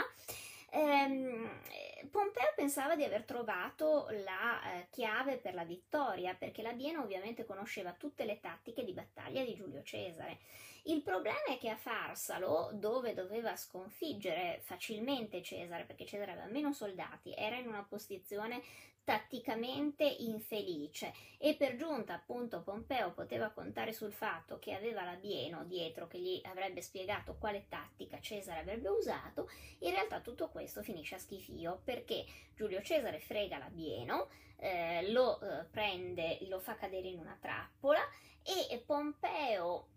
ehm, 0.71 1.59
Pompeo 2.11 2.53
pensava 2.55 2.95
di 2.95 3.03
aver 3.03 3.23
trovato 3.23 4.07
la 4.23 4.61
eh, 4.61 4.87
chiave 4.89 5.37
per 5.37 5.53
la 5.53 5.65
vittoria 5.65 6.35
perché 6.35 6.61
Labieno 6.61 7.01
ovviamente 7.01 7.45
conosceva 7.45 7.93
tutte 7.93 8.25
le 8.25 8.39
tattiche 8.39 8.83
di 8.83 8.93
battaglia 8.93 9.43
di 9.43 9.55
Giulio 9.55 9.83
Cesare. 9.83 10.39
Il 10.83 11.01
problema 11.01 11.43
è 11.47 11.57
che 11.57 11.69
a 11.69 11.75
Farsalo, 11.75 12.69
dove 12.73 13.13
doveva 13.13 13.57
sconfiggere 13.57 14.61
facilmente 14.63 15.41
Cesare, 15.41 15.83
perché 15.83 16.05
Cesare 16.05 16.31
aveva 16.31 16.47
meno 16.47 16.71
soldati, 16.71 17.33
era 17.35 17.57
in 17.57 17.67
una 17.67 17.83
posizione 17.83 18.61
tatticamente 19.07 20.03
infelice. 20.03 21.13
E 21.37 21.55
per 21.55 21.77
giunta 21.77 22.13
appunto 22.13 22.61
Pompeo 22.61 23.13
poteva 23.13 23.51
contare 23.51 23.93
sul 23.93 24.11
fatto 24.11 24.59
che 24.59 24.73
aveva 24.73 25.05
Labieno 25.05 25.63
dietro 25.63 26.07
che 26.07 26.19
gli 26.19 26.41
avrebbe 26.43 26.81
spiegato 26.81 27.37
quale 27.39 27.67
tattica 27.69 28.19
Cesare 28.19 28.59
avrebbe 28.59 28.89
usato, 28.89 29.49
in 29.79 29.91
realtà 29.91 30.19
tutto 30.19 30.49
questo 30.49 30.83
finisce 30.83 31.15
a 31.15 31.19
schifio 31.19 31.79
perché 31.85 32.25
Giulio 32.53 32.81
Cesare 32.81 33.21
frega 33.21 33.57
Labieno, 33.57 34.27
eh, 34.57 35.09
lo 35.09 35.39
eh, 35.39 35.63
prende, 35.71 36.39
lo 36.49 36.59
fa 36.59 36.75
cadere 36.75 37.07
in 37.07 37.19
una 37.19 37.37
trappola 37.39 38.01
e 38.43 38.77
Pompeo 38.85 39.87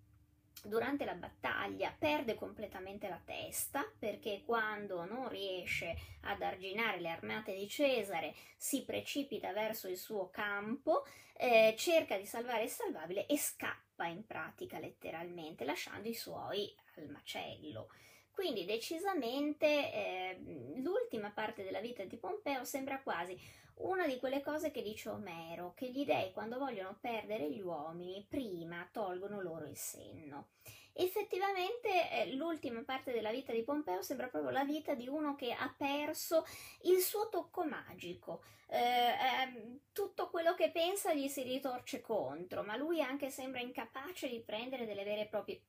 durante 0.63 1.05
la 1.05 1.15
battaglia 1.15 1.95
perde 1.97 2.35
completamente 2.35 3.09
la 3.09 3.21
testa 3.25 3.91
perché 3.99 4.43
quando 4.45 5.05
non 5.05 5.29
riesce 5.29 5.97
ad 6.23 6.43
arginare 6.43 7.01
le 7.01 7.09
armate 7.09 7.55
di 7.55 7.69
Cesare 7.69 8.35
si 8.57 8.85
precipita 8.85 9.53
verso 9.53 9.89
il 9.89 9.97
suo 9.97 10.29
campo, 10.31 11.07
eh, 11.37 11.75
cerca 11.79 12.19
di 12.19 12.27
salvare 12.27 12.65
il 12.65 12.71
salvabile 12.71 13.27
e 13.27 13.39
scappa 13.39 14.07
in 14.07 14.27
pratica 14.27 14.79
letteralmente 14.79 15.65
lasciando 15.65 16.09
i 16.09 16.15
suoi 16.15 16.75
al 16.97 17.09
macello. 17.09 17.89
Quindi 18.31 18.65
decisamente 18.65 19.67
eh, 19.93 20.41
l'ultima 20.77 21.31
parte 21.31 21.63
della 21.63 21.81
vita 21.81 22.05
di 22.05 22.17
Pompeo 22.17 22.65
sembra 22.65 23.01
quasi 23.03 23.39
una 23.81 24.07
di 24.07 24.19
quelle 24.19 24.43
cose 24.43 24.71
che 24.71 24.83
dice 24.83 25.09
Omero, 25.09 25.73
che 25.75 25.91
gli 25.91 26.05
dei 26.05 26.33
quando 26.33 26.59
vogliono 26.59 26.99
perdere 27.01 27.51
gli 27.51 27.61
uomini 27.61 28.27
prima 28.29 28.89
tolgono 28.93 29.41
loro 29.41 29.67
il 29.67 29.77
senno. 29.77 30.49
Effettivamente 30.93 32.11
eh, 32.11 32.35
l'ultima 32.35 32.83
parte 32.83 33.13
della 33.13 33.31
vita 33.31 33.53
di 33.53 33.63
Pompeo 33.63 34.03
sembra 34.03 34.27
proprio 34.27 34.51
la 34.51 34.65
vita 34.65 34.95
di 34.95 35.09
uno 35.09 35.35
che 35.35 35.53
ha 35.53 35.73
perso 35.77 36.45
il 36.83 36.99
suo 37.01 37.29
tocco 37.29 37.65
magico. 37.65 38.43
Eh, 38.67 38.79
eh, 38.79 39.81
tutto 39.93 40.29
quello 40.29 40.55
che 40.55 40.71
pensa 40.71 41.15
gli 41.15 41.29
si 41.29 41.43
ritorce 41.43 42.01
contro, 42.01 42.63
ma 42.63 42.77
lui 42.77 43.01
anche 43.01 43.31
sembra 43.31 43.61
incapace 43.61 44.29
di 44.29 44.41
prendere 44.41 44.85
delle 44.85 45.05
vere 45.05 45.23
e 45.23 45.27
proprie 45.27 45.63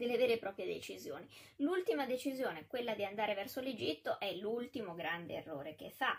delle 0.00 0.16
vere 0.16 0.32
e 0.32 0.38
proprie 0.38 0.66
decisioni. 0.66 1.28
L'ultima 1.56 2.06
decisione, 2.06 2.66
quella 2.66 2.94
di 2.94 3.04
andare 3.04 3.34
verso 3.34 3.60
l'Egitto, 3.60 4.18
è 4.18 4.34
l'ultimo 4.34 4.94
grande 4.94 5.34
errore 5.34 5.76
che 5.76 5.90
fa 5.90 6.18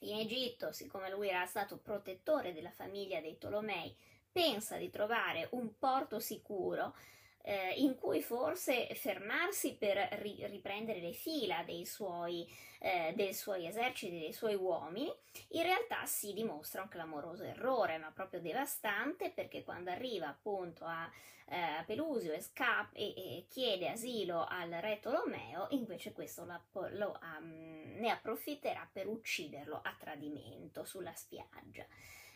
in 0.00 0.18
Egitto, 0.18 0.72
siccome 0.72 1.10
lui 1.10 1.28
era 1.28 1.44
stato 1.44 1.78
protettore 1.78 2.54
della 2.54 2.70
famiglia 2.70 3.20
dei 3.20 3.36
Tolomei, 3.38 3.94
pensa 4.32 4.76
di 4.78 4.88
trovare 4.88 5.48
un 5.52 5.78
porto 5.78 6.18
sicuro 6.18 6.96
eh, 7.42 7.74
in 7.78 7.96
cui 7.96 8.22
forse 8.22 8.88
fermarsi 8.94 9.76
per 9.76 9.96
ri- 10.20 10.46
riprendere 10.46 11.00
le 11.00 11.12
fila 11.12 11.62
dei 11.64 11.84
suoi, 11.84 12.48
eh, 12.78 13.12
dei 13.14 13.34
suoi 13.34 13.66
eserciti, 13.66 14.18
dei 14.18 14.32
suoi 14.32 14.54
uomini, 14.54 15.12
in 15.50 15.62
realtà 15.62 16.04
si 16.06 16.32
dimostra 16.32 16.82
un 16.82 16.88
clamoroso 16.88 17.44
errore, 17.44 17.98
ma 17.98 18.10
proprio 18.12 18.40
devastante, 18.40 19.30
perché 19.30 19.64
quando 19.64 19.90
arriva 19.90 20.28
appunto 20.28 20.84
a, 20.84 21.10
eh, 21.46 21.82
Pelusio 21.84 22.32
e, 22.32 22.40
scap- 22.40 22.96
e, 22.96 23.08
e, 23.16 23.46
chiede 23.48 23.88
asilo 23.88 24.44
al 24.44 24.70
re 24.70 25.00
Tolomeo, 25.00 25.66
invece 25.70 26.12
questo 26.12 26.44
lo, 26.44 26.88
lo, 26.92 27.18
um, 27.38 27.96
ne 27.98 28.10
approfitterà 28.10 28.88
per 28.90 29.06
ucciderlo 29.06 29.80
a 29.82 29.94
tradimento 29.98 30.84
sulla 30.84 31.12
spiaggia 31.14 31.84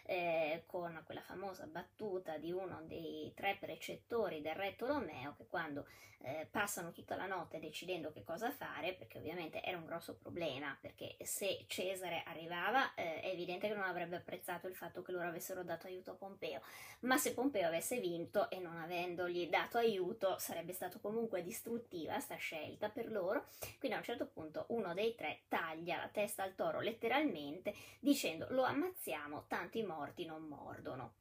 eh, 0.06 0.62
con 0.66 1.02
quella 1.04 1.20
famosa 1.20 1.66
battuta 1.66 2.38
di 2.38 2.52
uno 2.52 2.82
dei 2.84 3.32
tre 3.34 3.56
precettori 3.58 4.40
del 4.40 4.54
re 4.54 4.76
Tolomeo 4.76 5.34
che 5.36 5.46
quando 5.48 5.84
eh, 6.26 6.46
passano 6.50 6.92
tutta 6.92 7.14
la 7.14 7.26
notte 7.26 7.60
decidendo 7.60 8.10
che 8.12 8.24
cosa 8.24 8.50
fare, 8.50 8.94
perché 8.94 9.18
ovviamente 9.18 9.62
era 9.62 9.76
un 9.76 9.84
grosso 9.84 10.16
problema, 10.16 10.76
perché 10.80 11.16
se 11.22 11.64
Cesare 11.68 12.22
arrivava 12.26 12.94
eh, 12.94 13.20
è 13.20 13.28
evidente 13.28 13.68
che 13.68 13.74
non 13.74 13.84
avrebbe 13.84 14.16
apprezzato 14.16 14.66
il 14.66 14.74
fatto 14.74 15.02
che 15.02 15.12
loro 15.12 15.28
avessero 15.28 15.62
dato 15.62 15.86
aiuto 15.86 16.12
a 16.12 16.14
Pompeo, 16.14 16.60
ma 17.00 17.16
se 17.16 17.32
Pompeo 17.32 17.66
avesse 17.66 18.00
vinto 18.00 18.50
e 18.50 18.58
non 18.58 18.76
avendogli 18.76 19.48
dato 19.48 19.78
aiuto 19.78 20.38
sarebbe 20.38 20.72
stato 20.72 20.98
comunque 21.00 21.42
distruttiva 21.42 22.18
sta 22.18 22.36
scelta 22.36 22.88
per 22.88 23.10
loro, 23.10 23.46
quindi 23.78 23.96
a 23.96 24.00
un 24.00 24.04
certo 24.04 24.26
punto 24.26 24.66
uno 24.68 24.94
dei 24.94 25.14
tre 25.14 25.42
taglia 25.48 25.98
la 25.98 26.08
testa 26.08 26.42
al 26.42 26.54
toro 26.54 26.80
letteralmente 26.80 27.74
dicendo 28.00 28.46
lo 28.50 28.64
ammazziamo, 28.64 29.44
tanto 29.46 29.78
i 29.78 29.84
morti 29.96 30.24
non 30.26 30.42
mordono. 30.42 31.14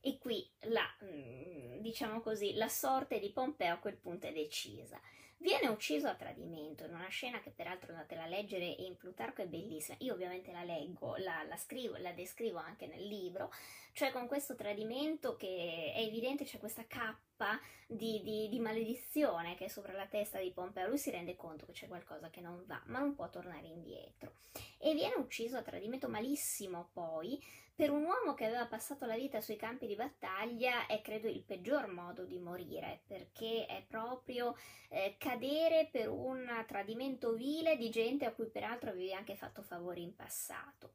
E 0.00 0.18
qui 0.18 0.48
la, 0.62 0.84
mm, 1.04 1.78
diciamo 1.80 2.20
così, 2.20 2.54
la 2.54 2.68
sorte 2.68 3.18
di 3.18 3.30
Pompeo 3.30 3.74
a 3.74 3.78
quel 3.78 3.96
punto 3.96 4.26
è 4.26 4.32
decisa. 4.32 5.00
Viene 5.42 5.66
ucciso 5.66 6.06
a 6.06 6.14
tradimento 6.14 6.84
in 6.84 6.94
una 6.94 7.08
scena 7.08 7.40
che 7.40 7.50
peraltro 7.50 7.90
andatela 7.90 8.22
a 8.22 8.28
leggere 8.28 8.64
in 8.64 8.96
Plutarco 8.96 9.42
è 9.42 9.46
bellissima. 9.46 9.96
Io 10.00 10.14
ovviamente 10.14 10.52
la 10.52 10.62
leggo, 10.62 11.16
la, 11.16 11.42
la, 11.42 11.56
scrivo, 11.56 11.96
la 11.96 12.12
descrivo 12.12 12.58
anche 12.58 12.86
nel 12.86 13.04
libro, 13.04 13.52
cioè 13.92 14.12
con 14.12 14.28
questo 14.28 14.54
tradimento 14.54 15.36
che 15.36 15.92
è 15.96 16.00
evidente 16.00 16.44
c'è 16.44 16.58
questa 16.58 16.86
cappa 16.86 17.60
di, 17.88 18.22
di, 18.22 18.48
di, 18.48 18.60
maledizione 18.60 19.56
che 19.56 19.64
è 19.64 19.68
sopra 19.68 19.92
la 19.94 20.06
testa 20.06 20.38
di 20.38 20.52
Pompeo. 20.52 20.86
Lui 20.86 20.98
si 20.98 21.10
rende 21.10 21.34
conto 21.34 21.66
che 21.66 21.72
c'è 21.72 21.88
qualcosa 21.88 22.30
che 22.30 22.40
non 22.40 22.62
va, 22.66 22.80
ma 22.86 23.00
non 23.00 23.16
può 23.16 23.28
tornare 23.28 23.66
indietro. 23.66 24.34
E 24.78 24.94
viene 24.94 25.14
ucciso 25.16 25.56
a 25.56 25.62
tradimento 25.62 26.08
malissimo 26.08 26.90
poi, 26.92 27.42
per 27.74 27.90
un 27.90 28.04
uomo 28.04 28.34
che 28.34 28.44
aveva 28.46 28.66
passato 28.66 29.06
la 29.06 29.16
vita 29.16 29.40
sui 29.40 29.56
campi 29.56 29.86
di 29.86 29.94
battaglia 29.94 30.86
è 30.86 31.00
credo 31.00 31.28
il 31.28 31.42
peggior 31.42 31.88
modo 31.88 32.24
di 32.24 32.38
morire 32.38 33.02
perché 33.06 33.66
è 33.66 33.84
proprio 33.86 34.56
eh, 34.88 35.16
cadere 35.18 35.88
per 35.90 36.08
un 36.08 36.46
tradimento 36.66 37.32
vile 37.32 37.76
di 37.76 37.88
gente 37.90 38.26
a 38.26 38.32
cui 38.32 38.46
peraltro 38.46 38.90
avevi 38.90 39.14
anche 39.14 39.36
fatto 39.36 39.62
favori 39.62 40.02
in 40.02 40.14
passato. 40.14 40.94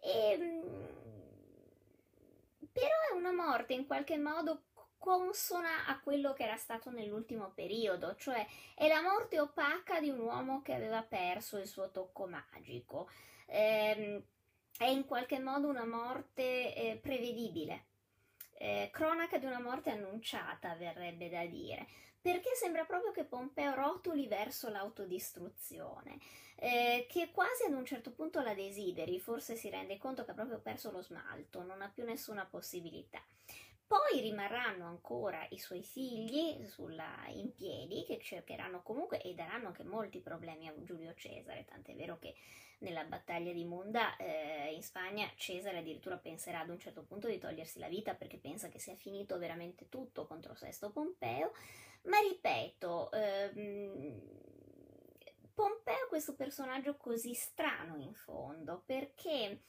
E, 0.00 0.32
ehm, 0.32 1.14
però 2.72 2.94
è 3.10 3.14
una 3.14 3.32
morte 3.32 3.74
in 3.74 3.86
qualche 3.86 4.16
modo 4.16 4.64
consona 4.98 5.86
a 5.86 6.00
quello 6.00 6.32
che 6.32 6.42
era 6.42 6.56
stato 6.56 6.90
nell'ultimo 6.90 7.52
periodo, 7.54 8.16
cioè 8.16 8.44
è 8.74 8.88
la 8.88 9.02
morte 9.02 9.38
opaca 9.38 10.00
di 10.00 10.08
un 10.08 10.18
uomo 10.18 10.62
che 10.62 10.74
aveva 10.74 11.02
perso 11.02 11.58
il 11.58 11.66
suo 11.66 11.90
tocco 11.90 12.26
magico. 12.26 13.08
Eh, 13.46 14.24
è 14.78 14.84
in 14.84 15.06
qualche 15.06 15.38
modo 15.38 15.68
una 15.68 15.86
morte 15.86 16.74
eh, 16.74 16.98
prevedibile, 17.00 17.86
eh, 18.58 18.90
cronaca 18.92 19.38
di 19.38 19.46
una 19.46 19.60
morte 19.60 19.90
annunciata, 19.90 20.74
verrebbe 20.74 21.28
da 21.28 21.44
dire, 21.46 21.86
perché 22.20 22.54
sembra 22.54 22.84
proprio 22.84 23.12
che 23.12 23.24
Pompeo 23.24 23.74
rotoli 23.74 24.26
verso 24.26 24.68
l'autodistruzione, 24.68 26.18
eh, 26.56 27.06
che 27.08 27.30
quasi 27.30 27.64
ad 27.64 27.72
un 27.72 27.84
certo 27.84 28.12
punto 28.12 28.40
la 28.40 28.54
desideri, 28.54 29.20
forse 29.20 29.56
si 29.56 29.70
rende 29.70 29.98
conto 29.98 30.24
che 30.24 30.32
ha 30.32 30.34
proprio 30.34 30.60
perso 30.60 30.90
lo 30.90 31.02
smalto, 31.02 31.62
non 31.62 31.82
ha 31.82 31.88
più 31.88 32.04
nessuna 32.04 32.44
possibilità. 32.44 33.22
Poi 33.86 34.20
rimarranno 34.20 34.86
ancora 34.86 35.46
i 35.50 35.58
suoi 35.58 35.84
figli 35.84 36.66
sulla, 36.66 37.24
in 37.28 37.54
piedi, 37.54 38.04
che 38.04 38.18
cercheranno 38.18 38.82
comunque 38.82 39.22
e 39.22 39.34
daranno 39.34 39.68
anche 39.68 39.84
molti 39.84 40.20
problemi 40.20 40.66
a 40.66 40.74
Giulio 40.82 41.14
Cesare, 41.14 41.64
tant'è 41.64 41.94
vero 41.94 42.18
che 42.18 42.34
nella 42.78 43.04
battaglia 43.04 43.52
di 43.52 43.64
Munda 43.64 44.16
eh, 44.16 44.72
in 44.74 44.82
Spagna 44.82 45.30
Cesare 45.36 45.78
addirittura 45.78 46.16
penserà 46.16 46.60
ad 46.60 46.68
un 46.68 46.78
certo 46.78 47.04
punto 47.04 47.28
di 47.28 47.38
togliersi 47.38 47.78
la 47.78 47.88
vita 47.88 48.14
perché 48.14 48.38
pensa 48.38 48.68
che 48.68 48.80
sia 48.80 48.94
finito 48.96 49.38
veramente 49.38 49.88
tutto 49.88 50.26
contro 50.26 50.54
Sesto 50.54 50.90
Pompeo, 50.90 51.52
ma 52.02 52.18
ripeto, 52.18 53.12
ehm, 53.12 54.20
Pompeo 55.54 56.04
è 56.04 56.08
questo 56.08 56.34
personaggio 56.34 56.96
così 56.96 57.34
strano 57.34 57.96
in 57.96 58.12
fondo 58.14 58.82
perché 58.84 59.62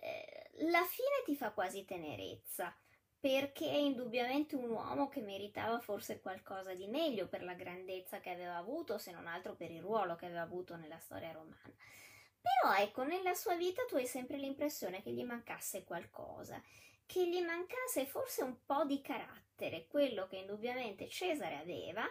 eh, 0.00 0.50
la 0.70 0.84
fine 0.84 1.22
ti 1.24 1.36
fa 1.36 1.52
quasi 1.52 1.84
tenerezza 1.84 2.74
perché 3.20 3.68
è 3.68 3.76
indubbiamente 3.76 4.54
un 4.54 4.70
uomo 4.70 5.08
che 5.08 5.20
meritava 5.20 5.80
forse 5.80 6.20
qualcosa 6.20 6.74
di 6.74 6.86
meglio 6.86 7.26
per 7.26 7.42
la 7.42 7.54
grandezza 7.54 8.20
che 8.20 8.30
aveva 8.30 8.56
avuto, 8.56 8.98
se 8.98 9.10
non 9.10 9.26
altro 9.26 9.54
per 9.54 9.70
il 9.70 9.80
ruolo 9.80 10.14
che 10.14 10.26
aveva 10.26 10.42
avuto 10.42 10.76
nella 10.76 10.98
storia 10.98 11.32
romana. 11.32 11.74
Però 12.40 12.74
ecco, 12.76 13.02
nella 13.02 13.34
sua 13.34 13.56
vita 13.56 13.84
tu 13.86 13.96
hai 13.96 14.06
sempre 14.06 14.36
l'impressione 14.36 15.02
che 15.02 15.10
gli 15.10 15.24
mancasse 15.24 15.84
qualcosa, 15.84 16.62
che 17.04 17.28
gli 17.28 17.40
mancasse 17.40 18.06
forse 18.06 18.42
un 18.42 18.64
po' 18.64 18.84
di 18.84 19.00
carattere, 19.00 19.86
quello 19.88 20.28
che 20.28 20.36
indubbiamente 20.36 21.08
Cesare 21.08 21.56
aveva 21.56 22.04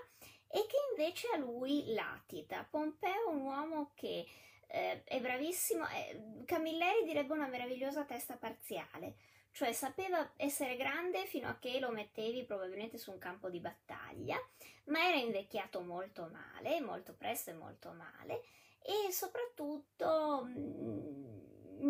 e 0.49 0.65
che 0.65 0.77
invece 0.91 1.29
a 1.34 1.38
lui 1.38 1.93
latita. 1.93 2.67
Pompeo 2.69 3.29
è 3.29 3.34
un 3.34 3.41
uomo 3.41 3.91
che 3.95 4.25
eh, 4.67 5.03
è 5.03 5.21
bravissimo, 5.21 5.88
eh, 5.88 6.43
Camilleri 6.45 7.05
direbbe 7.05 7.34
una 7.34 7.47
meravigliosa 7.47 8.03
testa 8.03 8.35
parziale, 8.35 9.15
cioè 9.57 9.73
sapeva 9.73 10.34
essere 10.35 10.75
grande 10.75 11.25
fino 11.25 11.47
a 11.47 11.57
che 11.59 11.79
lo 11.79 11.89
mettevi 11.89 12.43
probabilmente 12.43 12.99
su 12.99 13.09
un 13.09 13.17
campo 13.17 13.49
di 13.49 13.59
battaglia, 13.59 14.38
ma 14.85 15.07
era 15.07 15.17
invecchiato 15.17 15.81
molto 15.81 16.29
male, 16.31 16.79
molto 16.79 17.15
presto 17.17 17.49
e 17.49 17.53
molto 17.53 17.91
male 17.93 18.43
e 18.79 19.11
soprattutto 19.11 20.45
mm, 20.47 21.38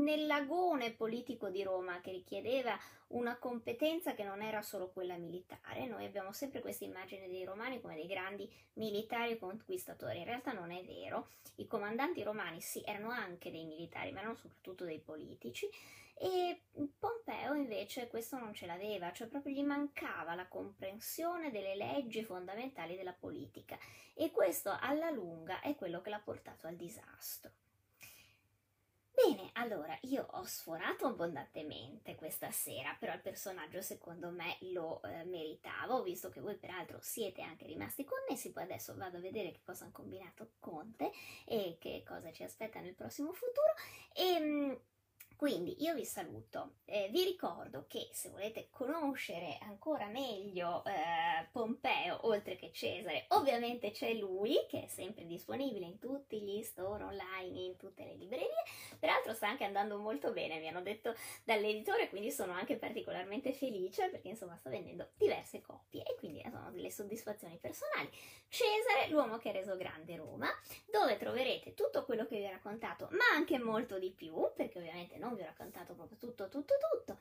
nell'agone 0.01 0.93
politico 0.93 1.49
di 1.49 1.61
Roma 1.61 1.99
che 1.99 2.11
richiedeva 2.11 2.79
una 3.07 3.37
competenza 3.37 4.13
che 4.13 4.23
non 4.23 4.41
era 4.41 4.61
solo 4.61 4.89
quella 4.93 5.17
militare. 5.17 5.87
Noi 5.87 6.05
abbiamo 6.05 6.31
sempre 6.31 6.61
questa 6.61 6.85
immagine 6.85 7.27
dei 7.27 7.43
romani 7.43 7.81
come 7.81 7.95
dei 7.95 8.07
grandi 8.07 8.49
militari 8.75 9.37
conquistatori. 9.37 10.19
In 10.19 10.25
realtà 10.25 10.53
non 10.53 10.71
è 10.71 10.81
vero. 10.85 11.31
I 11.55 11.67
comandanti 11.67 12.23
romani 12.23 12.61
sì, 12.61 12.81
erano 12.85 13.09
anche 13.09 13.51
dei 13.51 13.65
militari, 13.65 14.13
ma 14.13 14.19
erano 14.19 14.35
soprattutto 14.35 14.85
dei 14.85 14.99
politici. 14.99 15.69
E 16.19 16.63
Pompeo 16.97 17.53
invece 17.53 18.07
questo 18.07 18.37
non 18.37 18.53
ce 18.53 18.65
l'aveva, 18.65 19.11
cioè 19.11 19.27
proprio 19.27 19.53
gli 19.53 19.63
mancava 19.63 20.33
la 20.33 20.47
comprensione 20.47 21.51
delle 21.51 21.75
leggi 21.75 22.23
fondamentali 22.23 22.95
della 22.95 23.13
politica. 23.13 23.77
E 24.13 24.31
questo 24.31 24.75
alla 24.79 25.11
lunga 25.11 25.61
è 25.61 25.75
quello 25.75 26.01
che 26.01 26.09
l'ha 26.09 26.19
portato 26.19 26.67
al 26.67 26.75
disastro. 26.75 27.51
Bene, 29.17 29.49
allora 29.53 29.97
io 30.01 30.27
ho 30.29 30.43
sforato 30.43 31.07
abbondantemente 31.07 32.13
questa 32.15 32.51
sera, 32.51 32.95
però 32.99 33.13
il 33.13 33.21
personaggio 33.21 33.81
secondo 33.81 34.29
me 34.29 34.57
lo 34.71 35.01
eh, 35.01 35.23
meritava, 35.23 35.95
ho 35.95 36.03
visto 36.03 36.29
che 36.29 36.39
voi 36.39 36.55
peraltro 36.55 36.99
siete 37.01 37.41
anche 37.41 37.65
rimasti 37.65 38.03
connessi, 38.03 38.51
poi 38.51 38.63
adesso 38.63 38.95
vado 38.95 39.17
a 39.17 39.19
vedere 39.19 39.51
che 39.51 39.61
cosa 39.65 39.85
hanno 39.85 39.93
combinato 39.93 40.51
Conte 40.59 41.11
e 41.45 41.77
che 41.79 42.03
cosa 42.05 42.31
ci 42.31 42.43
aspetta 42.43 42.79
nel 42.79 42.93
prossimo 42.93 43.33
futuro. 43.33 43.73
E 44.13 44.23
ehm, 44.23 44.79
quindi 45.37 45.83
io 45.83 45.93
vi 45.93 46.03
saluto, 46.03 46.77
eh, 46.85 47.09
vi 47.11 47.23
ricordo 47.23 47.85
che 47.87 48.09
se 48.11 48.29
volete 48.29 48.69
conoscere 48.71 49.59
ancora 49.61 50.07
meglio 50.07 50.83
eh, 50.83 51.47
Pompeo 51.51 52.25
oltre 52.25 52.55
che 52.55 52.71
Cesare, 52.71 53.25
ovviamente 53.29 53.91
c'è 53.91 54.13
lui 54.13 54.65
che 54.67 54.85
è 54.85 54.87
sempre 54.87 55.27
disponibile 55.27 55.85
in 55.85 55.99
tutti 55.99 56.41
gli 56.41 56.63
store 56.63 57.03
online, 57.03 57.59
in 57.59 57.77
tutte 57.77 58.03
le 58.03 58.15
librerie, 58.15 58.63
peraltro 58.97 59.35
sta 59.35 59.47
anche 59.47 59.63
andando 59.63 59.99
molto 59.99 60.31
bene, 60.31 60.57
mi 60.57 60.69
hanno 60.69 60.81
detto 60.81 61.13
dall'editore, 61.43 62.09
quindi 62.09 62.31
sono 62.31 62.53
anche 62.53 62.75
particolarmente 62.75 63.53
felice 63.53 64.09
perché 64.09 64.29
insomma 64.29 64.57
sta 64.57 64.71
vendendo 64.71 65.09
diverse 65.17 65.61
copie 65.61 66.03
e 66.03 66.15
quindi 66.15 66.41
sono 66.49 66.71
delle 66.71 66.89
soddisfazioni 66.89 67.57
personali. 67.57 68.09
Cesare, 68.49 69.09
l'uomo 69.09 69.37
che 69.37 69.49
ha 69.49 69.51
reso 69.51 69.75
grande 69.75 70.15
Roma, 70.15 70.47
dove 70.89 71.17
troverete 71.17 71.73
tutto 71.73 72.05
quello 72.05 72.25
che 72.25 72.37
vi 72.37 72.45
ho 72.45 72.49
raccontato, 72.49 73.07
ma 73.11 73.25
anche 73.35 73.59
molto 73.59 73.99
di 73.99 74.09
più, 74.11 74.33
perché 74.55 74.79
ovviamente 74.79 75.17
non 75.17 75.26
vi 75.35 75.41
ho 75.41 75.45
raccontato 75.45 75.93
proprio 75.93 76.17
tutto, 76.17 76.47
tutto, 76.49 76.75
tutto. 76.91 77.17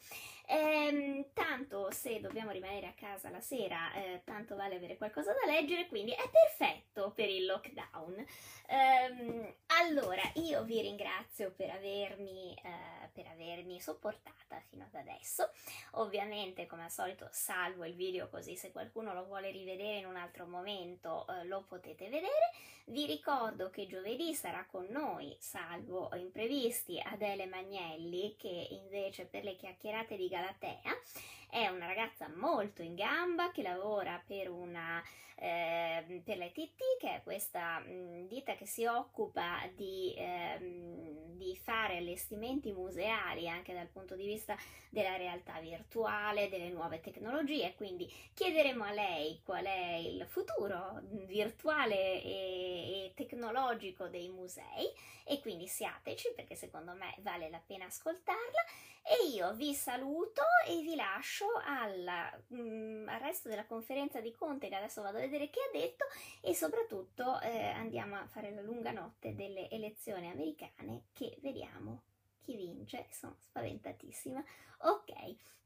Ehm, 0.48 1.26
tanto 1.32 1.90
se 1.90 2.20
dobbiamo 2.20 2.50
rimanere 2.50 2.86
a 2.86 2.92
casa 2.94 3.30
la 3.30 3.40
sera, 3.40 3.92
eh, 3.94 4.22
tanto 4.24 4.54
vale 4.56 4.76
avere 4.76 4.96
qualcosa 4.96 5.32
da 5.32 5.50
leggere, 5.50 5.86
quindi 5.88 6.12
è 6.12 6.28
perfetto 6.30 7.12
per 7.14 7.28
il 7.28 7.46
lockdown. 7.46 8.24
Ehm, 8.68 9.54
Allora, 9.78 10.22
io 10.34 10.62
vi 10.64 10.80
ringrazio 10.80 11.52
per 11.52 11.70
avermi, 11.70 12.54
eh, 12.54 13.08
per 13.12 13.26
avermi, 13.26 13.80
sopportata 13.80 14.60
fino 14.68 14.84
ad 14.84 14.94
adesso. 14.94 15.50
Ovviamente, 15.92 16.66
come 16.66 16.84
al 16.84 16.90
solito, 16.90 17.28
salvo 17.30 17.84
il 17.84 17.94
video 17.94 18.28
così 18.28 18.56
se 18.56 18.72
qualcuno 18.72 19.12
lo 19.12 19.24
vuole 19.26 19.50
rivedere 19.50 19.98
in 19.98 20.06
un 20.06 20.16
altro 20.16 20.46
momento 20.46 21.26
eh, 21.28 21.44
lo 21.44 21.64
potete 21.68 22.08
vedere. 22.08 22.50
Vi 22.86 23.04
ricordo 23.06 23.68
che 23.70 23.86
giovedì 23.86 24.32
sarà 24.34 24.64
con 24.64 24.86
noi, 24.90 25.36
salvo 25.40 26.14
imprevisti, 26.14 27.00
Adele 27.00 27.46
Magnelli, 27.46 27.95
che 28.36 28.68
invece 28.70 29.26
per 29.26 29.44
le 29.44 29.56
chiacchierate 29.56 30.16
di 30.16 30.28
Galatea 30.28 30.92
è 31.50 31.68
una 31.68 31.86
ragazza 31.86 32.28
molto 32.28 32.82
in 32.82 32.94
gamba 32.94 33.50
che 33.50 33.62
lavora 33.62 34.22
per 34.26 34.50
una 34.50 35.02
eh, 35.38 36.22
per 36.24 36.38
l'ETT, 36.38 36.96
che 36.98 37.16
è 37.16 37.22
questa 37.22 37.78
mh, 37.78 38.26
ditta 38.26 38.54
che 38.54 38.66
si 38.66 38.86
occupa 38.86 39.68
di, 39.74 40.14
ehm, 40.16 41.25
di, 41.36 41.56
fare 41.56 41.98
allestimenti 41.98 42.72
museali 42.72 43.48
anche 43.48 43.72
dal 43.72 43.88
punto 43.88 44.14
di 44.14 44.26
vista 44.26 44.56
della 44.90 45.16
realtà 45.16 45.58
virtuale, 45.60 46.48
delle 46.48 46.70
nuove 46.70 47.00
tecnologie. 47.00 47.74
Quindi 47.76 48.10
chiederemo 48.34 48.84
a 48.84 48.92
lei 48.92 49.40
qual 49.44 49.64
è 49.64 49.94
il 49.94 50.26
futuro 50.26 51.00
virtuale 51.26 52.22
e, 52.22 53.04
e 53.06 53.12
tecnologico 53.14 54.08
dei 54.08 54.28
musei 54.28 54.90
e 55.24 55.40
quindi 55.40 55.66
siateci 55.66 56.32
perché 56.34 56.54
secondo 56.54 56.92
me 56.92 57.14
vale 57.18 57.50
la 57.50 57.60
pena 57.64 57.86
ascoltarla 57.86 58.64
e 59.08 59.28
io 59.28 59.54
vi 59.54 59.72
saluto 59.72 60.42
e 60.66 60.80
vi 60.80 60.96
lascio 60.96 61.46
alla, 61.64 62.28
mm, 62.52 63.08
al 63.08 63.20
resto 63.20 63.48
della 63.48 63.64
conferenza 63.64 64.20
di 64.20 64.32
Conte 64.32 64.68
che 64.68 64.74
adesso 64.74 65.00
vado 65.00 65.18
a 65.18 65.20
vedere 65.20 65.48
che 65.48 65.60
ha 65.60 65.70
detto 65.72 66.06
e 66.40 66.54
soprattutto 66.54 67.40
eh, 67.40 67.68
andiamo 67.68 68.16
a 68.16 68.26
fare 68.26 68.52
la 68.52 68.62
lunga 68.62 68.90
notte 68.90 69.34
delle 69.36 69.70
elezioni 69.70 70.28
americane 70.28 71.04
che 71.12 71.38
vediamo 71.40 72.02
chi 72.46 72.56
vince, 72.56 73.06
sono 73.10 73.36
spaventatissima. 73.40 74.42
Ok, 74.78 75.12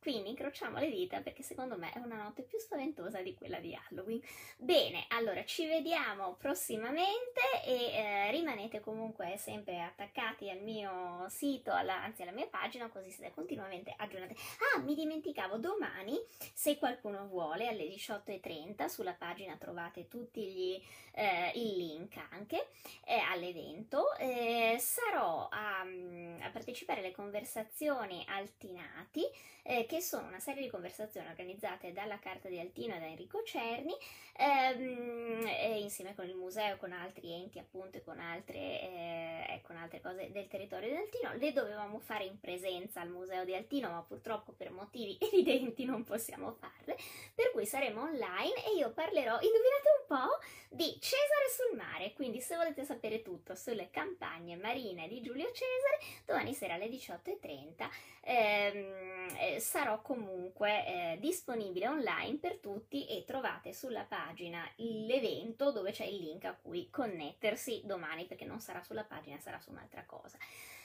quindi 0.00 0.30
incrociamo 0.30 0.78
le 0.78 0.88
dita 0.88 1.20
perché 1.20 1.42
secondo 1.42 1.76
me 1.76 1.92
è 1.92 1.98
una 1.98 2.16
notte 2.16 2.42
più 2.42 2.58
spaventosa 2.58 3.20
di 3.20 3.34
quella 3.34 3.60
di 3.60 3.74
Halloween. 3.74 4.22
Bene, 4.56 5.04
allora 5.08 5.44
ci 5.44 5.66
vediamo 5.66 6.36
prossimamente 6.38 7.40
e 7.66 7.92
eh, 7.92 8.30
rimanete 8.30 8.80
comunque 8.80 9.36
sempre 9.36 9.82
attaccati 9.82 10.48
al 10.48 10.62
mio 10.62 11.26
sito, 11.28 11.70
alla, 11.72 12.02
anzi 12.02 12.22
alla 12.22 12.32
mia 12.32 12.46
pagina, 12.46 12.88
così 12.88 13.10
siete 13.10 13.30
continuamente 13.34 13.92
aggiornati. 13.94 14.34
Ah, 14.74 14.78
mi 14.78 14.94
dimenticavo, 14.94 15.58
domani, 15.58 16.18
se 16.54 16.78
qualcuno 16.78 17.26
vuole, 17.26 17.68
alle 17.68 17.86
18.30 17.86 18.86
sulla 18.86 19.12
pagina 19.12 19.56
trovate 19.56 20.08
tutti 20.08 20.42
gli, 20.46 20.82
eh, 21.12 21.52
il 21.56 21.76
link 21.76 22.16
anche 22.30 22.68
eh, 23.04 23.18
all'evento. 23.18 24.16
Eh, 24.16 24.76
sarò 24.78 25.46
a, 25.50 25.80
a 25.80 26.50
partecipare 26.50 27.00
alle 27.00 27.12
conversazioni 27.12 28.24
altinate 28.26 28.99
Stati, 29.00 29.24
eh, 29.70 29.86
che 29.86 30.00
sono 30.00 30.26
una 30.26 30.40
serie 30.40 30.62
di 30.62 30.68
conversazioni 30.68 31.28
organizzate 31.28 31.92
dalla 31.92 32.18
Carta 32.18 32.48
di 32.48 32.58
Altino 32.58 32.96
e 32.96 32.98
da 32.98 33.06
Enrico 33.06 33.44
Cerni, 33.44 33.94
ehm, 34.36 35.46
insieme 35.76 36.12
con 36.16 36.26
il 36.26 36.34
museo, 36.34 36.76
con 36.76 36.90
altri 36.90 37.32
enti 37.32 37.60
appunto 37.60 37.98
e 37.98 38.02
con 38.02 38.18
altre, 38.18 38.58
eh, 38.58 39.60
con 39.62 39.76
altre 39.76 40.00
cose 40.00 40.32
del 40.32 40.48
territorio 40.48 40.88
di 40.90 40.96
Altino. 40.96 41.34
Le 41.34 41.52
dovevamo 41.52 42.00
fare 42.00 42.24
in 42.24 42.40
presenza 42.40 43.00
al 43.00 43.10
museo 43.10 43.44
di 43.44 43.54
Altino, 43.54 43.90
ma 43.90 44.02
purtroppo 44.02 44.50
per 44.52 44.72
motivi 44.72 45.16
evidenti 45.22 45.84
non 45.84 46.02
possiamo 46.02 46.50
farle, 46.52 46.96
per 47.32 47.52
cui 47.52 47.64
saremo 47.64 48.02
online 48.02 48.64
e 48.64 48.74
io 48.76 48.90
parlerò, 48.90 49.34
indovinate 49.34 49.88
un 50.00 50.06
po', 50.08 50.38
di 50.72 50.98
Cesare 51.00 51.48
sul 51.48 51.76
mare, 51.76 52.12
quindi 52.12 52.40
se 52.40 52.56
volete 52.56 52.84
sapere 52.84 53.22
tutto 53.22 53.54
sulle 53.54 53.90
campagne 53.90 54.56
marine 54.56 55.08
di 55.08 55.20
Giulio 55.20 55.50
Cesare, 55.52 55.98
domani 56.24 56.54
sera 56.54 56.74
alle 56.74 56.88
18.30 56.88 57.88
ehm, 58.22 59.36
eh, 59.38 59.59
sarò 59.60 60.00
comunque 60.02 60.86
eh, 60.86 61.18
disponibile 61.20 61.88
online 61.88 62.38
per 62.38 62.58
tutti 62.58 63.06
e 63.06 63.24
trovate 63.24 63.72
sulla 63.72 64.04
pagina 64.04 64.68
l'evento 64.76 65.70
dove 65.70 65.92
c'è 65.92 66.04
il 66.04 66.16
link 66.16 66.44
a 66.44 66.54
cui 66.54 66.90
connettersi 66.90 67.82
domani 67.84 68.26
perché 68.26 68.44
non 68.44 68.60
sarà 68.60 68.82
sulla 68.82 69.04
pagina, 69.04 69.38
sarà 69.38 69.60
su 69.60 69.70
un'altra 69.70 70.04
cosa. 70.04 70.38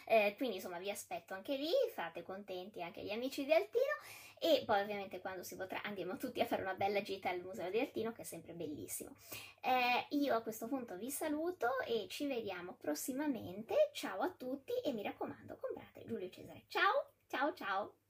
Eh, 0.07 0.35
quindi 0.37 0.57
insomma 0.57 0.77
vi 0.77 0.91
aspetto 0.91 1.33
anche 1.33 1.55
lì, 1.55 1.71
fate 1.93 2.21
contenti 2.21 2.81
anche 2.81 3.01
gli 3.01 3.11
amici 3.11 3.43
di 3.43 3.53
Altino 3.53 3.93
e 4.37 4.63
poi 4.65 4.81
ovviamente 4.81 5.19
quando 5.19 5.43
si 5.43 5.55
potrà 5.55 5.81
andiamo 5.81 6.17
tutti 6.17 6.41
a 6.41 6.45
fare 6.45 6.61
una 6.61 6.75
bella 6.75 7.01
gita 7.01 7.29
al 7.29 7.41
Museo 7.41 7.69
di 7.71 7.79
Altino 7.79 8.11
che 8.11 8.21
è 8.21 8.25
sempre 8.25 8.53
bellissimo. 8.53 9.15
Eh, 9.61 10.05
io 10.09 10.35
a 10.35 10.41
questo 10.41 10.67
punto 10.67 10.97
vi 10.97 11.09
saluto 11.09 11.79
e 11.87 12.05
ci 12.09 12.27
vediamo 12.27 12.73
prossimamente, 12.73 13.89
ciao 13.93 14.19
a 14.19 14.29
tutti 14.29 14.73
e 14.83 14.91
mi 14.93 15.01
raccomando 15.01 15.57
comprate 15.59 16.05
Giulio 16.05 16.29
Cesare. 16.29 16.65
Ciao, 16.67 17.13
ciao, 17.27 17.53
ciao! 17.53 18.04